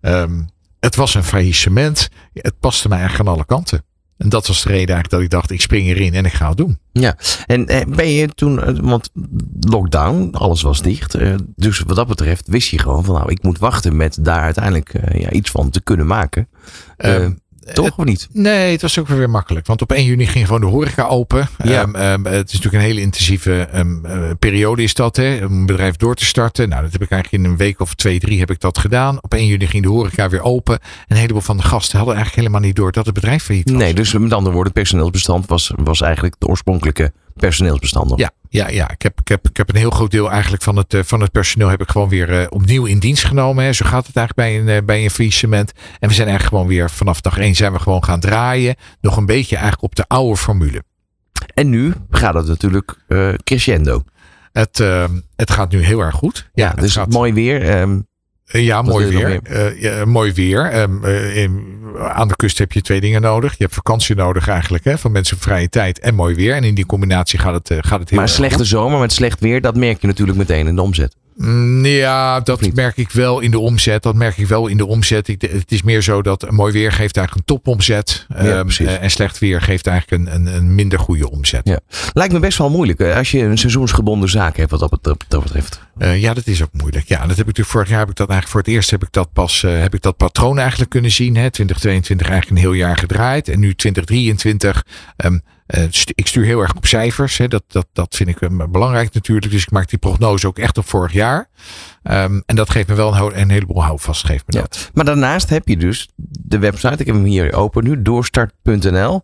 Um, 0.00 0.48
het 0.80 0.96
was 0.96 1.14
een 1.14 1.24
faillissement. 1.24 2.08
Het 2.32 2.58
paste 2.60 2.88
mij 2.88 2.98
eigenlijk 2.98 3.28
aan 3.28 3.34
alle 3.34 3.46
kanten. 3.46 3.84
En 4.16 4.28
dat 4.28 4.46
was 4.46 4.62
de 4.62 4.68
reden 4.68 4.94
eigenlijk 4.94 5.10
dat 5.10 5.20
ik 5.20 5.30
dacht, 5.30 5.50
ik 5.50 5.60
spring 5.60 5.86
erin 5.86 6.14
en 6.14 6.24
ik 6.24 6.32
ga 6.32 6.48
het 6.48 6.56
doen. 6.56 6.78
Ja, 6.92 7.16
en 7.46 7.66
eh, 7.66 7.86
ben 7.86 8.10
je 8.10 8.28
toen, 8.28 8.62
eh, 8.62 8.74
want 8.80 9.10
lockdown, 9.60 10.30
alles 10.32 10.62
was 10.62 10.82
dicht. 10.82 11.14
Eh, 11.14 11.34
dus 11.56 11.78
wat 11.78 11.96
dat 11.96 12.06
betreft 12.06 12.48
wist 12.48 12.68
je 12.68 12.78
gewoon 12.78 13.04
van 13.04 13.14
nou, 13.14 13.30
ik 13.30 13.42
moet 13.42 13.58
wachten 13.58 13.96
met 13.96 14.18
daar 14.20 14.40
uiteindelijk 14.40 14.92
ja, 15.12 15.30
iets 15.30 15.50
van 15.50 15.70
te 15.70 15.80
kunnen 15.80 16.06
maken. 16.06 16.48
Um, 16.96 17.38
toch 17.72 17.84
het, 17.84 17.94
of 17.96 18.04
niet? 18.04 18.28
Nee, 18.32 18.72
het 18.72 18.82
was 18.82 18.98
ook 18.98 19.08
weer 19.08 19.30
makkelijk. 19.30 19.66
Want 19.66 19.82
op 19.82 19.92
1 19.92 20.04
juni 20.04 20.26
ging 20.26 20.46
gewoon 20.46 20.60
de 20.60 20.66
horeca 20.66 21.06
open. 21.06 21.48
Ja. 21.64 21.82
Um, 21.82 21.96
um, 21.96 22.26
het 22.26 22.48
is 22.48 22.54
natuurlijk 22.54 22.82
een 22.82 22.88
hele 22.90 23.00
intensieve 23.00 23.68
um, 23.74 24.02
uh, 24.06 24.30
periode 24.38 24.82
is 24.82 24.94
dat. 24.94 25.16
Hè, 25.16 25.44
om 25.44 25.52
een 25.52 25.66
bedrijf 25.66 25.96
door 25.96 26.14
te 26.14 26.24
starten. 26.24 26.68
Nou, 26.68 26.82
dat 26.82 26.92
heb 26.92 27.02
ik 27.02 27.10
eigenlijk 27.10 27.44
in 27.44 27.50
een 27.50 27.56
week 27.56 27.80
of 27.80 27.94
twee, 27.94 28.18
drie 28.18 28.38
heb 28.38 28.50
ik 28.50 28.60
dat 28.60 28.78
gedaan. 28.78 29.18
Op 29.20 29.34
1 29.34 29.46
juni 29.46 29.66
ging 29.66 29.82
de 29.82 29.88
horeca 29.88 30.28
weer 30.28 30.42
open. 30.42 30.78
Een 31.08 31.16
heleboel 31.16 31.40
van 31.40 31.56
de 31.56 31.62
gasten 31.62 31.96
hadden 31.96 32.16
eigenlijk 32.16 32.46
helemaal 32.46 32.68
niet 32.68 32.76
door 32.76 32.92
dat 32.92 33.04
het 33.04 33.14
bedrijf 33.14 33.44
failliet 33.44 33.70
was. 33.70 33.78
Nee, 33.78 33.94
dus 33.94 34.12
met 34.12 34.32
andere 34.32 34.54
woorden, 34.54 34.72
het 34.72 34.82
personeelsbestand 34.82 35.46
was, 35.46 35.72
was 35.76 36.00
eigenlijk 36.00 36.34
de 36.38 36.46
oorspronkelijke 36.46 37.12
personeelsbestanden. 37.36 38.18
Ja, 38.18 38.30
ja, 38.48 38.68
ja. 38.68 38.90
Ik, 38.90 39.02
heb, 39.02 39.20
ik, 39.20 39.28
heb, 39.28 39.48
ik 39.48 39.56
heb 39.56 39.68
een 39.68 39.76
heel 39.76 39.90
groot 39.90 40.10
deel 40.10 40.30
eigenlijk 40.30 40.62
van 40.62 40.76
het, 40.76 40.94
uh, 40.94 41.02
van 41.04 41.20
het 41.20 41.32
personeel 41.32 41.68
heb 41.68 41.80
ik 41.80 41.90
gewoon 41.90 42.08
weer 42.08 42.40
uh, 42.40 42.46
opnieuw 42.48 42.84
in 42.84 42.98
dienst 42.98 43.24
genomen. 43.24 43.64
Hè. 43.64 43.72
Zo 43.72 43.86
gaat 43.86 44.06
het 44.06 44.16
eigenlijk 44.16 44.48
bij 44.48 44.74
een, 44.74 44.80
uh, 44.80 44.86
bij 44.86 45.04
een 45.04 45.10
faillissement. 45.10 45.72
En 45.98 46.08
we 46.08 46.14
zijn 46.14 46.28
eigenlijk 46.28 46.56
gewoon 46.56 46.66
weer 46.66 46.90
vanaf 46.90 47.20
dag 47.20 47.38
één 47.38 47.54
zijn 47.54 47.72
we 47.72 47.78
gewoon 47.78 48.04
gaan 48.04 48.20
draaien. 48.20 48.76
Nog 49.00 49.16
een 49.16 49.26
beetje 49.26 49.56
eigenlijk 49.56 49.84
op 49.84 49.94
de 49.94 50.04
oude 50.08 50.36
formule. 50.36 50.84
En 51.54 51.68
nu 51.68 51.94
gaat 52.10 52.34
het 52.34 52.46
natuurlijk 52.46 52.96
crescendo. 53.44 54.02
Het, 54.52 54.78
het 55.36 55.50
gaat 55.50 55.70
nu 55.70 55.84
heel 55.84 56.00
erg 56.00 56.14
goed. 56.14 56.50
Ja, 56.52 56.72
ja 56.74 56.82
dus 56.82 56.92
gaat... 56.92 57.12
mooi 57.12 57.32
weer. 57.32 57.80
Um, 57.80 58.06
ja, 58.62 58.82
mooi 58.82 59.06
weer. 59.06 59.40
Uh, 59.50 59.82
ja, 59.82 60.04
mooi 60.04 60.32
weer. 60.32 60.80
Um, 60.80 61.04
uh, 61.04 61.36
in, 61.36 61.74
aan 61.98 62.28
de 62.28 62.36
kust 62.36 62.58
heb 62.58 62.72
je 62.72 62.80
twee 62.80 63.00
dingen 63.00 63.20
nodig. 63.20 63.50
Je 63.50 63.62
hebt 63.62 63.74
vakantie 63.74 64.16
nodig 64.16 64.48
eigenlijk, 64.48 64.84
hè, 64.84 64.98
van 64.98 65.12
mensen 65.12 65.38
vrije 65.38 65.68
tijd 65.68 65.98
en 65.98 66.14
mooi 66.14 66.34
weer. 66.34 66.54
En 66.54 66.64
in 66.64 66.74
die 66.74 66.86
combinatie 66.86 67.38
gaat 67.38 67.54
het, 67.54 67.70
uh, 67.70 67.78
gaat 67.80 68.00
het 68.00 68.10
heel 68.10 68.18
Maar 68.18 68.28
slechte 68.28 68.58
goed. 68.58 68.66
zomer 68.66 68.98
met 68.98 69.12
slecht 69.12 69.40
weer, 69.40 69.60
dat 69.60 69.76
merk 69.76 70.00
je 70.00 70.06
natuurlijk 70.06 70.38
meteen 70.38 70.66
in 70.66 70.74
de 70.74 70.82
omzet. 70.82 71.16
Ja, 71.82 72.40
dat 72.40 72.74
merk 72.74 72.96
ik 72.96 73.10
wel 73.10 73.40
in 73.40 73.50
de 73.50 73.58
omzet. 73.58 74.02
Dat 74.02 74.14
merk 74.14 74.38
ik 74.38 74.46
wel 74.46 74.66
in 74.66 74.76
de 74.76 74.86
omzet. 74.86 75.28
Ik, 75.28 75.40
het 75.42 75.72
is 75.72 75.82
meer 75.82 76.02
zo 76.02 76.22
dat 76.22 76.50
mooi 76.50 76.72
weer 76.72 76.92
geeft 76.92 77.16
eigenlijk 77.16 77.48
een 77.48 77.56
topomzet. 77.56 78.26
Ja, 78.28 78.58
um, 78.58 78.68
en 78.86 79.10
slecht 79.10 79.38
weer 79.38 79.60
geeft 79.60 79.86
eigenlijk 79.86 80.22
een, 80.22 80.34
een, 80.34 80.56
een 80.56 80.74
minder 80.74 80.98
goede 80.98 81.30
omzet. 81.30 81.68
Ja. 81.68 81.80
Lijkt 82.12 82.32
me 82.32 82.38
best 82.38 82.58
wel 82.58 82.70
moeilijk 82.70 83.00
als 83.00 83.30
je 83.30 83.42
een 83.42 83.58
seizoensgebonden 83.58 84.28
zaak 84.28 84.56
hebt 84.56 84.70
wat 84.70 84.80
dat, 84.80 85.24
dat 85.28 85.42
betreft. 85.42 85.80
Uh, 85.98 86.20
ja, 86.20 86.34
dat 86.34 86.46
is 86.46 86.62
ook 86.62 86.72
moeilijk. 86.72 87.08
Ja, 87.08 87.18
dat 87.18 87.28
heb 87.28 87.38
ik 87.38 87.46
natuurlijk 87.46 87.68
vorig 87.68 87.88
jaar 87.88 87.98
heb 87.98 88.10
ik 88.10 88.16
dat 88.16 88.28
eigenlijk 88.28 88.50
voor 88.50 88.60
het 88.60 88.70
eerst 88.70 88.90
heb 88.90 89.02
ik 89.02 89.12
dat 89.12 89.32
pas 89.32 89.62
uh, 89.62 89.80
heb 89.80 89.94
ik 89.94 90.02
dat 90.02 90.16
patroon 90.16 90.58
eigenlijk 90.58 90.90
kunnen 90.90 91.10
zien. 91.10 91.36
Hè. 91.36 91.50
2022 91.50 92.28
eigenlijk 92.28 92.60
een 92.60 92.68
heel 92.70 92.78
jaar 92.80 92.96
gedraaid. 92.96 93.48
En 93.48 93.60
nu 93.60 93.74
2023 93.74 94.84
um, 95.16 95.32
uh, 95.32 95.40
stu 95.40 95.53
ik 96.14 96.26
stuur 96.26 96.44
heel 96.44 96.60
erg 96.60 96.74
op 96.74 96.86
cijfers. 96.86 97.36
Hè. 97.36 97.48
Dat, 97.48 97.62
dat, 97.66 97.86
dat 97.92 98.14
vind 98.14 98.28
ik 98.28 98.40
um, 98.40 98.70
belangrijk 98.70 99.14
natuurlijk. 99.14 99.52
Dus 99.52 99.62
ik 99.62 99.70
maak 99.70 99.88
die 99.88 99.98
prognose 99.98 100.46
ook 100.46 100.58
echt 100.58 100.78
op 100.78 100.88
vorig 100.88 101.12
jaar. 101.12 101.48
Um, 102.02 102.42
en 102.46 102.56
dat 102.56 102.70
geeft 102.70 102.88
me 102.88 102.94
wel 102.94 103.16
een, 103.16 103.40
een 103.40 103.50
heleboel 103.50 103.84
houvast. 103.84 104.24
Geeft 104.24 104.44
me 104.46 104.56
ja. 104.56 104.60
dat. 104.60 104.90
Maar 104.94 105.04
daarnaast 105.04 105.48
heb 105.48 105.68
je 105.68 105.76
dus 105.76 106.08
de 106.16 106.58
website. 106.58 106.96
Ik 106.96 107.06
heb 107.06 107.14
hem 107.14 107.24
hier 107.24 107.52
open 107.52 107.84
nu. 107.84 108.02
Doorstart.nl. 108.02 109.22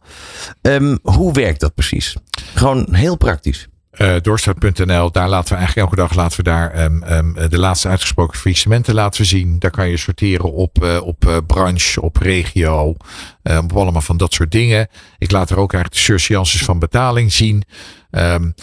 Um, 0.63 0.99
hoe 1.03 1.33
werkt 1.33 1.61
dat 1.61 1.75
precies? 1.75 2.17
Gewoon 2.55 2.95
heel 2.95 3.17
praktisch. 3.17 3.69
Uh, 3.99 4.17
doorstart.nl, 4.21 5.11
daar 5.11 5.29
laten 5.29 5.53
we 5.53 5.59
eigenlijk 5.59 5.89
elke 5.89 5.97
dag 6.03 6.15
laten 6.15 6.37
we 6.37 6.43
daar 6.43 6.85
um, 6.85 7.03
um, 7.03 7.49
de 7.49 7.59
laatste 7.59 7.89
uitgesproken 7.89 8.39
faillissementen 8.39 8.95
laten 8.95 9.27
zien. 9.27 9.59
Daar 9.59 9.71
kan 9.71 9.89
je 9.89 9.97
sorteren 9.97 10.53
op, 10.53 10.85
uh, 10.85 11.01
op 11.03 11.43
branche, 11.47 12.01
op 12.01 12.17
regio, 12.17 12.97
op 13.43 13.73
allemaal 13.73 14.01
van 14.01 14.17
dat 14.17 14.33
soort 14.33 14.51
dingen. 14.51 14.89
Ik 15.19 15.31
laat 15.31 15.51
er 15.51 15.59
ook 15.59 15.73
eigenlijk 15.73 16.05
de 16.05 16.13
surseances 16.13 16.65
van 16.65 16.79
betaling 16.79 17.33
zien. 17.33 17.63
Um, 18.11 18.55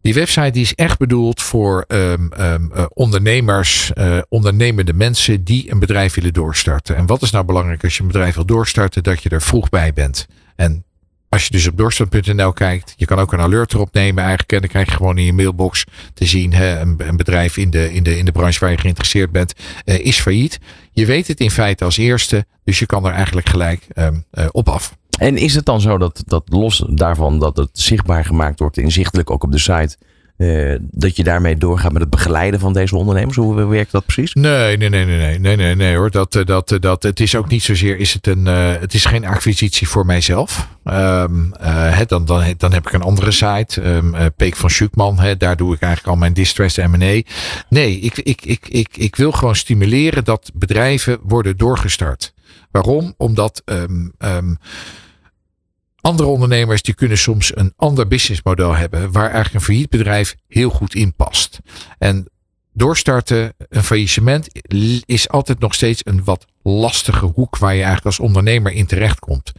die 0.00 0.14
website 0.14 0.50
die 0.50 0.62
is 0.62 0.74
echt 0.74 0.98
bedoeld 0.98 1.42
voor 1.42 1.86
ondernemers, 2.88 3.92
ondernemende 4.28 4.92
mensen 4.92 5.44
die 5.44 5.70
een 5.70 5.78
bedrijf 5.78 6.14
willen 6.14 6.32
doorstarten. 6.32 6.96
En 6.96 7.06
wat 7.06 7.22
is 7.22 7.30
nou 7.30 7.44
belangrijk 7.44 7.84
als 7.84 7.96
je 7.96 8.00
een 8.00 8.06
bedrijf 8.06 8.34
wil 8.34 8.46
doorstarten? 8.46 9.02
Dat 9.02 9.22
je 9.22 9.28
er 9.28 9.42
vroeg 9.42 9.68
bij 9.68 9.92
bent. 9.92 10.26
En 10.56 10.84
als 11.32 11.44
je 11.44 11.50
dus 11.50 11.68
op 11.68 11.76
doorstart.nl 11.76 12.52
kijkt, 12.52 12.94
je 12.96 13.06
kan 13.06 13.18
ook 13.18 13.32
een 13.32 13.40
alert 13.40 13.72
erop 13.72 13.92
nemen 13.92 14.22
eigenlijk. 14.22 14.52
En 14.52 14.60
dan 14.60 14.68
krijg 14.68 14.86
je 14.86 14.96
gewoon 14.96 15.18
in 15.18 15.24
je 15.24 15.32
mailbox 15.32 15.84
te 16.14 16.24
zien, 16.24 16.52
hè, 16.52 16.80
een, 16.80 16.94
een 16.98 17.16
bedrijf 17.16 17.56
in 17.56 17.70
de, 17.70 17.92
in, 17.92 18.02
de, 18.02 18.18
in 18.18 18.24
de 18.24 18.32
branche 18.32 18.60
waar 18.60 18.70
je 18.70 18.78
geïnteresseerd 18.78 19.30
bent, 19.30 19.54
uh, 19.84 19.98
is 19.98 20.20
failliet. 20.20 20.58
Je 20.92 21.06
weet 21.06 21.28
het 21.28 21.40
in 21.40 21.50
feite 21.50 21.84
als 21.84 21.96
eerste, 21.96 22.46
dus 22.64 22.78
je 22.78 22.86
kan 22.86 23.06
er 23.06 23.12
eigenlijk 23.12 23.48
gelijk 23.48 23.86
um, 23.94 24.24
uh, 24.32 24.46
op 24.50 24.68
af. 24.68 24.96
En 25.18 25.36
is 25.36 25.54
het 25.54 25.64
dan 25.64 25.80
zo 25.80 25.98
dat, 25.98 26.22
dat 26.26 26.42
los 26.46 26.84
daarvan 26.88 27.38
dat 27.38 27.56
het 27.56 27.70
zichtbaar 27.72 28.24
gemaakt 28.24 28.58
wordt, 28.58 28.76
inzichtelijk 28.76 29.30
ook 29.30 29.44
op 29.44 29.52
de 29.52 29.58
site, 29.58 29.96
uh, 30.36 30.76
dat 30.80 31.16
je 31.16 31.24
daarmee 31.24 31.56
doorgaat 31.56 31.92
met 31.92 32.00
het 32.00 32.10
begeleiden 32.10 32.60
van 32.60 32.72
deze 32.72 32.96
ondernemers? 32.96 33.36
Hoe 33.36 33.64
werkt 33.64 33.92
dat 33.92 34.04
precies? 34.04 34.34
Nee, 34.34 34.76
nee, 34.76 34.88
nee, 34.88 35.04
nee, 35.04 35.16
nee, 35.16 35.38
nee, 35.38 35.56
nee, 35.56 35.74
nee 35.74 35.96
hoor. 35.96 36.10
Dat, 36.10 36.42
dat, 36.44 36.76
dat, 36.80 37.02
het 37.02 37.20
is 37.20 37.34
ook 37.34 37.48
niet 37.48 37.62
zozeer, 37.62 37.98
is 37.98 38.12
het 38.12 38.26
een, 38.26 38.46
het 38.46 38.94
is 38.94 39.04
geen 39.04 39.26
acquisitie 39.26 39.88
voor 39.88 40.06
mijzelf. 40.06 40.68
Uh, 40.84 41.24
dan, 42.06 42.24
dan, 42.24 42.54
dan 42.56 42.72
heb 42.72 42.86
ik 42.86 42.92
een 42.92 43.02
andere 43.02 43.30
site, 43.30 43.82
uh, 43.82 44.26
Peek 44.36 44.56
van 44.56 44.70
Schukman. 44.70 45.18
Daar 45.38 45.56
doe 45.56 45.74
ik 45.74 45.80
eigenlijk 45.80 46.12
al 46.14 46.20
mijn 46.20 46.32
distress 46.32 46.76
M&A. 46.76 47.22
Nee, 47.68 47.98
ik, 48.00 48.18
ik, 48.18 48.44
ik, 48.44 48.68
ik, 48.68 48.96
ik 48.96 49.16
wil 49.16 49.32
gewoon 49.32 49.56
stimuleren 49.56 50.24
dat 50.24 50.50
bedrijven 50.54 51.18
worden 51.22 51.56
doorgestart. 51.56 52.32
Waarom? 52.70 53.14
Omdat 53.16 53.62
um, 53.64 54.12
andere 56.02 56.28
ondernemers 56.28 56.82
die 56.82 56.94
kunnen 56.94 57.18
soms 57.18 57.56
een 57.56 57.72
ander 57.76 58.06
businessmodel 58.08 58.74
hebben 58.74 59.12
waar 59.12 59.30
eigenlijk 59.30 59.54
een 59.54 59.60
failliet 59.60 59.90
bedrijf 59.90 60.34
heel 60.48 60.70
goed 60.70 60.94
in 60.94 61.14
past. 61.14 61.58
En 61.98 62.30
doorstarten, 62.72 63.54
een 63.68 63.84
faillissement 63.84 64.48
is 65.06 65.28
altijd 65.28 65.58
nog 65.58 65.74
steeds 65.74 66.00
een 66.04 66.24
wat 66.24 66.44
lastige 66.62 67.26
hoek 67.26 67.58
waar 67.58 67.72
je 67.72 67.82
eigenlijk 67.82 68.06
als 68.06 68.20
ondernemer 68.20 68.72
in 68.72 68.86
terecht 68.86 69.18
komt. 69.18 69.52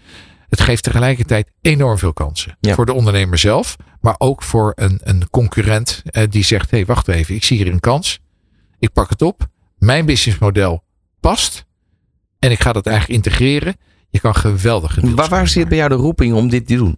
Het 0.50 0.62
geeft 0.62 0.84
tegelijkertijd 0.84 1.52
enorm 1.62 1.98
veel 1.98 2.14
kansen. 2.14 2.58
Ja. 2.60 2.74
Voor 2.74 2.86
de 2.86 2.94
ondernemer 2.94 3.38
zelf, 3.38 3.76
maar 4.02 4.16
ook 4.18 4.44
voor 4.44 4.72
een, 4.76 5.00
een 5.04 5.30
concurrent 5.30 6.02
eh, 6.06 6.24
die 6.30 6.44
zegt: 6.44 6.72
hé, 6.72 6.78
hey, 6.78 6.86
wacht 6.86 7.08
even, 7.08 7.36
ik 7.36 7.44
zie 7.44 7.58
hier 7.58 7.74
een 7.74 7.80
kans. 7.80 8.20
Ik 8.80 8.94
pak 8.94 9.10
het 9.10 9.22
op. 9.22 9.48
Mijn 9.78 10.06
businessmodel 10.06 10.84
past. 11.20 11.66
En 12.40 12.52
ik 12.52 12.62
ga 12.62 12.74
dat 12.74 12.88
eigenlijk 12.88 13.26
integreren. 13.26 13.76
Je 14.14 14.20
kan 14.20 14.36
geweldig. 14.36 14.98
Waar, 15.02 15.30
waar 15.30 15.48
zit 15.48 15.68
bij 15.68 15.78
jou 15.78 15.90
de 15.90 15.96
roeping 15.96 16.34
om 16.34 16.50
dit 16.50 16.68
te 16.68 16.76
doen? 16.76 16.98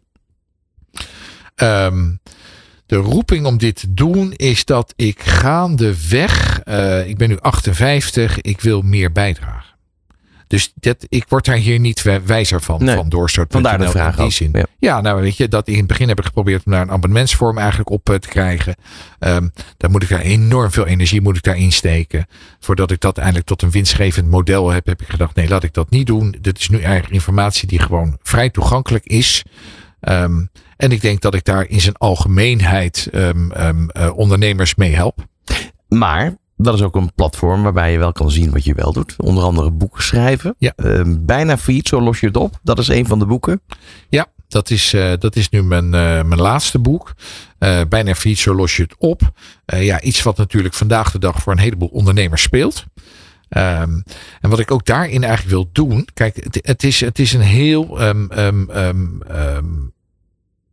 Um, 1.56 2.19
de 2.86 2.95
roeping 2.95 3.45
om 3.45 3.58
dit 3.58 3.75
te 3.75 3.93
doen 3.93 4.32
is 4.32 4.65
dat 4.65 4.93
ik 4.95 5.21
gaandeweg, 5.21 6.62
uh, 6.65 7.08
ik 7.08 7.17
ben 7.17 7.30
nu 7.30 7.39
58, 7.39 8.41
ik 8.41 8.62
wil 8.62 8.82
meer 8.82 9.12
bijdragen. 9.12 9.75
Dus 10.48 10.72
dat, 10.76 11.06
ik 11.10 11.26
word 11.28 11.46
daar 11.46 11.56
hier 11.56 11.80
niet 11.80 12.02
wij- 12.02 12.26
wijzer 12.26 12.62
van, 12.62 12.84
Nee, 12.84 12.96
van 12.96 13.10
doorstart. 13.10 13.52
vandaar 13.52 13.78
de 13.78 13.90
vraag 13.90 14.18
in 14.18 14.24
die 14.24 14.32
zin. 14.34 14.50
ja. 14.54 14.66
Ja. 14.80 15.02
nou 15.02 15.22
weet 15.22 15.38
je, 15.38 15.48
dat 15.48 15.68
in 15.68 15.78
het 15.78 15.88
begin 15.88 16.08
heb 16.08 16.20
ik 16.20 16.26
geprobeerd 16.26 16.66
om 16.66 16.72
daar 16.72 16.82
een 16.82 16.92
abonnementsvorm 16.92 17.58
eigenlijk 17.58 17.90
op 17.90 18.10
eh, 18.10 18.16
te 18.16 18.28
krijgen. 18.28 18.76
Ehm 19.20 19.48
dan 19.78 19.92
moet 19.92 20.04
ik 20.04 20.10
daar 20.10 20.20
enorm 20.20 20.72
veel 20.72 20.86
energie 20.86 21.22
moet 21.22 21.38
ik 21.38 21.44
daarin 21.44 21.72
steken. 21.72 22.26
Voordat 22.60 22.92
ik 22.92 23.00
dat 23.00 23.18
eindelijk 23.18 23.46
tot 23.46 23.62
een 23.62 23.72
winstgevend 23.72 24.30
model 24.30 24.70
heb, 24.70 24.86
heb 24.86 25.02
ik 25.02 25.08
gedacht, 25.08 25.36
nee, 25.36 25.48
laat 25.48 25.64
ik 25.64 25.74
dat 25.74 25.90
niet 25.90 26.08
doen. 26.08 26.36
Dit 26.42 26.60
is 26.60 26.70
nu 26.70 26.80
eigenlijk 26.80 27.14
informatie 27.14 27.68
die 27.68 27.80
gewoon 27.80 28.18
vrij 28.24 28.50
toegankelijk 28.50 29.06
is. 29.06 29.44
Ehm, 30.00 30.46
en 30.78 30.92
ik 30.92 31.02
denk 31.02 31.22
dat 31.22 31.34
ik 31.34 31.44
daar 31.44 31.68
in 31.70 31.82
zijn 31.82 31.96
algemeenheid 31.96 33.08
ehm, 33.12 33.50
eh, 33.90 34.18
ondernemers 34.18 34.76
mee 34.76 34.96
help. 34.96 35.26
Maar 35.88 36.38
dat 36.58 36.74
is 36.74 36.82
ook 36.82 36.96
een 36.96 37.13
platform 37.15 37.63
waarbij 37.63 37.91
je 37.91 37.98
wel 37.98 38.12
kan 38.12 38.32
zien 38.32 38.52
wat 38.52 38.63
je 38.63 38.74
wel 38.74 38.94
doet. 38.94 39.15
Onder 39.18 39.44
andere 39.44 39.72
boeken 39.72 40.04
schrijven. 40.04 40.56
Ja. 40.58 40.74
Ehm, 40.76 41.15
bijna 41.20 41.58
failliet, 41.58 41.88
zo 41.88 42.02
los 42.02 42.20
je 42.20 42.28
het 42.28 42.38
op. 42.38 42.60
Dat 42.63 42.80
is 42.80 42.88
een 42.88 43.08
van 43.08 43.20
de 43.20 43.26
boeken. 43.26 43.62
Ja, 44.10 44.28
dat 44.48 44.70
is, 44.70 44.94
eh, 44.94 45.13
dat 45.20 45.36
is 45.36 45.50
nu 45.50 45.63
mijn, 45.63 45.94
eh, 45.94 46.24
mijn 46.24 46.41
laatste 46.41 46.80
boek. 46.80 47.13
Eh, 47.58 47.82
bijna 47.89 48.15
failliet, 48.15 48.39
zo 48.39 48.56
los 48.56 48.76
je 48.76 48.84
het 48.84 48.96
op. 48.98 49.22
Ja, 49.65 50.02
iets 50.02 50.24
wat 50.24 50.38
natuurlijk 50.38 50.74
vandaag 50.74 51.12
de 51.12 51.20
dag 51.20 51.41
voor 51.41 51.54
een 51.54 51.60
heleboel 51.60 51.88
ondernemers 51.88 52.41
speelt. 52.41 52.86
Ehm, 53.50 54.02
en 54.41 54.50
wat 54.50 54.60
ik 54.60 54.72
ook 54.72 54.86
daarin 54.86 55.24
eigenlijk 55.24 55.54
wil 55.54 55.70
doen. 55.72 56.08
Kijk, 56.13 56.36
het, 56.36 56.60
het, 56.62 56.84
is, 56.84 57.00
het 57.00 57.20
is 57.20 57.34
een 57.34 57.41
heel. 57.41 58.00
ehm, 58.00 58.65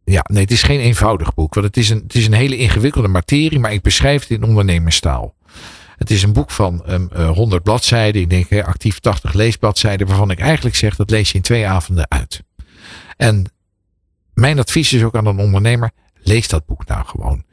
ja, 0.05 0.25
nee, 0.31 0.43
het 0.43 0.51
is 0.51 0.63
geen 0.63 0.81
eenvoudig 0.81 1.35
boek. 1.35 1.55
Want 1.55 1.67
het 1.67 1.77
is, 1.77 1.91
een, 1.91 2.03
het 2.03 2.15
is 2.15 2.27
een 2.27 2.33
hele 2.33 2.57
ingewikkelde 2.57 3.09
materie. 3.09 3.59
Maar 3.59 3.73
ik 3.73 3.83
beschrijf 3.83 4.21
het 4.21 4.31
in 4.31 4.45
ondernemerstaal. 4.45 5.35
Het 5.97 6.11
is 6.11 6.23
een 6.23 6.33
boek 6.33 6.51
van 6.51 6.85
ehm, 6.85 7.07
eh, 7.13 7.31
100 7.31 7.63
bladzijden. 7.63 8.23
Ik 8.23 8.31
denk 8.31 8.65
actief 8.65 8.99
80 8.99 9.33
leesbladzijden. 9.33 10.07
Waarvan 10.07 10.31
ik 10.31 10.41
eigenlijk 10.41 10.77
zeg 10.77 10.97
dat 10.97 11.11
lees 11.11 11.31
je 11.31 11.37
in 11.37 11.43
twee 11.43 11.67
avonden 11.67 12.11
uit. 12.11 12.43
En 13.17 13.53
mijn 14.35 14.59
advies 14.59 14.93
is 14.93 15.03
ook 15.03 15.17
aan 15.17 15.27
een 15.27 15.39
ondernemer: 15.39 15.91
lees 16.23 16.49
dat 16.49 16.67
boek 16.67 16.87
nou 16.87 17.05
gewoon. 17.07 17.45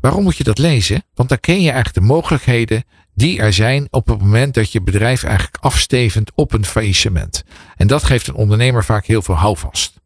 Waarom 0.00 0.22
moet 0.22 0.36
je 0.36 0.44
dat 0.44 0.58
lezen? 0.58 1.04
Want 1.14 1.28
dan 1.28 1.40
ken 1.40 1.60
je 1.60 1.70
eigenlijk 1.70 1.94
de 1.94 2.12
mogelijkheden 2.12 2.84
die 3.14 3.38
er 3.38 3.52
zijn 3.52 3.86
op 3.90 4.06
het 4.06 4.20
moment 4.20 4.54
dat 4.54 4.72
je 4.72 4.82
bedrijf 4.82 5.22
eigenlijk 5.22 5.56
afstevend 5.60 6.32
op 6.34 6.52
een 6.52 6.64
faillissement. 6.64 7.44
En 7.76 7.86
dat 7.86 8.04
geeft 8.04 8.26
een 8.26 8.34
ondernemer 8.34 8.84
vaak 8.84 9.06
heel 9.06 9.22
veel 9.22 9.34
houvast. 9.34 10.00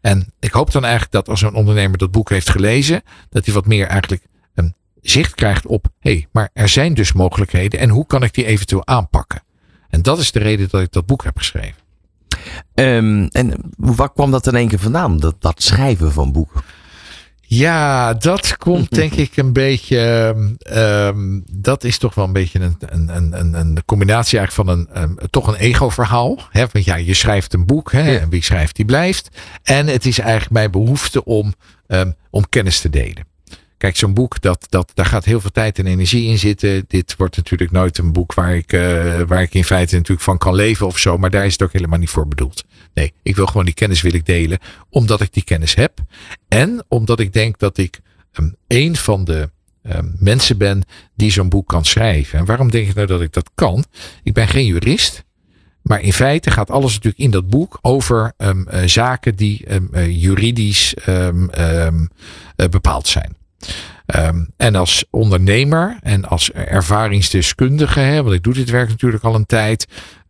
En 0.00 0.32
ik 0.40 0.52
hoop 0.52 0.72
dan 0.72 0.82
eigenlijk 0.82 1.12
dat 1.12 1.28
als 1.28 1.42
een 1.42 1.54
ondernemer 1.54 1.98
dat 1.98 2.10
boek 2.10 2.30
heeft 2.30 2.50
gelezen, 2.50 3.02
dat 3.28 3.44
hij 3.44 3.54
wat 3.54 3.66
meer 3.66 3.86
eigenlijk 3.86 4.22
een 4.54 4.74
zicht 5.10 5.34
krijgt 5.34 5.66
op, 5.66 5.86
hé, 6.00 6.10
hey, 6.10 6.26
maar 6.32 6.50
er 6.52 6.68
zijn 6.68 6.94
dus 6.94 7.12
mogelijkheden 7.12 7.80
en 7.80 7.88
hoe 7.88 8.06
kan 8.06 8.22
ik 8.22 8.34
die 8.34 8.44
eventueel 8.46 8.86
aanpakken? 8.86 9.42
En 9.88 10.02
dat 10.02 10.18
is 10.18 10.32
de 10.32 10.38
reden 10.38 10.68
dat 10.70 10.80
ik 10.80 10.92
dat 10.92 11.06
boek 11.06 11.24
heb 11.24 11.38
geschreven. 11.38 11.84
Ehm, 12.74 13.26
en 13.30 13.54
waar 13.76 14.12
kwam 14.12 14.30
dat 14.30 14.46
in 14.46 14.54
één 14.54 14.68
keer 14.68 14.78
vandaan? 14.78 15.18
Dat, 15.18 15.34
dat 15.38 15.62
schrijven 15.62 16.12
van 16.12 16.32
boeken. 16.32 16.60
Ja, 17.48 18.14
dat 18.14 18.56
komt 18.56 18.94
denk 18.94 19.12
ik 19.26 19.36
een 19.36 19.52
beetje. 19.52 19.98
ehm, 19.98 20.54
ehm, 20.78 21.40
dat 21.52 21.84
is 21.84 21.98
toch 21.98 22.14
wel 22.14 22.24
een 22.24 22.32
beetje 22.32 22.60
een, 22.60 22.76
een, 22.78 23.38
een, 23.40 23.54
een, 23.54 23.84
combinatie 23.84 24.38
eigenlijk 24.38 24.68
van 24.68 24.86
een, 25.02 25.18
toch 25.30 25.46
een 25.48 25.54
ego-verhaal. 25.54 26.38
Hè? 26.50 26.66
Want 26.72 26.84
ja, 26.84 26.94
je 26.96 27.14
schrijft 27.14 27.54
een 27.54 27.66
boek 27.66 27.92
hè, 27.92 28.10
Ja. 28.10 28.18
en 28.20 28.28
wie 28.28 28.42
schrijft 28.44 28.76
die 28.76 28.84
blijft. 28.84 29.28
En 29.62 29.86
het 29.86 30.06
is 30.06 30.18
eigenlijk 30.18 30.50
mijn 30.50 30.70
behoefte 30.70 31.24
om, 31.24 31.54
om 32.30 32.48
kennis 32.48 32.80
te 32.80 32.90
delen. 32.90 33.26
Kijk, 33.78 33.96
zo'n 33.96 34.14
boek, 34.14 34.40
dat, 34.40 34.66
dat, 34.68 34.90
daar 34.94 35.06
gaat 35.06 35.24
heel 35.24 35.40
veel 35.40 35.50
tijd 35.50 35.78
en 35.78 35.86
energie 35.86 36.28
in 36.28 36.38
zitten. 36.38 36.84
Dit 36.88 37.14
wordt 37.16 37.36
natuurlijk 37.36 37.70
nooit 37.70 37.98
een 37.98 38.12
boek 38.12 38.34
waar 38.34 38.56
ik, 38.56 38.72
eh, 38.72 39.20
waar 39.26 39.42
ik 39.42 39.54
in 39.54 39.64
feite 39.64 39.94
natuurlijk 39.94 40.22
van 40.22 40.38
kan 40.38 40.54
leven 40.54 40.86
of 40.86 40.98
zo. 40.98 41.18
Maar 41.18 41.30
daar 41.30 41.46
is 41.46 41.52
het 41.52 41.62
ook 41.62 41.72
helemaal 41.72 41.98
niet 41.98 42.10
voor 42.10 42.28
bedoeld. 42.28 42.64
Nee, 42.94 43.12
ik 43.22 43.36
wil 43.36 43.46
gewoon 43.46 43.64
die 43.64 43.74
kennis 43.74 44.02
wil 44.02 44.14
ik 44.14 44.26
delen. 44.26 44.58
Omdat 44.90 45.20
ik 45.20 45.32
die 45.32 45.44
kennis 45.44 45.74
heb. 45.74 45.98
En 46.48 46.84
omdat 46.88 47.20
ik 47.20 47.32
denk 47.32 47.58
dat 47.58 47.78
ik 47.78 48.00
um, 48.32 48.56
een 48.66 48.96
van 48.96 49.24
de 49.24 49.50
um, 49.82 50.16
mensen 50.18 50.58
ben 50.58 50.82
die 51.14 51.30
zo'n 51.30 51.48
boek 51.48 51.68
kan 51.68 51.84
schrijven. 51.84 52.38
En 52.38 52.44
waarom 52.44 52.70
denk 52.70 52.88
ik 52.88 52.94
nou 52.94 53.06
dat 53.06 53.20
ik 53.20 53.32
dat 53.32 53.50
kan? 53.54 53.84
Ik 54.22 54.32
ben 54.32 54.48
geen 54.48 54.66
jurist. 54.66 55.24
Maar 55.82 56.00
in 56.00 56.12
feite 56.12 56.50
gaat 56.50 56.70
alles 56.70 56.94
natuurlijk 56.94 57.22
in 57.22 57.30
dat 57.30 57.48
boek 57.48 57.78
over 57.82 58.32
um, 58.36 58.66
uh, 58.70 58.82
zaken 58.84 59.36
die 59.36 59.64
uh, 59.92 60.22
juridisch 60.22 60.94
bepaald 62.70 63.08
zijn. 63.08 63.36
Um, 64.16 64.50
en 64.56 64.74
als 64.74 65.04
ondernemer 65.10 65.98
en 66.02 66.24
als 66.24 66.52
ervaringsdeskundige, 66.52 68.00
hè, 68.00 68.22
want 68.22 68.34
ik 68.34 68.42
doe 68.42 68.54
dit 68.54 68.70
werk 68.70 68.88
natuurlijk 68.88 69.24
al 69.24 69.34
een 69.34 69.46
tijd, 69.46 69.86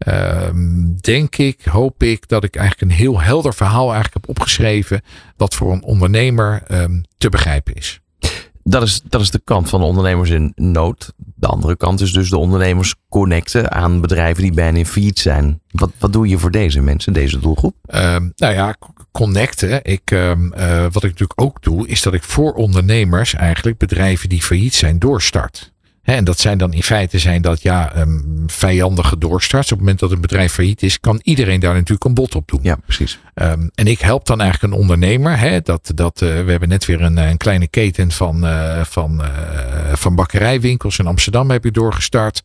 um, 0.07 0.97
denk 1.01 1.37
ik, 1.37 1.65
hoop 1.65 2.03
ik 2.03 2.29
dat 2.29 2.45
ik 2.45 2.57
eigenlijk 2.57 2.91
een 2.91 2.97
heel 2.97 3.21
helder 3.21 3.55
verhaal 3.55 3.93
eigenlijk 3.93 4.15
heb 4.15 4.29
opgeschreven, 4.29 5.01
wat 5.37 5.55
voor 5.55 5.73
een 5.73 5.83
ondernemer 5.83 6.63
um, 6.71 7.03
te 7.19 7.29
begrijpen 7.29 7.75
is. 7.75 8.01
Dat 8.69 8.83
is, 8.83 9.01
dat 9.09 9.21
is 9.21 9.31
de 9.31 9.41
kant 9.45 9.69
van 9.69 9.81
de 9.81 9.87
ondernemers 9.87 10.31
in 10.31 10.53
nood. 10.55 11.13
De 11.17 11.47
andere 11.47 11.77
kant 11.77 12.01
is 12.01 12.13
dus 12.13 12.31
de 12.31 12.39
ondernemers 12.39 12.95
connecten 13.09 13.73
aan 13.73 14.01
bedrijven 14.01 14.43
die 14.43 14.53
bijna 14.53 14.79
in 14.79 14.87
failliet 14.87 15.19
zijn. 15.19 15.61
Wat, 15.71 15.91
wat 15.99 16.13
doe 16.13 16.29
je 16.29 16.39
voor 16.39 16.51
deze 16.51 16.81
mensen, 16.81 17.13
deze 17.13 17.39
doelgroep? 17.39 17.75
Um, 17.95 18.33
nou 18.37 18.55
ja, 18.55 18.77
connecten. 19.13 19.85
Ik, 19.85 20.11
uh, 20.11 20.33
wat 20.83 21.05
ik 21.05 21.11
natuurlijk 21.11 21.41
ook 21.41 21.63
doe, 21.63 21.89
is 21.89 22.03
dat 22.03 22.15
ik 22.15 22.23
voor 22.23 22.53
ondernemers 22.53 23.35
eigenlijk 23.35 23.79
bedrijven 23.79 24.29
die 24.29 24.43
failliet 24.43 24.75
zijn 24.75 24.99
doorstart. 24.99 25.73
En 26.07 26.25
dat 26.25 26.39
zijn 26.39 26.59
dan 26.59 26.73
in 26.73 26.83
feite 26.83 27.19
zijn 27.19 27.43
dat 27.43 27.63
ja, 27.63 27.97
um, 27.97 28.45
vijandige 28.47 29.19
doorstarts. 29.19 29.73
Op 29.73 29.79
het 29.79 29.81
moment 29.81 29.99
dat 29.99 30.11
een 30.11 30.21
bedrijf 30.21 30.53
failliet 30.53 30.83
is, 30.83 31.01
kan 31.01 31.21
iedereen 31.23 31.61
daar 31.61 31.75
natuurlijk 31.75 32.05
een 32.05 32.15
bod 32.15 32.35
op 32.35 32.49
doen. 32.49 32.61
Ja, 32.63 32.77
precies. 32.85 33.19
Um, 33.35 33.71
en 33.75 33.87
ik 33.87 34.01
help 34.01 34.27
dan 34.27 34.41
eigenlijk 34.41 34.73
een 34.73 34.81
ondernemer. 34.81 35.39
Hè, 35.39 35.61
dat, 35.61 35.91
dat, 35.95 36.21
uh, 36.21 36.45
we 36.45 36.51
hebben 36.51 36.69
net 36.69 36.85
weer 36.85 37.03
een, 37.03 37.17
een 37.17 37.37
kleine 37.37 37.69
keten 37.69 38.11
van, 38.11 38.45
uh, 38.45 38.85
van, 38.85 39.21
uh, 39.21 39.29
van 39.93 40.15
bakkerijwinkels 40.15 40.99
in 40.99 41.07
Amsterdam 41.07 41.51
heb 41.51 41.65
je 41.65 41.71
doorgestart. 41.71 42.43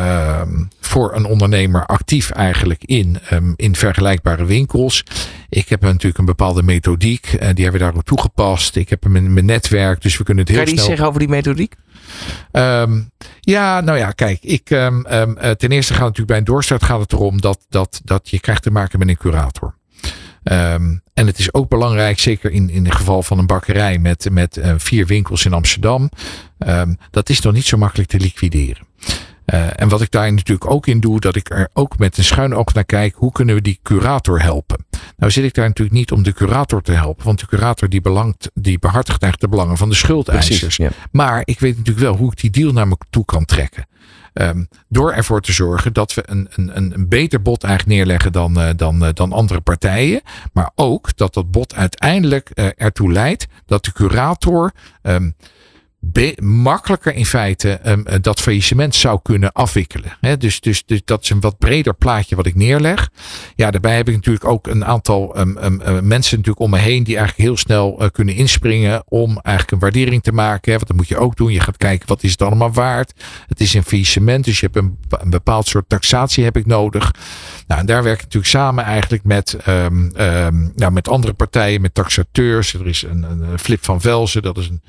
Um, 0.00 0.68
voor 0.80 1.14
een 1.14 1.24
ondernemer 1.24 1.86
actief 1.86 2.30
eigenlijk 2.30 2.84
in, 2.84 3.18
um, 3.32 3.52
in 3.56 3.76
vergelijkbare 3.76 4.44
winkels. 4.44 5.04
Ik 5.48 5.68
heb 5.68 5.80
natuurlijk 5.82 6.18
een 6.18 6.24
bepaalde 6.24 6.62
methodiek. 6.62 7.26
Uh, 7.26 7.38
die 7.38 7.46
hebben 7.46 7.72
we 7.72 7.78
daarop 7.78 8.04
toegepast. 8.04 8.76
Ik 8.76 8.88
heb 8.88 9.02
hem 9.02 9.16
in 9.16 9.32
mijn 9.32 9.46
netwerk. 9.46 10.02
Dus 10.02 10.16
we 10.16 10.24
kunnen 10.24 10.44
het 10.44 10.52
heel 10.52 10.62
kan 10.62 10.72
je 10.72 10.78
snel... 10.78 10.84
iets 10.84 10.94
zeggen 10.96 11.08
over 11.08 11.20
die 11.20 11.36
methodiek? 11.36 11.74
Um, 12.52 13.10
ja, 13.40 13.80
nou 13.80 13.98
ja, 13.98 14.10
kijk. 14.10 14.38
Ik, 14.42 14.70
um, 14.70 15.06
um, 15.10 15.36
uh, 15.42 15.50
ten 15.50 15.70
eerste 15.70 15.92
gaat 15.92 16.06
het 16.06 16.16
natuurlijk 16.16 16.26
bij 16.26 16.38
een 16.38 16.44
doorstart 16.44 16.82
gaat 16.82 17.00
het 17.00 17.12
erom 17.12 17.40
dat, 17.40 17.66
dat, 17.68 18.00
dat 18.04 18.28
je 18.30 18.40
krijgt 18.40 18.62
te 18.62 18.70
maken 18.70 18.98
met 18.98 19.08
een 19.08 19.16
curator. 19.16 19.74
Um, 20.42 21.02
en 21.14 21.26
het 21.26 21.38
is 21.38 21.54
ook 21.54 21.68
belangrijk, 21.68 22.18
zeker 22.18 22.50
in, 22.50 22.70
in 22.70 22.84
het 22.84 22.94
geval 22.94 23.22
van 23.22 23.38
een 23.38 23.46
bakkerij 23.46 23.98
met, 23.98 24.28
met 24.30 24.56
uh, 24.56 24.74
vier 24.76 25.06
winkels 25.06 25.44
in 25.44 25.52
Amsterdam. 25.52 26.10
Um, 26.58 26.98
dat 27.10 27.28
is 27.28 27.40
nog 27.40 27.52
niet 27.52 27.66
zo 27.66 27.76
makkelijk 27.76 28.08
te 28.08 28.18
liquideren. 28.18 28.86
Uh, 29.46 29.80
en 29.80 29.88
wat 29.88 30.00
ik 30.00 30.10
daar 30.10 30.32
natuurlijk 30.32 30.70
ook 30.70 30.86
in 30.86 31.00
doe, 31.00 31.20
dat 31.20 31.36
ik 31.36 31.50
er 31.50 31.68
ook 31.72 31.98
met 31.98 32.18
een 32.18 32.24
schuin 32.24 32.54
oog 32.54 32.74
naar 32.74 32.84
kijk, 32.84 33.14
hoe 33.16 33.32
kunnen 33.32 33.54
we 33.54 33.60
die 33.60 33.78
curator 33.82 34.42
helpen? 34.42 34.86
Nou 35.16 35.32
zit 35.32 35.44
ik 35.44 35.54
daar 35.54 35.66
natuurlijk 35.66 35.96
niet 35.96 36.12
om 36.12 36.22
de 36.22 36.32
curator 36.32 36.82
te 36.82 36.92
helpen, 36.92 37.24
want 37.24 37.40
de 37.40 37.46
curator 37.46 37.88
die, 37.88 38.00
belangt, 38.00 38.50
die 38.54 38.78
behartigt 38.78 39.22
eigenlijk 39.22 39.52
de 39.52 39.56
belangen 39.56 39.78
van 39.78 39.88
de 39.88 39.94
schuldeisers. 39.94 40.58
Precies, 40.58 40.76
ja. 40.76 40.90
Maar 41.10 41.42
ik 41.44 41.60
weet 41.60 41.76
natuurlijk 41.76 42.06
wel 42.06 42.16
hoe 42.16 42.30
ik 42.32 42.40
die 42.40 42.50
deal 42.50 42.72
naar 42.72 42.88
me 42.88 42.96
toe 43.10 43.24
kan 43.24 43.44
trekken. 43.44 43.86
Um, 44.32 44.68
door 44.88 45.12
ervoor 45.12 45.40
te 45.40 45.52
zorgen 45.52 45.92
dat 45.92 46.14
we 46.14 46.22
een, 46.26 46.48
een, 46.50 46.76
een 46.76 47.08
beter 47.08 47.42
bod 47.42 47.64
eigenlijk 47.64 47.96
neerleggen 47.96 48.32
dan, 48.32 48.58
uh, 48.58 48.68
dan, 48.76 49.04
uh, 49.04 49.08
dan 49.12 49.32
andere 49.32 49.60
partijen. 49.60 50.20
Maar 50.52 50.70
ook 50.74 51.16
dat 51.16 51.34
dat 51.34 51.50
bod 51.50 51.74
uiteindelijk 51.74 52.50
uh, 52.54 52.66
ertoe 52.76 53.12
leidt 53.12 53.46
dat 53.66 53.84
de 53.84 53.92
curator 53.92 54.72
um, 55.02 55.34
be- 55.34 55.34
makkelijker 56.42 57.14
in 57.14 57.26
feite 57.26 57.80
um, 57.86 58.04
dat 58.20 58.40
faillissement 58.40 58.94
zou 58.94 59.18
kunnen 59.22 59.52
afwikkelen. 59.52 60.18
Dus, 60.38 60.60
dus, 60.60 60.84
dus 60.86 61.00
dat 61.04 61.22
is 61.22 61.30
een 61.30 61.40
wat 61.40 61.58
breder 61.58 61.94
plaatje 61.94 62.36
wat 62.36 62.46
ik 62.46 62.54
neerleg. 62.54 63.10
Ja, 63.54 63.70
daarbij 63.70 63.96
heb 63.96 64.08
ik 64.08 64.14
natuurlijk 64.14 64.44
ook 64.44 64.66
een 64.66 64.84
aantal 64.84 65.38
um, 65.38 65.58
um, 65.62 66.06
mensen 66.06 66.36
natuurlijk 66.36 66.60
om 66.60 66.70
me 66.70 66.78
heen 66.78 67.04
die 67.04 67.16
eigenlijk 67.16 67.48
heel 67.48 67.56
snel 67.56 68.02
uh, 68.02 68.08
kunnen 68.12 68.34
inspringen 68.34 69.02
om 69.08 69.28
eigenlijk 69.28 69.70
een 69.70 69.78
waardering 69.78 70.22
te 70.22 70.32
maken. 70.32 70.72
Want 70.72 70.86
dat 70.86 70.96
moet 70.96 71.08
je 71.08 71.16
ook 71.16 71.36
doen. 71.36 71.52
Je 71.52 71.60
gaat 71.60 71.76
kijken 71.76 72.08
wat 72.08 72.22
is 72.22 72.30
het 72.30 72.42
allemaal 72.42 72.72
waard. 72.72 73.12
Het 73.46 73.60
is 73.60 73.74
een 73.74 73.84
faillissement, 73.84 74.44
dus 74.44 74.60
je 74.60 74.68
hebt 74.72 74.92
een, 75.20 75.30
bepaald 75.30 75.66
soort 75.66 75.88
taxatie 75.88 76.44
heb 76.44 76.56
ik 76.56 76.66
nodig. 76.66 77.14
Nou, 77.66 77.80
en 77.80 77.86
daar 77.86 78.02
werk 78.02 78.16
ik 78.16 78.22
natuurlijk 78.22 78.52
samen 78.52 78.84
eigenlijk 78.84 79.24
met, 79.24 79.56
nou, 80.74 80.90
met 80.92 81.08
andere 81.08 81.32
partijen, 81.32 81.80
met 81.80 81.94
taxateurs. 81.94 82.74
Er 82.74 82.86
is 82.86 83.02
een, 83.02 83.22
een 83.22 83.58
Flip 83.58 83.84
van 83.84 84.00
Velzen, 84.00 84.42
dat 84.42 84.58
is 84.58 84.68
een 84.68 84.82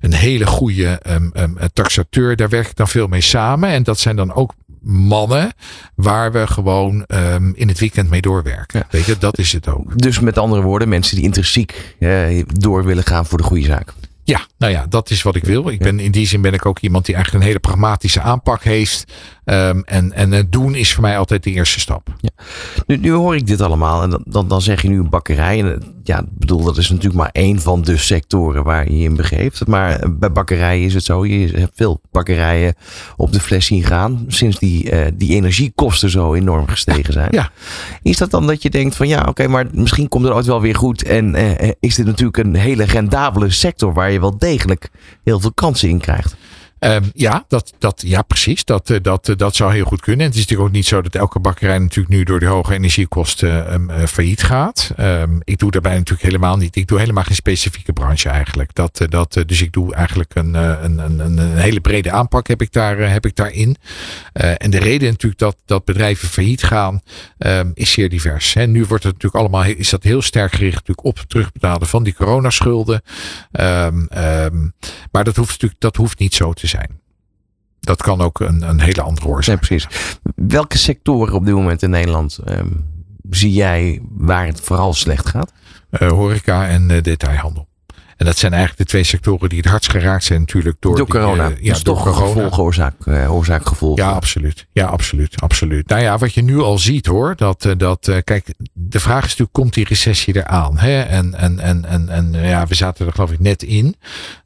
een 0.00 0.14
hele 0.14 0.46
goede 0.46 1.00
um, 1.08 1.30
um, 1.34 1.56
taxateur. 1.72 2.36
Daar 2.36 2.48
werk 2.48 2.66
ik 2.66 2.76
dan 2.76 2.88
veel 2.88 3.06
mee 3.06 3.20
samen. 3.20 3.68
En 3.68 3.82
dat 3.82 3.98
zijn 3.98 4.16
dan 4.16 4.32
ook 4.34 4.54
mannen 4.82 5.52
waar 5.94 6.32
we 6.32 6.46
gewoon 6.46 7.04
um, 7.08 7.52
in 7.54 7.68
het 7.68 7.78
weekend 7.78 8.10
mee 8.10 8.20
doorwerken. 8.20 8.78
Ja. 8.78 8.86
Weet 8.90 9.04
je, 9.04 9.18
dat 9.18 9.38
is 9.38 9.52
het 9.52 9.68
ook. 9.68 9.98
Dus 9.98 10.20
met 10.20 10.38
andere 10.38 10.62
woorden, 10.62 10.88
mensen 10.88 11.16
die 11.16 11.24
intrinsiek 11.24 11.94
eh, 11.98 12.44
door 12.46 12.84
willen 12.84 13.04
gaan 13.04 13.26
voor 13.26 13.38
de 13.38 13.44
goede 13.44 13.64
zaak. 13.64 13.92
Ja, 14.24 14.46
nou 14.58 14.72
ja, 14.72 14.86
dat 14.88 15.10
is 15.10 15.22
wat 15.22 15.34
ik 15.34 15.44
wil. 15.44 15.68
Ik 15.68 15.78
ben, 15.78 16.00
in 16.00 16.10
die 16.10 16.26
zin 16.26 16.40
ben 16.40 16.52
ik 16.52 16.66
ook 16.66 16.78
iemand 16.78 17.06
die 17.06 17.14
eigenlijk 17.14 17.44
een 17.44 17.50
hele 17.50 17.64
pragmatische 17.64 18.20
aanpak 18.20 18.62
heeft. 18.62 19.12
Ehm, 19.50 19.80
en, 19.84 20.12
en 20.12 20.30
het 20.30 20.52
doen 20.52 20.74
is 20.74 20.92
voor 20.92 21.02
mij 21.02 21.18
altijd 21.18 21.42
de 21.42 21.50
eerste 21.50 21.80
stap. 21.80 22.08
Nu, 22.86 22.96
nu 22.96 23.12
hoor 23.12 23.36
ik 23.36 23.46
dit 23.46 23.60
allemaal 23.60 24.02
en 24.02 24.22
dan- 24.26 24.48
dan, 24.48 24.62
zeg 24.62 24.82
je 24.82 24.88
nu 24.88 24.98
een 24.98 25.08
bakkerij. 25.08 25.58
En 25.58 25.74
eh, 25.74 25.88
ja, 26.04 26.18
ik 26.18 26.38
bedoel, 26.38 26.64
dat 26.64 26.76
is 26.76 26.88
natuurlijk 26.88 27.16
maar 27.16 27.30
één 27.32 27.60
van 27.60 27.82
de 27.82 27.96
sectoren 27.96 28.64
waar 28.64 28.90
je 28.90 28.98
je 28.98 29.04
in 29.04 29.16
begeeft. 29.16 29.66
Maar 29.66 29.96
eh, 29.98 30.08
bij 30.12 30.32
bakkerijen 30.32 30.84
is 30.84 30.94
het 30.94 31.04
zo, 31.04 31.26
je 31.26 31.48
hebt 31.58 31.72
veel 31.74 32.00
bakkerijen 32.10 32.74
op 33.16 33.32
de 33.32 33.40
fles 33.40 33.66
zien 33.66 33.82
gaan. 33.84 34.24
Sinds 34.28 34.58
die, 34.58 34.90
eh, 34.90 35.12
die 35.14 35.34
energiekosten 35.34 36.10
zo 36.10 36.34
enorm 36.34 36.66
gestegen 36.68 37.12
zijn. 37.12 37.28
Ja. 37.30 37.50
Is 38.02 38.16
dat 38.16 38.30
dan 38.30 38.46
dat 38.46 38.62
je 38.62 38.70
denkt 38.70 38.96
van 38.96 39.08
ja, 39.08 39.24
oké, 39.28 39.48
maar 39.48 39.66
misschien 39.72 40.08
komt 40.08 40.24
het 40.24 40.32
ooit 40.32 40.46
wel 40.46 40.60
weer 40.60 40.76
goed. 40.76 41.02
En 41.02 41.34
is 41.80 41.94
dit 41.94 42.06
natuurlijk 42.06 42.36
een 42.36 42.54
hele 42.54 42.84
rendabele 42.84 43.50
sector 43.50 43.92
waar 43.92 44.12
je 44.12 44.20
wel 44.20 44.38
degelijk 44.38 44.90
heel 45.24 45.40
veel 45.40 45.52
kansen 45.52 45.88
in 45.88 46.00
krijgt. 46.00 46.36
Ehm, 46.80 47.04
ja, 47.14 47.44
dat, 47.48 47.72
dat, 47.78 48.02
ja, 48.06 48.22
precies. 48.22 48.64
Dat, 48.64 48.90
eh, 48.90 48.96
dat, 49.02 49.28
eh, 49.28 49.36
dat 49.36 49.56
zou 49.56 49.72
heel 49.72 49.84
goed 49.84 50.00
kunnen. 50.00 50.20
En 50.20 50.26
het 50.26 50.34
is 50.34 50.40
natuurlijk 50.40 50.68
ook 50.68 50.74
niet 50.74 50.86
zo 50.86 51.02
dat 51.02 51.14
elke 51.14 51.40
bakkerij 51.40 51.78
natuurlijk 51.78 52.14
nu 52.14 52.24
door 52.24 52.40
de 52.40 52.46
hoge 52.46 52.74
energiekosten 52.74 53.68
ehm, 53.68 53.90
eh, 53.90 54.06
failliet 54.06 54.42
gaat. 54.42 54.92
Ehm, 54.96 55.38
ik 55.44 55.58
doe 55.58 55.70
daarbij 55.70 55.94
natuurlijk 55.94 56.22
helemaal 56.22 56.56
niet. 56.56 56.76
Ik 56.76 56.86
doe 56.86 56.98
helemaal 56.98 57.24
geen 57.24 57.34
specifieke 57.34 57.92
branche 57.92 58.28
eigenlijk. 58.28 58.74
Dat, 58.74 59.06
dat, 59.08 59.42
dus 59.46 59.62
ik 59.62 59.72
doe 59.72 59.94
eigenlijk 59.94 60.34
een, 60.34 60.54
een, 60.54 60.98
een, 60.98 61.18
een, 61.18 61.56
hele 61.56 61.80
brede 61.80 62.10
aanpak 62.10 62.48
heb 62.48 62.62
ik, 62.62 62.72
daar, 62.72 62.98
heb 62.98 63.26
ik 63.26 63.36
daarin. 63.36 63.76
En 64.32 64.70
de 64.70 64.78
reden 64.78 65.08
natuurlijk 65.08 65.40
dat, 65.40 65.56
dat 65.64 65.84
bedrijven 65.84 66.28
failliet 66.28 66.62
gaan 66.62 67.00
ehm, 67.38 67.70
is 67.74 67.92
zeer 67.92 68.08
divers. 68.08 68.54
Hè. 68.54 68.66
Nu 68.66 68.84
wordt 68.84 69.04
het 69.04 69.12
natuurlijk 69.12 69.42
allemaal, 69.42 69.64
is 69.64 69.90
dat 69.90 70.02
heel 70.02 70.22
sterk 70.22 70.52
gericht 70.52 70.74
natuurlijk 70.74 71.06
op 71.06 71.18
het 71.18 71.28
terugbetalen 71.28 71.86
van 71.86 72.02
die 72.02 72.14
coronaschulden. 72.14 73.02
Ehm, 73.52 74.04
ehm, 74.06 74.68
maar 75.10 75.24
dat 75.24 75.36
hoeft 75.36 75.50
natuurlijk 75.50 75.80
dat 75.80 75.96
hoeft 75.96 76.18
niet 76.18 76.34
zo 76.34 76.52
te 76.52 76.66
zijn. 76.66 76.69
Dat 77.80 78.02
kan 78.02 78.20
ook 78.20 78.40
een, 78.40 78.62
een 78.68 78.80
hele 78.80 79.02
andere 79.02 79.26
oorzaak. 79.26 79.56
precies. 79.60 79.86
Welke 80.34 80.78
sectoren 80.78 81.34
op 81.34 81.44
dit 81.44 81.54
moment 81.54 81.82
in 81.82 81.90
Nederland 81.90 82.38
ehm, 82.44 82.68
zie 83.30 83.52
jij 83.52 84.00
waar 84.10 84.46
het 84.46 84.60
vooral 84.60 84.94
slecht 84.94 85.28
gaat? 85.28 85.52
Eh, 85.90 86.08
horeca 86.08 86.68
en 86.68 86.90
eh, 86.90 87.02
detailhandel. 87.02 87.68
En 88.16 88.26
dat 88.26 88.38
zijn 88.38 88.52
eigenlijk 88.52 88.82
de 88.82 88.88
twee 88.88 89.04
sectoren 89.04 89.48
die 89.48 89.58
het 89.58 89.68
hardst 89.68 89.90
geraakt 89.90 90.24
zijn 90.24 90.40
natuurlijk 90.40 90.76
door, 90.80 90.96
Door, 90.96 91.06
die, 91.06 91.14
eh, 91.14 91.20
corona. 91.22 91.42
ja, 91.42 91.48
dat 91.48 91.58
is 91.76 91.82
door 91.82 91.94
toch 91.94 92.04
corona. 92.04 92.26
gevolg, 92.26 92.58
oorzaak, 92.58 92.94
oorzaak, 93.28 93.66
gevolg. 93.66 93.98
Ja, 93.98 94.10
absoluut. 94.10 94.66
Ja, 94.72 94.86
absoluut. 94.86 95.40
absoluut. 95.40 95.88
Nou 95.88 96.02
ja, 96.02 96.18
wat 96.18 96.34
je 96.34 96.42
nu 96.42 96.58
al 96.58 96.78
ziet 96.78 97.06
hoor. 97.06 97.36
Dat, 97.36 97.74
dat 97.76 98.20
kijk, 98.24 98.54
de 98.72 99.00
vraag 99.00 99.22
is 99.22 99.28
natuurlijk, 99.28 99.52
komt 99.52 99.74
die 99.74 99.84
recessie 99.84 100.36
eraan? 100.36 100.78
Hè? 100.78 101.00
En, 101.00 101.34
en, 101.34 101.58
en, 101.58 101.84
en, 101.84 102.08
en 102.08 102.32
ja, 102.32 102.66
we 102.66 102.74
zaten 102.74 103.06
er 103.06 103.12
geloof 103.12 103.32
ik 103.32 103.40
net 103.40 103.62
in. 103.62 103.96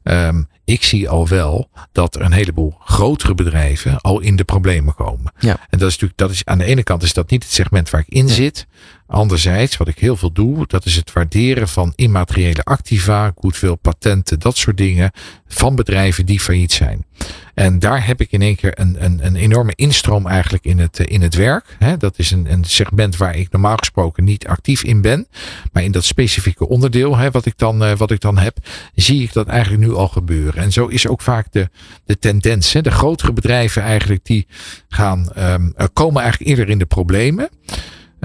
Ehm, 0.03 0.43
ik 0.65 0.83
zie 0.83 1.09
al 1.09 1.27
wel 1.27 1.69
dat 1.91 2.15
er 2.15 2.21
een 2.21 2.31
heleboel 2.31 2.75
grotere 2.79 3.35
bedrijven 3.35 4.01
al 4.01 4.19
in 4.19 4.35
de 4.35 4.43
problemen 4.43 4.95
komen. 4.95 5.33
Ja. 5.39 5.59
En 5.69 5.79
dat 5.79 5.87
is 5.87 5.93
natuurlijk, 5.93 6.17
dat 6.17 6.29
is, 6.29 6.45
aan 6.45 6.57
de 6.57 6.65
ene 6.65 6.83
kant 6.83 7.03
is 7.03 7.13
dat 7.13 7.29
niet 7.29 7.43
het 7.43 7.51
segment 7.51 7.89
waar 7.89 8.01
ik 8.01 8.13
in 8.13 8.29
zit. 8.29 8.67
Anderzijds, 9.07 9.77
wat 9.77 9.87
ik 9.87 9.99
heel 9.99 10.15
veel 10.15 10.31
doe, 10.31 10.67
dat 10.67 10.85
is 10.85 10.95
het 10.95 11.13
waarderen 11.13 11.67
van 11.67 11.93
immateriële 11.95 12.63
activa, 12.63 13.31
goedwill, 13.35 13.75
patenten, 13.75 14.39
dat 14.39 14.57
soort 14.57 14.77
dingen 14.77 15.11
van 15.47 15.75
bedrijven 15.75 16.25
die 16.25 16.39
failliet 16.39 16.71
zijn. 16.71 17.05
En 17.53 17.79
daar 17.79 18.05
heb 18.05 18.21
ik 18.21 18.31
in 18.31 18.41
één 18.41 18.55
keer 18.55 18.79
een, 18.79 19.03
een, 19.03 19.25
een 19.25 19.35
enorme 19.35 19.73
instroom 19.75 20.27
eigenlijk 20.27 20.65
in 20.65 20.79
het, 20.79 20.99
eh, 20.99 21.13
in 21.13 21.21
het 21.21 21.35
werk. 21.35 21.77
Dat 21.97 22.13
is 22.17 22.31
een, 22.31 22.51
een 22.51 22.63
segment 22.63 23.17
waar 23.17 23.35
ik 23.35 23.51
normaal 23.51 23.77
gesproken 23.77 24.23
niet 24.23 24.47
actief 24.47 24.83
in 24.83 25.01
ben. 25.01 25.27
Maar 25.71 25.83
in 25.83 25.91
dat 25.91 26.03
specifieke 26.03 26.67
onderdeel 26.67 27.29
wat, 27.31 27.45
ik 27.45 27.57
dan, 27.57 27.83
eh, 27.83 27.97
wat 27.97 28.11
ik 28.11 28.19
dan 28.19 28.37
heb, 28.37 28.57
zie 28.95 29.23
ik 29.23 29.33
dat 29.33 29.47
eigenlijk 29.47 29.83
nu 29.83 29.93
al 29.93 30.07
gebeuren. 30.07 30.63
En 30.63 30.71
zo 30.71 30.87
is 30.87 31.07
ook 31.07 31.21
vaak 31.21 31.51
de, 31.51 31.69
de 32.05 32.19
tendens. 32.19 32.71
De 32.71 32.91
grotere 32.91 33.33
bedrijven 33.33 33.81
eigenlijk 33.81 34.25
die 34.25 34.47
gaan, 34.89 35.31
ehm, 35.33 35.69
eh, 35.75 35.85
komen 35.93 36.21
eigenlijk 36.21 36.51
eerder 36.51 36.69
in 36.69 36.79
de 36.79 36.85
problemen. 36.85 37.49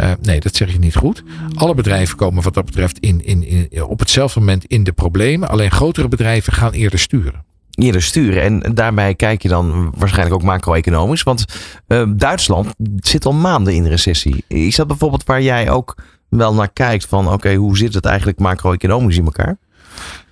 Eh, 0.01 0.11
nee, 0.21 0.41
dat 0.41 0.57
zeg 0.57 0.73
je 0.73 0.79
niet 0.79 0.97
goed. 0.97 1.23
Alle 1.55 1.75
bedrijven 1.75 2.17
komen 2.17 2.43
wat 2.43 2.55
dat 2.55 2.65
betreft 2.65 2.99
in, 2.99 3.25
in, 3.25 3.43
in, 3.43 3.83
op 3.83 3.99
hetzelfde 3.99 4.39
moment 4.39 4.65
in 4.65 4.85
de 4.85 4.93
problemen. 4.93 5.49
Alleen 5.49 5.71
grotere 5.71 6.09
bedrijven 6.09 6.53
gaan 6.53 6.73
eerder 6.73 6.99
sturen. 6.99 7.45
Eerder 7.71 8.03
sturen. 8.03 8.43
En 8.43 8.75
daarbij 8.75 9.15
kijk 9.15 9.43
je 9.43 9.49
dan 9.49 9.93
waarschijnlijk 9.97 10.37
ook 10.37 10.43
macro-economisch. 10.43 11.23
Want 11.23 11.45
eh, 11.87 12.03
Duitsland 12.17 12.75
zit 12.97 13.27
al 13.27 13.33
maanden 13.33 13.75
in 13.75 13.87
recessie. 13.87 14.45
Is 14.49 14.77
dat 14.77 14.87
bijvoorbeeld 14.87 15.25
waar 15.25 15.43
jij 15.43 15.71
ook 15.71 15.97
wel 16.29 16.55
naar 16.55 16.73
kijkt 16.73 17.07
van 17.07 17.33
oké, 17.33 17.55
hoe 17.55 17.77
zit 17.77 17.95
het 17.95 18.05
eigenlijk 18.05 18.39
macro-economisch 18.39 19.17
in 19.17 19.25
elkaar? 19.25 19.59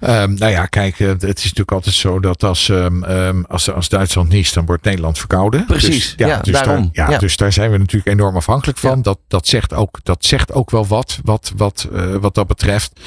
Ehm, 0.00 0.34
nou 0.34 0.52
ja, 0.52 0.66
kijk, 0.66 1.00
eh, 1.00 1.08
het 1.08 1.22
is 1.22 1.42
natuurlijk 1.42 1.72
altijd 1.72 1.94
zo 1.94 2.20
dat 2.20 2.44
als, 2.44 2.68
ehm, 2.68 3.02
ehm, 3.02 3.42
als, 3.48 3.72
als 3.72 3.88
Duitsland 3.88 4.28
niest, 4.28 4.54
dan 4.54 4.66
wordt 4.66 4.84
Nederland 4.84 5.18
verkouden. 5.18 5.64
Precies, 5.66 6.14
Dus, 6.16 6.26
ja, 6.26 6.40
dus 6.40 6.52
daarom. 6.52 6.90
Daar, 6.92 7.06
ja, 7.06 7.10
Ja. 7.10 7.18
Dus 7.18 7.36
daar 7.36 7.52
zijn 7.52 7.70
we 7.70 7.78
natuurlijk 7.78 8.06
enorm 8.06 8.36
afhankelijk 8.36 8.78
van. 8.78 8.96
Ja. 8.96 9.02
Dat, 9.02 9.18
dat, 9.28 9.46
zegt 9.46 9.74
ook, 9.74 9.98
dat 10.02 10.24
zegt 10.24 10.52
ook 10.52 10.70
wel 10.70 10.86
wat, 10.86 11.18
wat, 11.22 11.52
wat, 11.56 11.88
eh, 11.92 12.14
wat 12.14 12.34
dat 12.34 12.46
betreft. 12.46 13.00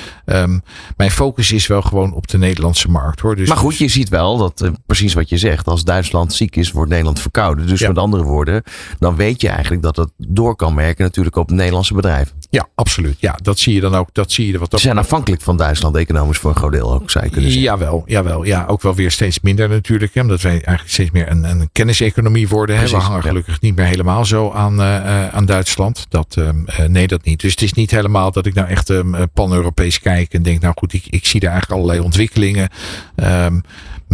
Mijn 0.97 1.11
focus 1.11 1.51
is 1.51 1.67
wel 1.67 1.81
gewoon 1.81 2.13
op 2.13 2.27
de 2.27 2.37
Nederlandse 2.37 2.89
markt 2.89 3.19
hoor. 3.19 3.35
Dus, 3.35 3.47
maar 3.47 3.57
goed, 3.57 3.77
je 3.77 3.87
ziet 3.87 4.09
wel 4.09 4.37
dat 4.37 4.61
eh, 4.61 4.69
precies 4.85 5.13
wat 5.13 5.29
je 5.29 5.37
zegt. 5.37 5.67
Als 5.67 5.83
Duitsland 5.83 6.33
ziek 6.33 6.55
is, 6.55 6.71
wordt 6.71 6.89
Nederland 6.89 7.19
verkouden. 7.19 7.67
Dus 7.67 7.81
met 7.81 7.97
andere 7.97 8.23
woorden, 8.23 8.63
dan 8.99 9.15
weet 9.15 9.41
je 9.41 9.49
eigenlijk 9.49 9.81
dat 9.81 9.95
het 9.95 10.09
door 10.17 10.55
kan 10.55 10.73
merken 10.73 11.03
natuurlijk 11.03 11.35
op 11.35 11.51
Nederlandse 11.51 11.93
bedrijven. 11.93 12.35
Ja, 12.49 12.67
absoluut. 12.75 13.19
Ja, 13.19 13.37
dat 13.41 13.59
zie 13.59 13.73
je 13.73 13.81
dan 13.81 13.95
ook. 13.95 14.09
Dat 14.11 14.31
zie 14.31 14.45
je 14.45 14.51
wat 14.51 14.61
Ze 14.63 14.69
dat 14.69 14.79
zijn 14.79 14.97
afhankelijk 14.97 15.41
van 15.41 15.57
Duitsland 15.57 15.95
economisch 15.95 16.39
voor 16.41 16.49
een 16.49 16.57
groot 16.57 16.71
deel 16.71 16.93
ook, 16.93 17.11
zou 17.11 17.25
je 17.25 17.31
kunnen 17.31 17.51
zeggen. 17.51 17.69
Jawel, 17.69 18.03
jawel. 18.05 18.43
Ja, 18.43 18.65
ook 18.65 18.81
wel 18.81 18.95
weer 18.95 19.11
steeds 19.11 19.39
minder 19.39 19.69
natuurlijk. 19.69 20.13
Hè, 20.13 20.21
omdat 20.21 20.41
wij 20.41 20.51
eigenlijk 20.51 20.89
steeds 20.89 21.11
meer 21.11 21.29
een, 21.29 21.43
een 21.43 21.69
kenniseconomie 21.71 22.47
worden. 22.47 22.77
Hè. 22.77 22.87
We 22.87 22.95
hangen 22.95 23.21
ja. 23.21 23.27
gelukkig 23.27 23.61
niet 23.61 23.75
meer 23.75 23.85
helemaal 23.85 24.25
zo 24.25 24.51
aan, 24.51 24.81
eh, 24.81 24.95
eh, 24.95 25.35
aan 25.35 25.45
Duitsland. 25.45 26.05
Dat, 26.09 26.35
ehm, 26.37 26.65
eh, 26.65 26.85
nee, 26.85 27.07
dat 27.07 27.23
niet. 27.23 27.41
Dus 27.41 27.51
het 27.51 27.61
is 27.61 27.73
niet 27.73 27.91
helemaal 27.91 28.31
dat 28.31 28.45
ik 28.45 28.53
nou 28.53 28.67
echt 28.67 28.89
ehm, 28.89 29.15
eh, 29.15 29.23
pan-Europees 29.33 29.99
kijk 29.99 30.33
en 30.33 30.43
denk, 30.43 30.61
nou 30.61 30.73
goed, 30.77 30.93
ik, 30.93 31.05
ik 31.09 31.25
zie 31.25 31.39
daar 31.39 31.51
eigenlijk 31.51 31.81
allerlei 31.81 32.05
ontwikkelingen. 32.05 32.69
Ehm, 33.15 33.59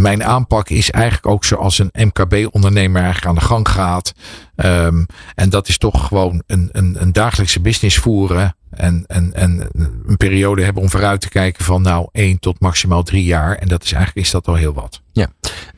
mijn 0.00 0.24
aanpak 0.24 0.68
is 0.68 0.90
eigenlijk 0.90 1.26
ook 1.26 1.44
zoals 1.44 1.78
een 1.78 1.90
MKB-ondernemer 1.92 3.02
eigenlijk 3.02 3.26
aan 3.26 3.34
de 3.34 3.46
gang 3.54 3.68
gaat. 3.68 4.12
Ehm, 4.54 5.04
en 5.34 5.50
dat 5.50 5.68
is 5.68 5.78
toch 5.78 6.06
gewoon 6.06 6.42
een, 6.46 6.68
een, 6.72 6.96
een 6.98 7.12
dagelijkse 7.12 7.60
business 7.60 7.96
voeren. 7.96 8.56
En, 8.70 9.04
en, 9.06 9.34
en 9.34 9.68
een 10.06 10.16
periode 10.16 10.64
hebben 10.64 10.82
om 10.82 10.90
vooruit 10.90 11.20
te 11.20 11.28
kijken 11.28 11.64
van 11.64 11.82
nou 11.82 12.08
één 12.12 12.38
tot 12.38 12.60
maximaal 12.60 13.02
drie 13.02 13.24
jaar. 13.24 13.54
En 13.54 13.68
dat 13.68 13.84
is 13.84 13.92
eigenlijk 13.92 14.26
is 14.26 14.32
dat 14.32 14.46
al 14.46 14.54
heel 14.54 14.72
wat. 14.72 15.02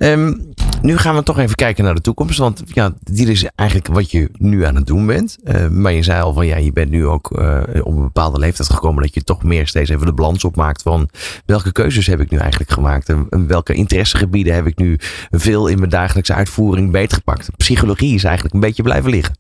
Ehm, 0.01 0.35
nu 0.83 0.97
gaan 0.97 1.15
we 1.15 1.23
toch 1.23 1.39
even 1.39 1.55
kijken 1.55 1.85
naar 1.85 1.95
de 1.95 2.01
toekomst. 2.01 2.39
Want 2.39 2.63
ja, 2.67 2.93
dit 3.01 3.29
is 3.29 3.45
eigenlijk 3.55 3.89
wat 3.89 4.11
je 4.11 4.31
nu 4.39 4.65
aan 4.65 4.75
het 4.75 4.87
doen 4.87 5.07
bent. 5.07 5.39
Eh, 5.45 5.69
maar 5.69 5.93
je 5.93 6.03
zei 6.03 6.23
al 6.23 6.33
van 6.33 6.47
ja, 6.47 6.57
je 6.57 6.73
bent 6.73 6.91
nu 6.91 7.07
ook 7.07 7.39
eh, 7.39 7.61
op 7.83 7.95
een 7.97 8.03
bepaalde 8.03 8.39
leeftijd 8.39 8.71
gekomen. 8.71 9.03
Dat 9.03 9.15
je 9.15 9.25
toch 9.25 9.43
meer 9.43 9.67
steeds 9.67 9.91
even 9.91 10.07
de 10.07 10.13
balans 10.13 10.45
opmaakt 10.45 10.83
van 10.83 11.09
welke 11.47 11.73
keuzes 11.73 12.07
heb 12.07 12.21
ik 12.21 12.31
nu 12.31 12.39
eigenlijk 12.39 12.71
gemaakt. 12.71 13.09
En, 13.09 13.27
en 13.31 13.47
welke 13.47 13.75
interessegebieden 13.75 14.55
heb 14.55 14.67
ik 14.67 14.79
nu 14.79 14.97
veel 15.31 15.67
in 15.67 15.79
mijn 15.79 15.91
dagelijkse 15.91 16.35
uitvoering 16.35 16.91
beetgepakt. 16.91 17.51
Psychologie 17.57 18.15
is 18.15 18.25
eigenlijk 18.25 18.55
een 18.55 18.61
beetje 18.61 18.83
blijven 18.83 19.11
liggen. 19.11 19.35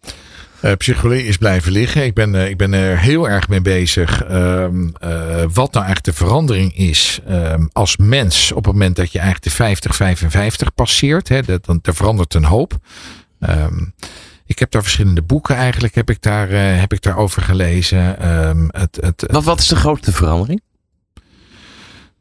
Eh, 0.60 0.72
psychologie 0.72 1.26
is 1.26 1.36
blijven 1.36 1.72
liggen. 1.72 2.04
Ik 2.04 2.14
ben, 2.14 2.34
eh, 2.34 2.48
ik 2.48 2.56
ben 2.56 2.72
er 2.72 2.98
heel 2.98 3.28
erg 3.28 3.48
mee 3.48 3.60
bezig. 3.60 4.24
ehm, 4.24 4.88
eh, 5.00 5.44
wat 5.52 5.72
nou 5.72 5.84
eigenlijk 5.84 6.04
de 6.04 6.12
verandering 6.12 6.76
is 6.76 7.20
ehm, 7.26 7.66
als 7.72 7.96
mens 7.96 8.52
op 8.52 8.64
het 8.64 8.72
moment 8.72 8.96
dat 8.96 9.12
je 9.12 9.18
eigenlijk 9.18 9.48
de 9.48 9.56
50, 9.56 9.96
55 9.96 10.74
passeert. 10.74 11.28
Hè, 11.28 11.42
dat, 11.42 11.64
dan, 11.64 11.78
er 11.82 11.94
verandert 11.94 12.34
een 12.34 12.44
hoop. 12.44 12.78
Ehm, 13.40 13.84
ik 14.46 14.58
heb 14.58 14.70
daar 14.70 14.82
verschillende 14.82 15.22
boeken 15.22 15.56
eigenlijk 15.56 15.94
heb 15.94 16.10
ik 16.10 16.22
daar, 16.22 16.48
heb 16.50 16.92
ik 16.92 17.02
daarover 17.02 17.42
gelezen. 17.42 18.16
Het, 18.70 18.98
het, 19.00 19.24
Wat, 19.30 19.44
wat 19.44 19.60
is 19.60 19.66
de 19.66 19.76
grootste 19.76 20.12
verandering? 20.12 20.62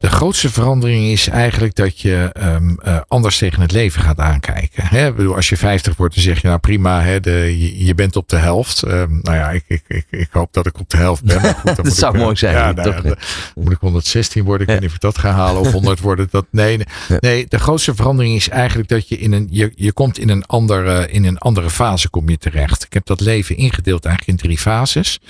De 0.00 0.10
grootste 0.10 0.50
verandering 0.50 1.04
is 1.04 1.28
eigenlijk 1.28 1.74
dat 1.74 2.00
je 2.00 2.30
ehm, 2.32 2.74
eh, 2.78 3.00
anders 3.08 3.38
tegen 3.38 3.60
het 3.60 3.72
leven 3.72 4.02
gaat 4.02 4.18
aankijken. 4.18 4.86
Hè? 4.86 5.06
Ik 5.08 5.16
bedoel, 5.16 5.34
als 5.34 5.48
je 5.48 5.56
50 5.56 5.96
wordt, 5.96 6.14
dan 6.14 6.22
zeg 6.22 6.40
je 6.40 6.46
nou 6.46 6.58
prima, 6.58 7.02
hè, 7.02 7.20
de, 7.20 7.58
je, 7.58 7.84
je 7.84 7.94
bent 7.94 8.16
op 8.16 8.28
de 8.28 8.36
helft. 8.36 8.82
Ehm, 8.82 9.18
nou 9.22 9.36
ja, 9.36 9.50
ik, 9.50 9.64
ik, 9.66 9.84
ik, 9.88 10.06
ik 10.10 10.28
hoop 10.30 10.52
dat 10.52 10.66
ik 10.66 10.78
op 10.78 10.90
de 10.90 10.96
helft 10.96 11.24
ben. 11.24 11.40
Maar 11.40 11.54
goed, 11.54 11.64
dan 11.64 11.74
Dat 11.80 11.84
moet 11.84 11.94
zou 11.94 12.18
mooi 12.18 12.36
zijn, 12.36 12.54
Ja, 12.54 12.72
nou 12.72 13.02
dan 13.02 13.16
moet 13.54 13.72
ik 13.72 13.78
116 13.80 14.44
worden. 14.44 14.66
Ik 14.66 14.72
weet 14.72 14.80
niet 14.80 14.88
of 14.88 14.94
ik 14.94 15.00
dat 15.00 15.18
ga 15.18 15.30
halen 15.30 15.60
of 15.60 15.72
100 15.80 16.00
worden. 16.00 16.28
Dat, 16.30 16.46
nee, 16.50 16.80
nee, 17.20 17.46
de 17.48 17.58
grootste 17.58 17.94
verandering 17.94 18.36
is 18.36 18.48
eigenlijk 18.48 18.88
dat 18.88 19.08
je 19.08 19.18
in 19.18 19.32
een, 19.32 19.48
je, 19.50 19.72
je 19.74 19.92
komt 19.92 20.18
in 20.18 20.28
een, 20.28 20.46
andere, 20.46 21.10
in 21.10 21.24
een 21.24 21.38
andere 21.38 21.70
fase 21.70 22.10
kom 22.10 22.28
je 22.28 22.38
terecht. 22.38 22.84
Ik 22.84 22.92
heb 22.92 23.06
dat 23.06 23.20
leven 23.20 23.56
ingedeeld 23.56 24.04
eigenlijk 24.04 24.38
in 24.38 24.46
drie 24.46 24.58
fases. 24.58 25.20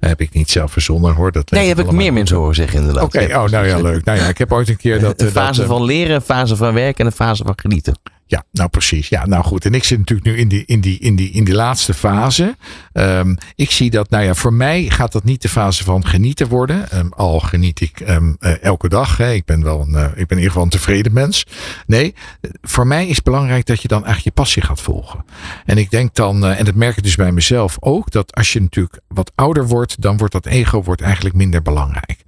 Dat 0.00 0.10
heb 0.10 0.20
ik 0.20 0.32
niet 0.32 0.50
zelf 0.50 0.72
verzonnen 0.72 1.14
hoor. 1.14 1.32
Dat 1.32 1.50
Nee, 1.50 1.68
heb 1.68 1.78
ik 1.78 1.90
meer 1.90 2.12
mensen 2.12 2.36
horen 2.36 2.54
zeggen 2.54 2.78
inderdaad. 2.78 3.04
Oké, 3.04 3.24
oh, 3.24 3.44
nou 3.44 3.66
ja, 3.66 3.80
leuk. 3.80 4.04
Nou 4.04 4.18
ja, 4.18 4.28
ik 4.28 4.38
heb 4.38 4.52
ooit 4.52 4.68
een 4.68 4.76
keer 4.76 5.00
dat... 5.00 5.20
Een 5.20 5.26
eh, 5.28 5.34
dat, 5.34 5.44
fase 5.44 5.62
eh, 5.62 5.68
van 5.68 5.84
leren, 5.84 6.14
een 6.14 6.20
fase 6.20 6.56
van 6.56 6.74
werken 6.74 6.98
en 6.98 7.06
een 7.06 7.16
fase 7.16 7.44
van 7.44 7.54
genieten. 7.56 7.94
Ja, 8.30 8.44
nou 8.52 8.68
precies. 8.68 9.08
Ja, 9.08 9.26
nou 9.26 9.44
goed. 9.44 9.64
En 9.64 9.74
ik 9.74 9.84
zit 9.84 9.98
natuurlijk 9.98 10.28
nu 10.28 10.36
in 10.36 10.48
die, 10.48 10.64
in 10.66 10.80
die, 10.80 10.98
in 10.98 11.16
die, 11.16 11.30
in 11.30 11.44
die 11.44 11.54
laatste 11.54 11.94
fase. 11.94 12.56
Um, 12.92 13.36
ik 13.54 13.70
zie 13.70 13.90
dat, 13.90 14.10
nou 14.10 14.24
ja, 14.24 14.34
voor 14.34 14.52
mij 14.52 14.90
gaat 14.90 15.12
dat 15.12 15.24
niet 15.24 15.42
de 15.42 15.48
fase 15.48 15.84
van 15.84 16.06
genieten 16.06 16.48
worden. 16.48 16.98
Um, 16.98 17.12
al 17.12 17.40
geniet 17.40 17.80
ik 17.80 18.00
um, 18.00 18.36
uh, 18.40 18.62
elke 18.62 18.88
dag. 18.88 19.16
Hè. 19.16 19.32
Ik 19.32 19.44
ben 19.44 19.62
wel 19.62 19.80
een, 19.80 19.92
uh, 19.92 20.04
ik 20.04 20.14
ben 20.14 20.24
in 20.28 20.36
ieder 20.36 20.46
geval 20.46 20.62
een 20.62 20.68
tevreden 20.68 21.12
mens. 21.12 21.46
Nee, 21.86 22.14
voor 22.62 22.86
mij 22.86 23.06
is 23.06 23.14
het 23.14 23.24
belangrijk 23.24 23.66
dat 23.66 23.82
je 23.82 23.88
dan 23.88 24.04
eigenlijk 24.04 24.36
je 24.36 24.42
passie 24.42 24.62
gaat 24.62 24.80
volgen. 24.80 25.24
En 25.64 25.78
ik 25.78 25.90
denk 25.90 26.14
dan, 26.14 26.44
uh, 26.44 26.58
en 26.58 26.64
dat 26.64 26.74
merk 26.74 26.96
ik 26.96 27.02
dus 27.02 27.16
bij 27.16 27.32
mezelf 27.32 27.76
ook, 27.80 28.10
dat 28.10 28.34
als 28.34 28.52
je 28.52 28.60
natuurlijk 28.60 29.00
wat 29.08 29.32
ouder 29.34 29.66
wordt, 29.66 30.00
dan 30.02 30.16
wordt 30.16 30.32
dat 30.32 30.46
ego 30.46 30.82
wordt 30.82 31.00
eigenlijk 31.00 31.34
minder 31.34 31.62
belangrijk. 31.62 32.19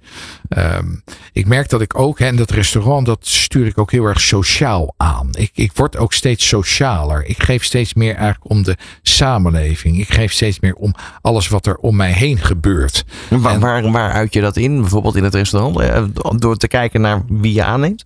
Um, 0.57 1.03
ik 1.31 1.47
merk 1.47 1.69
dat 1.69 1.81
ik 1.81 1.99
ook, 1.99 2.19
en 2.19 2.35
dat 2.35 2.51
restaurant, 2.51 3.05
dat 3.05 3.27
stuur 3.27 3.65
ik 3.65 3.77
ook 3.77 3.91
heel 3.91 4.05
erg 4.05 4.21
sociaal 4.21 4.93
aan. 4.97 5.29
Ik, 5.31 5.51
ik 5.53 5.71
word 5.75 5.97
ook 5.97 6.13
steeds 6.13 6.47
socialer. 6.47 7.25
Ik 7.25 7.43
geef 7.43 7.63
steeds 7.63 7.93
meer 7.93 8.15
eigenlijk 8.15 8.49
om 8.49 8.63
de 8.63 8.77
samenleving. 9.01 9.99
Ik 9.99 10.13
geef 10.13 10.31
steeds 10.31 10.59
meer 10.59 10.73
om 10.75 10.93
alles 11.21 11.47
wat 11.47 11.65
er 11.65 11.75
om 11.75 11.95
mij 11.95 12.11
heen 12.11 12.37
gebeurt. 12.37 13.05
Waar, 13.29 13.53
en, 13.53 13.59
waar, 13.59 13.91
waar 13.91 14.11
uit 14.11 14.33
je 14.33 14.41
dat 14.41 14.57
in? 14.57 14.81
Bijvoorbeeld 14.81 15.15
in 15.15 15.23
het 15.23 15.35
restaurant? 15.35 16.41
Door 16.41 16.57
te 16.57 16.67
kijken 16.67 17.01
naar 17.01 17.21
wie 17.27 17.53
je 17.53 17.63
aanneemt? 17.63 18.05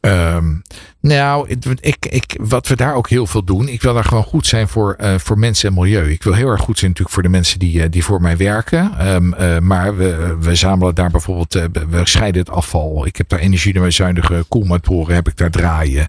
Um, 0.00 0.62
nou, 1.04 1.48
ik, 1.80 2.06
ik, 2.06 2.38
wat 2.40 2.68
we 2.68 2.76
daar 2.76 2.94
ook 2.94 3.08
heel 3.08 3.26
veel 3.26 3.44
doen. 3.44 3.68
Ik 3.68 3.82
wil 3.82 3.94
daar 3.94 4.04
gewoon 4.04 4.24
goed 4.24 4.46
zijn 4.46 4.68
voor, 4.68 4.96
uh, 5.00 5.14
voor 5.18 5.38
mensen 5.38 5.68
en 5.68 5.74
milieu. 5.74 6.10
Ik 6.10 6.22
wil 6.22 6.32
heel 6.32 6.48
erg 6.48 6.60
goed 6.60 6.78
zijn 6.78 6.90
natuurlijk 6.90 7.14
voor 7.14 7.22
de 7.22 7.28
mensen 7.36 7.58
die, 7.58 7.78
uh, 7.78 7.84
die 7.90 8.04
voor 8.04 8.20
mij 8.20 8.36
werken. 8.36 9.08
Um, 9.14 9.34
uh, 9.40 9.58
maar 9.58 9.96
we, 9.96 10.36
we 10.40 10.54
zamelen 10.54 10.94
daar 10.94 11.10
bijvoorbeeld, 11.10 11.52
we 11.88 12.00
scheiden 12.04 12.40
het 12.40 12.50
afval. 12.50 13.06
Ik 13.06 13.16
heb 13.16 13.28
daar 13.28 13.38
energiezuinige 13.38 14.44
koelmotoren, 14.48 15.14
heb 15.14 15.28
ik 15.28 15.36
daar 15.36 15.50
draaien. 15.50 16.08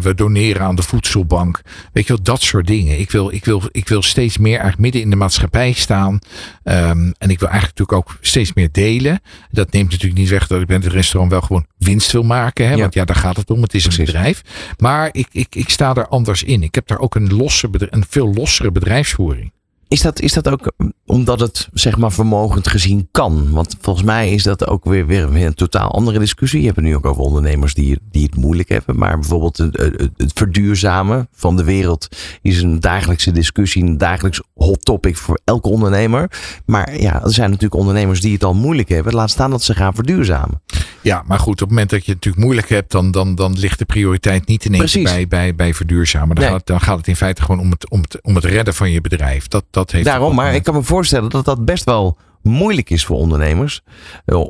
we 0.00 0.12
doneren 0.14 0.62
aan 0.62 0.76
de 0.76 0.82
voedselbank. 0.82 1.60
Weet 1.92 2.06
je 2.06 2.12
wel, 2.12 2.22
dat 2.22 2.42
soort 2.42 2.66
dingen. 2.66 2.98
Ik 2.98 3.10
wil, 3.10 3.32
ik 3.32 3.44
wil, 3.44 3.62
ik 3.70 3.88
wil 3.88 4.02
steeds 4.02 4.38
meer 4.38 4.58
eigenlijk 4.58 4.80
midden 4.80 5.00
in 5.00 5.10
de 5.10 5.16
maatschappij 5.16 5.72
staan. 5.72 6.18
Um, 6.64 7.14
en 7.18 7.30
ik 7.30 7.40
wil 7.40 7.48
eigenlijk 7.48 7.78
natuurlijk 7.78 7.92
ook 7.92 8.18
steeds 8.20 8.52
meer 8.52 8.68
delen. 8.72 9.20
Dat 9.50 9.72
neemt 9.72 9.90
natuurlijk 9.90 10.20
niet 10.20 10.28
weg 10.28 10.46
dat 10.46 10.60
ik 10.60 10.66
bij 10.66 10.76
het 10.76 10.86
restaurant 10.86 11.32
wel 11.32 11.40
gewoon 11.40 11.66
winst 11.78 12.12
wil 12.12 12.22
maken. 12.22 12.66
Hè? 12.66 12.74
Ja. 12.74 12.80
Want 12.80 12.94
ja, 12.94 13.04
daar 13.04 13.16
gaat 13.16 13.36
het 13.36 13.50
om. 13.50 13.62
Het 13.62 13.74
is 13.74 13.84
een 13.84 13.92
bedrijf. 13.96 14.42
Maar 14.78 15.08
ik, 15.12 15.28
ik, 15.30 15.54
ik 15.54 15.68
sta 15.68 15.94
er 15.94 16.08
anders 16.08 16.42
in. 16.42 16.62
Ik 16.62 16.74
heb 16.74 16.86
daar 16.86 16.98
ook 16.98 17.14
een, 17.14 17.34
losse 17.34 17.68
een 17.70 18.04
veel 18.08 18.32
lossere 18.34 18.70
bedrijfsvoering. 18.70 19.52
Is 19.88 20.02
dat, 20.02 20.20
is 20.20 20.32
dat 20.32 20.48
ook 20.48 20.72
omdat 21.06 21.40
het 21.40 21.68
zeg 21.72 21.96
maar 21.96 22.12
vermogend 22.12 22.68
gezien 22.68 23.08
kan? 23.10 23.50
Want 23.50 23.76
volgens 23.80 24.06
mij 24.06 24.32
is 24.32 24.42
dat 24.42 24.66
ook 24.66 24.84
weer, 24.84 25.06
weer, 25.06 25.32
weer 25.32 25.46
een 25.46 25.54
totaal 25.54 25.90
andere 25.90 26.18
discussie. 26.18 26.60
Je 26.60 26.64
hebt 26.64 26.76
het 26.76 26.86
nu 26.86 26.96
ook 26.96 27.06
over 27.06 27.22
ondernemers 27.22 27.74
die, 27.74 27.98
die 28.10 28.22
het 28.22 28.36
moeilijk 28.36 28.68
hebben. 28.68 28.98
Maar 28.98 29.18
bijvoorbeeld 29.18 29.56
het, 29.56 29.76
het 30.16 30.32
verduurzamen 30.34 31.28
van 31.32 31.56
de 31.56 31.64
wereld 31.64 32.08
is 32.42 32.62
een 32.62 32.80
dagelijkse 32.80 33.32
discussie, 33.32 33.82
een 33.82 33.98
dagelijks 33.98 34.40
hot 34.54 34.84
topic 34.84 35.16
voor 35.16 35.40
elke 35.44 35.68
ondernemer. 35.68 36.30
Maar 36.66 37.00
ja, 37.00 37.22
er 37.22 37.32
zijn 37.32 37.48
natuurlijk 37.48 37.80
ondernemers 37.80 38.20
die 38.20 38.32
het 38.32 38.44
al 38.44 38.54
moeilijk 38.54 38.88
hebben. 38.88 39.14
Laat 39.14 39.30
staan 39.30 39.50
dat 39.50 39.62
ze 39.62 39.74
gaan 39.74 39.94
verduurzamen. 39.94 40.62
Ja, 41.00 41.22
maar 41.26 41.38
goed, 41.38 41.52
op 41.52 41.58
het 41.58 41.68
moment 41.68 41.90
dat 41.90 42.04
je 42.04 42.12
het 42.12 42.14
natuurlijk 42.14 42.44
moeilijk 42.44 42.68
hebt, 42.68 42.90
dan, 42.90 43.10
dan, 43.10 43.34
dan 43.34 43.58
ligt 43.58 43.78
de 43.78 43.84
prioriteit 43.84 44.46
niet 44.46 44.64
ineens 44.64 45.02
bij, 45.02 45.28
bij, 45.28 45.54
bij 45.54 45.74
verduurzamen. 45.74 46.34
Dan, 46.34 46.44
nee. 46.44 46.52
gaat, 46.52 46.66
dan 46.66 46.80
gaat 46.80 46.96
het 46.96 47.08
in 47.08 47.16
feite 47.16 47.42
gewoon 47.42 47.60
om 47.60 47.70
het, 47.70 47.90
om 47.90 48.00
het, 48.00 48.18
om 48.22 48.34
het 48.34 48.44
redden 48.44 48.74
van 48.74 48.90
je 48.90 49.00
bedrijf. 49.00 49.48
Dat, 49.48 49.64
dat 49.70 49.83
heeft 49.92 50.04
Daarom, 50.04 50.34
maar 50.34 50.54
ik 50.54 50.62
kan 50.62 50.74
me 50.74 50.82
voorstellen 50.82 51.30
dat 51.30 51.44
dat 51.44 51.64
best 51.64 51.84
wel 51.84 52.16
moeilijk 52.42 52.90
is 52.90 53.04
voor 53.04 53.16
ondernemers. 53.16 53.82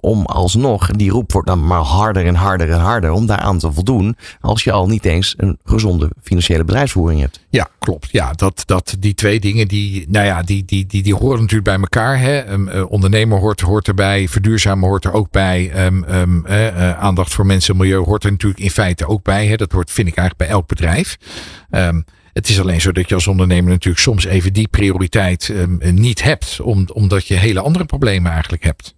Om 0.00 0.24
alsnog, 0.24 0.90
die 0.90 1.10
roep 1.10 1.32
wordt 1.32 1.48
dan 1.48 1.66
maar 1.66 1.80
harder 1.80 2.26
en 2.26 2.34
harder 2.34 2.70
en 2.70 2.80
harder 2.80 3.10
om 3.10 3.26
daaraan 3.26 3.58
te 3.58 3.72
voldoen. 3.72 4.16
Als 4.40 4.64
je 4.64 4.72
al 4.72 4.86
niet 4.86 5.04
eens 5.04 5.34
een 5.36 5.58
gezonde 5.64 6.10
financiële 6.22 6.64
bedrijfsvoering 6.64 7.20
hebt. 7.20 7.40
Ja, 7.50 7.68
klopt. 7.78 8.08
Ja, 8.10 8.32
dat, 8.32 8.62
dat, 8.66 8.96
die 8.98 9.14
twee 9.14 9.40
dingen, 9.40 9.68
die, 9.68 10.06
nou 10.08 10.26
ja, 10.26 10.42
die, 10.42 10.64
die, 10.64 10.86
die, 10.86 11.02
die 11.02 11.14
horen 11.14 11.40
natuurlijk 11.40 11.64
bij 11.64 11.78
elkaar. 11.78 12.18
Hè. 12.18 12.52
Um, 12.52 12.68
uh, 12.68 12.90
ondernemer 12.90 13.38
hoort, 13.38 13.60
hoort 13.60 13.88
erbij, 13.88 14.28
verduurzamen 14.28 14.88
hoort 14.88 15.04
er 15.04 15.12
ook 15.12 15.30
bij. 15.30 15.86
Um, 15.86 16.04
um, 16.08 16.44
uh, 16.48 16.98
aandacht 16.98 17.34
voor 17.34 17.46
mensen 17.46 17.74
en 17.74 17.80
milieu 17.80 18.04
hoort 18.04 18.24
er 18.24 18.30
natuurlijk 18.30 18.62
in 18.62 18.70
feite 18.70 19.08
ook 19.08 19.22
bij. 19.22 19.46
Hè. 19.46 19.56
Dat 19.56 19.72
hoort, 19.72 19.90
vind 19.90 20.08
ik 20.08 20.16
eigenlijk 20.16 20.48
bij 20.48 20.58
elk 20.58 20.68
bedrijf. 20.68 21.16
Het 22.34 22.48
is 22.48 22.60
alleen 22.60 22.80
zo 22.80 22.92
dat 22.92 23.08
je 23.08 23.14
als 23.14 23.26
ondernemer 23.26 23.70
natuurlijk 23.70 24.02
soms 24.02 24.24
even 24.24 24.52
die 24.52 24.68
prioriteit 24.68 25.48
um, 25.48 25.78
niet 25.94 26.22
hebt, 26.22 26.60
om, 26.60 26.88
omdat 26.92 27.26
je 27.26 27.34
hele 27.34 27.60
andere 27.60 27.84
problemen 27.84 28.32
eigenlijk 28.32 28.64
hebt. 28.64 28.94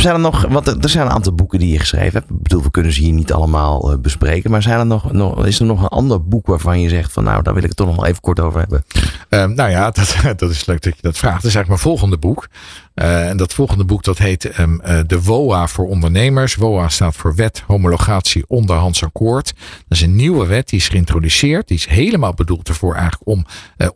Zijn 0.00 0.14
er 0.14 0.20
nog, 0.20 0.46
want 0.48 0.84
er 0.84 0.88
zijn 0.88 1.06
een 1.06 1.12
aantal 1.12 1.34
boeken 1.34 1.58
die 1.58 1.72
je 1.72 1.78
geschreven 1.78 2.12
hebt. 2.12 2.30
Ik 2.30 2.42
bedoel, 2.42 2.62
we 2.62 2.70
kunnen 2.70 2.92
ze 2.92 3.00
hier 3.00 3.12
niet 3.12 3.32
allemaal 3.32 3.92
uh, 3.92 3.98
bespreken. 3.98 4.50
Maar 4.50 4.62
zijn 4.62 4.78
er 4.78 4.86
nog, 4.86 5.12
nog, 5.12 5.46
is 5.46 5.60
er 5.60 5.66
nog 5.66 5.82
een 5.82 5.88
ander 5.88 6.24
boek 6.24 6.46
waarvan 6.46 6.80
je 6.80 6.88
zegt 6.88 7.12
van 7.12 7.24
nou, 7.24 7.42
daar 7.42 7.54
wil 7.54 7.62
ik 7.62 7.68
het 7.68 7.78
toch 7.78 7.86
nog 7.86 7.96
wel 7.96 8.06
even 8.06 8.20
kort 8.20 8.40
over 8.40 8.60
hebben? 8.60 8.84
Um, 9.28 9.54
nou 9.54 9.70
ja, 9.70 9.90
dat, 9.98 10.16
dat 10.36 10.50
is 10.50 10.66
leuk 10.66 10.82
dat 10.82 10.96
je 10.96 11.02
dat 11.02 11.18
vraagt. 11.18 11.42
Dat 11.42 11.50
is 11.50 11.54
eigenlijk 11.54 11.68
mijn 11.68 11.96
volgende 11.96 12.18
boek. 12.18 12.48
Uh, 12.94 13.28
en 13.28 13.36
dat 13.36 13.54
volgende 13.54 13.84
boek 13.84 14.02
dat 14.02 14.18
heet 14.18 14.58
um, 14.58 14.80
uh, 14.84 14.98
de 15.06 15.22
WOA 15.22 15.66
voor 15.66 15.86
ondernemers. 15.86 16.54
WOA 16.54 16.88
staat 16.88 17.16
voor 17.16 17.34
Wet 17.34 17.62
Homologatie 17.66 18.44
Onderhands 18.46 19.04
Akkoord. 19.04 19.54
Dat 19.88 19.98
is 19.98 20.00
een 20.00 20.16
nieuwe 20.16 20.46
wet 20.46 20.68
die 20.68 20.78
is 20.78 20.88
geïntroduceerd. 20.88 21.68
Die 21.68 21.76
is 21.76 21.86
helemaal 21.86 22.34
bedoeld 22.34 22.68
ervoor 22.68 22.94
eigenlijk 22.94 23.28
om 23.28 23.46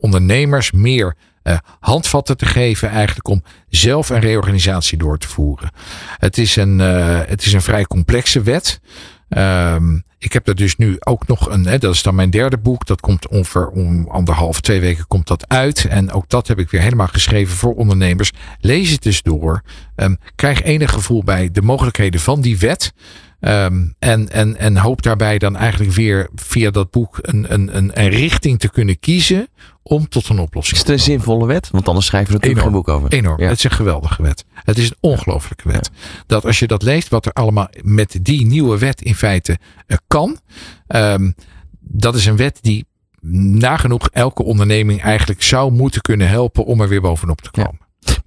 ondernemers 0.00 0.72
meer 0.72 1.16
uh, 1.44 1.56
handvatten 1.80 2.36
te 2.36 2.46
geven 2.46 2.88
eigenlijk 2.88 3.28
om 3.28 3.42
zelf 3.68 4.08
een 4.10 4.20
reorganisatie 4.20 4.98
door 4.98 5.18
te 5.18 5.28
voeren. 5.28 5.70
Het 6.18 6.38
is 6.38 6.56
een, 6.56 6.78
uh, 6.78 7.20
het 7.26 7.44
is 7.44 7.52
een 7.52 7.62
vrij 7.62 7.84
complexe 7.84 8.42
wet. 8.42 8.80
Um, 9.28 10.04
ik 10.22 10.32
heb 10.32 10.48
er 10.48 10.54
dus 10.54 10.76
nu 10.76 10.96
ook 10.98 11.26
nog 11.26 11.50
een, 11.50 11.66
hè, 11.66 11.78
dat 11.78 11.94
is 11.94 12.02
dan 12.02 12.14
mijn 12.14 12.30
derde 12.30 12.58
boek. 12.58 12.86
Dat 12.86 13.00
komt 13.00 13.28
ongeveer 13.28 13.68
om 13.68 14.08
anderhalf, 14.08 14.60
twee 14.60 14.80
weken 14.80 15.06
komt 15.06 15.26
dat 15.26 15.48
uit. 15.48 15.84
En 15.84 16.12
ook 16.12 16.28
dat 16.28 16.48
heb 16.48 16.58
ik 16.58 16.70
weer 16.70 16.80
helemaal 16.80 17.06
geschreven 17.06 17.56
voor 17.56 17.74
ondernemers. 17.74 18.32
Lees 18.60 18.90
het 18.90 19.02
dus 19.02 19.22
door. 19.22 19.62
Um, 19.96 20.18
krijg 20.34 20.62
enig 20.62 20.92
gevoel 20.92 21.24
bij 21.24 21.50
de 21.50 21.62
mogelijkheden 21.62 22.20
van 22.20 22.40
die 22.40 22.58
wet. 22.58 22.92
Um, 23.40 23.94
en, 23.98 24.28
en, 24.28 24.56
en 24.56 24.76
hoop 24.76 25.02
daarbij 25.02 25.38
dan 25.38 25.56
eigenlijk 25.56 25.92
weer 25.92 26.28
via 26.34 26.70
dat 26.70 26.90
boek 26.90 27.18
een, 27.22 27.52
een, 27.52 27.76
een, 27.76 28.00
een 28.00 28.08
richting 28.08 28.58
te 28.58 28.70
kunnen 28.70 28.98
kiezen 28.98 29.48
om 29.82 30.08
tot 30.08 30.28
een 30.28 30.38
oplossing 30.38 30.78
te 30.78 30.84
komen. 30.84 31.00
Is 31.00 31.06
het 31.06 31.08
een 31.08 31.20
zinvolle 31.20 31.46
wet? 31.46 31.70
Want 31.70 31.88
anders 31.88 32.06
schrijven 32.06 32.32
we 32.32 32.34
natuurlijk 32.34 32.66
enorm, 32.66 32.84
geen 32.84 32.94
boek 32.94 33.02
over. 33.02 33.18
Enorm. 33.18 33.40
Ja. 33.40 33.48
Het 33.48 33.56
is 33.56 33.64
een 33.64 33.70
geweldige 33.70 34.22
wet. 34.22 34.44
Het 34.52 34.78
is 34.78 34.90
een 34.90 34.96
ongelooflijke 35.00 35.68
wet. 35.68 35.90
Ja. 35.92 36.00
Dat 36.26 36.44
als 36.44 36.58
je 36.58 36.66
dat 36.66 36.82
leest, 36.82 37.08
wat 37.08 37.26
er 37.26 37.32
allemaal 37.32 37.68
met 37.82 38.18
die 38.22 38.46
nieuwe 38.46 38.78
wet 38.78 39.02
in 39.02 39.14
feite 39.14 39.58
uh, 39.86 39.96
kan. 40.06 40.38
Um, 40.88 41.34
dat 41.80 42.14
is 42.14 42.26
een 42.26 42.36
wet 42.36 42.58
die 42.60 42.86
nagenoeg 43.58 44.08
elke 44.08 44.42
onderneming 44.42 45.02
eigenlijk 45.02 45.42
zou 45.42 45.72
moeten 45.72 46.00
kunnen 46.00 46.28
helpen 46.28 46.64
om 46.64 46.80
er 46.80 46.88
weer 46.88 47.00
bovenop 47.00 47.40
te 47.40 47.50
komen. 47.50 47.78
Ja 47.78 48.22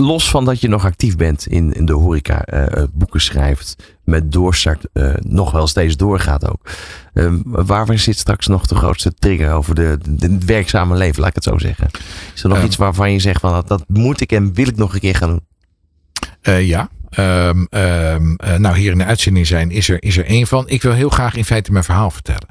los 0.00 0.30
van 0.30 0.44
dat 0.44 0.60
je 0.60 0.68
nog 0.68 0.84
actief 0.84 1.16
bent 1.16 1.46
in, 1.46 1.72
in 1.72 1.86
de 1.86 1.92
horeca, 1.92 2.44
uh, 2.52 2.82
boeken 2.92 3.20
schrijft, 3.20 3.96
met 4.04 4.32
doorstart 4.32 4.86
uh, 4.92 5.14
nog 5.18 5.50
wel 5.50 5.66
steeds 5.66 5.96
doorgaat 5.96 6.48
ook. 6.48 6.70
Uh, 7.14 7.32
waar 7.42 7.98
zit 7.98 8.18
straks 8.18 8.46
nog 8.46 8.66
de 8.66 8.74
grootste 8.74 9.14
trigger 9.14 9.52
over 9.52 9.74
de, 9.74 9.98
de, 10.08 10.32
het 10.32 10.44
werkzame 10.44 10.96
leven, 10.96 11.20
laat 11.20 11.28
ik 11.28 11.34
het 11.34 11.44
zo 11.44 11.58
zeggen? 11.58 11.90
Is 12.34 12.42
er 12.42 12.48
nog 12.48 12.58
um, 12.58 12.64
iets 12.64 12.76
waarvan 12.76 13.12
je 13.12 13.18
zegt 13.18 13.40
van 13.40 13.52
dat, 13.52 13.68
dat 13.68 13.84
moet 13.86 14.20
ik 14.20 14.32
en 14.32 14.54
wil 14.54 14.68
ik 14.68 14.76
nog 14.76 14.94
een 14.94 15.00
keer 15.00 15.14
gaan 15.14 15.28
doen? 15.28 15.46
ja. 16.66 16.88
Um, 17.18 17.66
um, 17.70 18.36
nou, 18.56 18.78
hier 18.78 18.92
in 18.92 18.98
de 18.98 19.04
uitzending 19.04 19.46
zijn 19.46 19.70
is 19.70 19.88
er, 19.88 20.02
is 20.02 20.16
er 20.16 20.24
één 20.24 20.46
van. 20.46 20.68
Ik 20.68 20.82
wil 20.82 20.92
heel 20.92 21.08
graag 21.08 21.34
in 21.34 21.44
feite 21.44 21.72
mijn 21.72 21.84
verhaal 21.84 22.10
vertellen. 22.10 22.48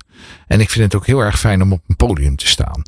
En 0.48 0.60
ik 0.60 0.70
vind 0.70 0.86
het 0.86 0.96
ook 0.96 1.06
heel 1.06 1.20
erg 1.20 1.40
fijn 1.40 1.62
om 1.62 1.72
op 1.72 1.82
een 1.88 1.96
podium 1.96 2.36
te 2.36 2.48
staan. 2.48 2.82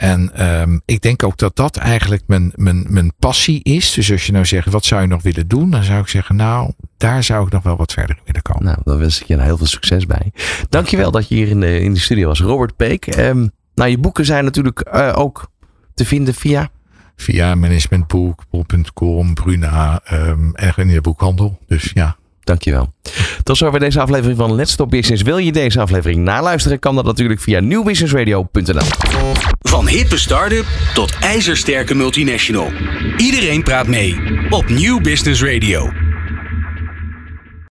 En 0.00 0.50
um, 0.60 0.80
ik 0.84 1.00
denk 1.00 1.22
ook 1.22 1.36
dat 1.36 1.56
dat 1.56 1.76
eigenlijk 1.76 2.22
mijn, 2.26 2.52
mijn, 2.54 2.86
mijn 2.88 3.12
passie 3.18 3.62
is. 3.62 3.92
Dus 3.92 4.12
als 4.12 4.26
je 4.26 4.32
nou 4.32 4.44
zegt, 4.44 4.66
wat 4.66 4.84
zou 4.84 5.00
je 5.00 5.06
nog 5.06 5.22
willen 5.22 5.48
doen? 5.48 5.70
Dan 5.70 5.84
zou 5.84 6.00
ik 6.00 6.08
zeggen, 6.08 6.36
nou, 6.36 6.72
daar 6.96 7.24
zou 7.24 7.46
ik 7.46 7.52
nog 7.52 7.62
wel 7.62 7.76
wat 7.76 7.92
verder 7.92 8.18
willen 8.24 8.42
komen. 8.42 8.64
Nou, 8.64 8.78
dan 8.84 8.98
wens 8.98 9.20
ik 9.20 9.26
je 9.26 9.40
heel 9.40 9.56
veel 9.56 9.66
succes 9.66 10.06
bij. 10.06 10.32
Dankjewel 10.68 11.10
dat 11.10 11.28
je 11.28 11.34
hier 11.34 11.48
in 11.48 11.60
de, 11.60 11.80
in 11.80 11.92
de 11.94 12.00
studio 12.00 12.26
was. 12.28 12.40
Robert 12.40 12.76
Peek. 12.76 13.16
Um, 13.16 13.50
nou, 13.74 13.90
je 13.90 13.98
boeken 13.98 14.24
zijn 14.24 14.44
natuurlijk 14.44 14.90
uh, 14.94 15.12
ook 15.16 15.50
te 15.94 16.04
vinden 16.04 16.34
via... 16.34 16.68
Via 17.16 17.54
managementboek.com, 17.54 19.34
Bruna 19.34 20.00
um, 20.12 20.54
en 20.54 20.72
in 20.76 20.88
de 20.88 21.00
boekhandel. 21.00 21.58
Dus 21.66 21.90
ja. 21.94 22.16
Dankjewel. 22.50 22.92
Tot 23.42 23.56
zover 23.56 23.80
deze 23.80 24.00
aflevering 24.00 24.38
van 24.38 24.54
Let's 24.54 24.72
Stop 24.72 24.90
Business. 24.90 25.22
Wil 25.22 25.38
je 25.38 25.52
deze 25.52 25.80
aflevering 25.80 26.20
naluisteren? 26.24 26.78
Kan 26.78 26.94
dat 26.94 27.04
natuurlijk 27.04 27.40
via 27.40 27.60
nieuwbusinessradio.nl. 27.60 28.86
Van 29.60 29.88
hippe 29.88 30.18
start-up 30.18 30.64
tot 30.94 31.16
ijzersterke 31.20 31.94
multinational. 31.94 32.72
Iedereen 33.16 33.62
praat 33.62 33.86
mee 33.86 34.16
op 34.48 34.68
Nieuw 34.68 35.00
Business 35.00 35.42
Radio. 35.42 36.09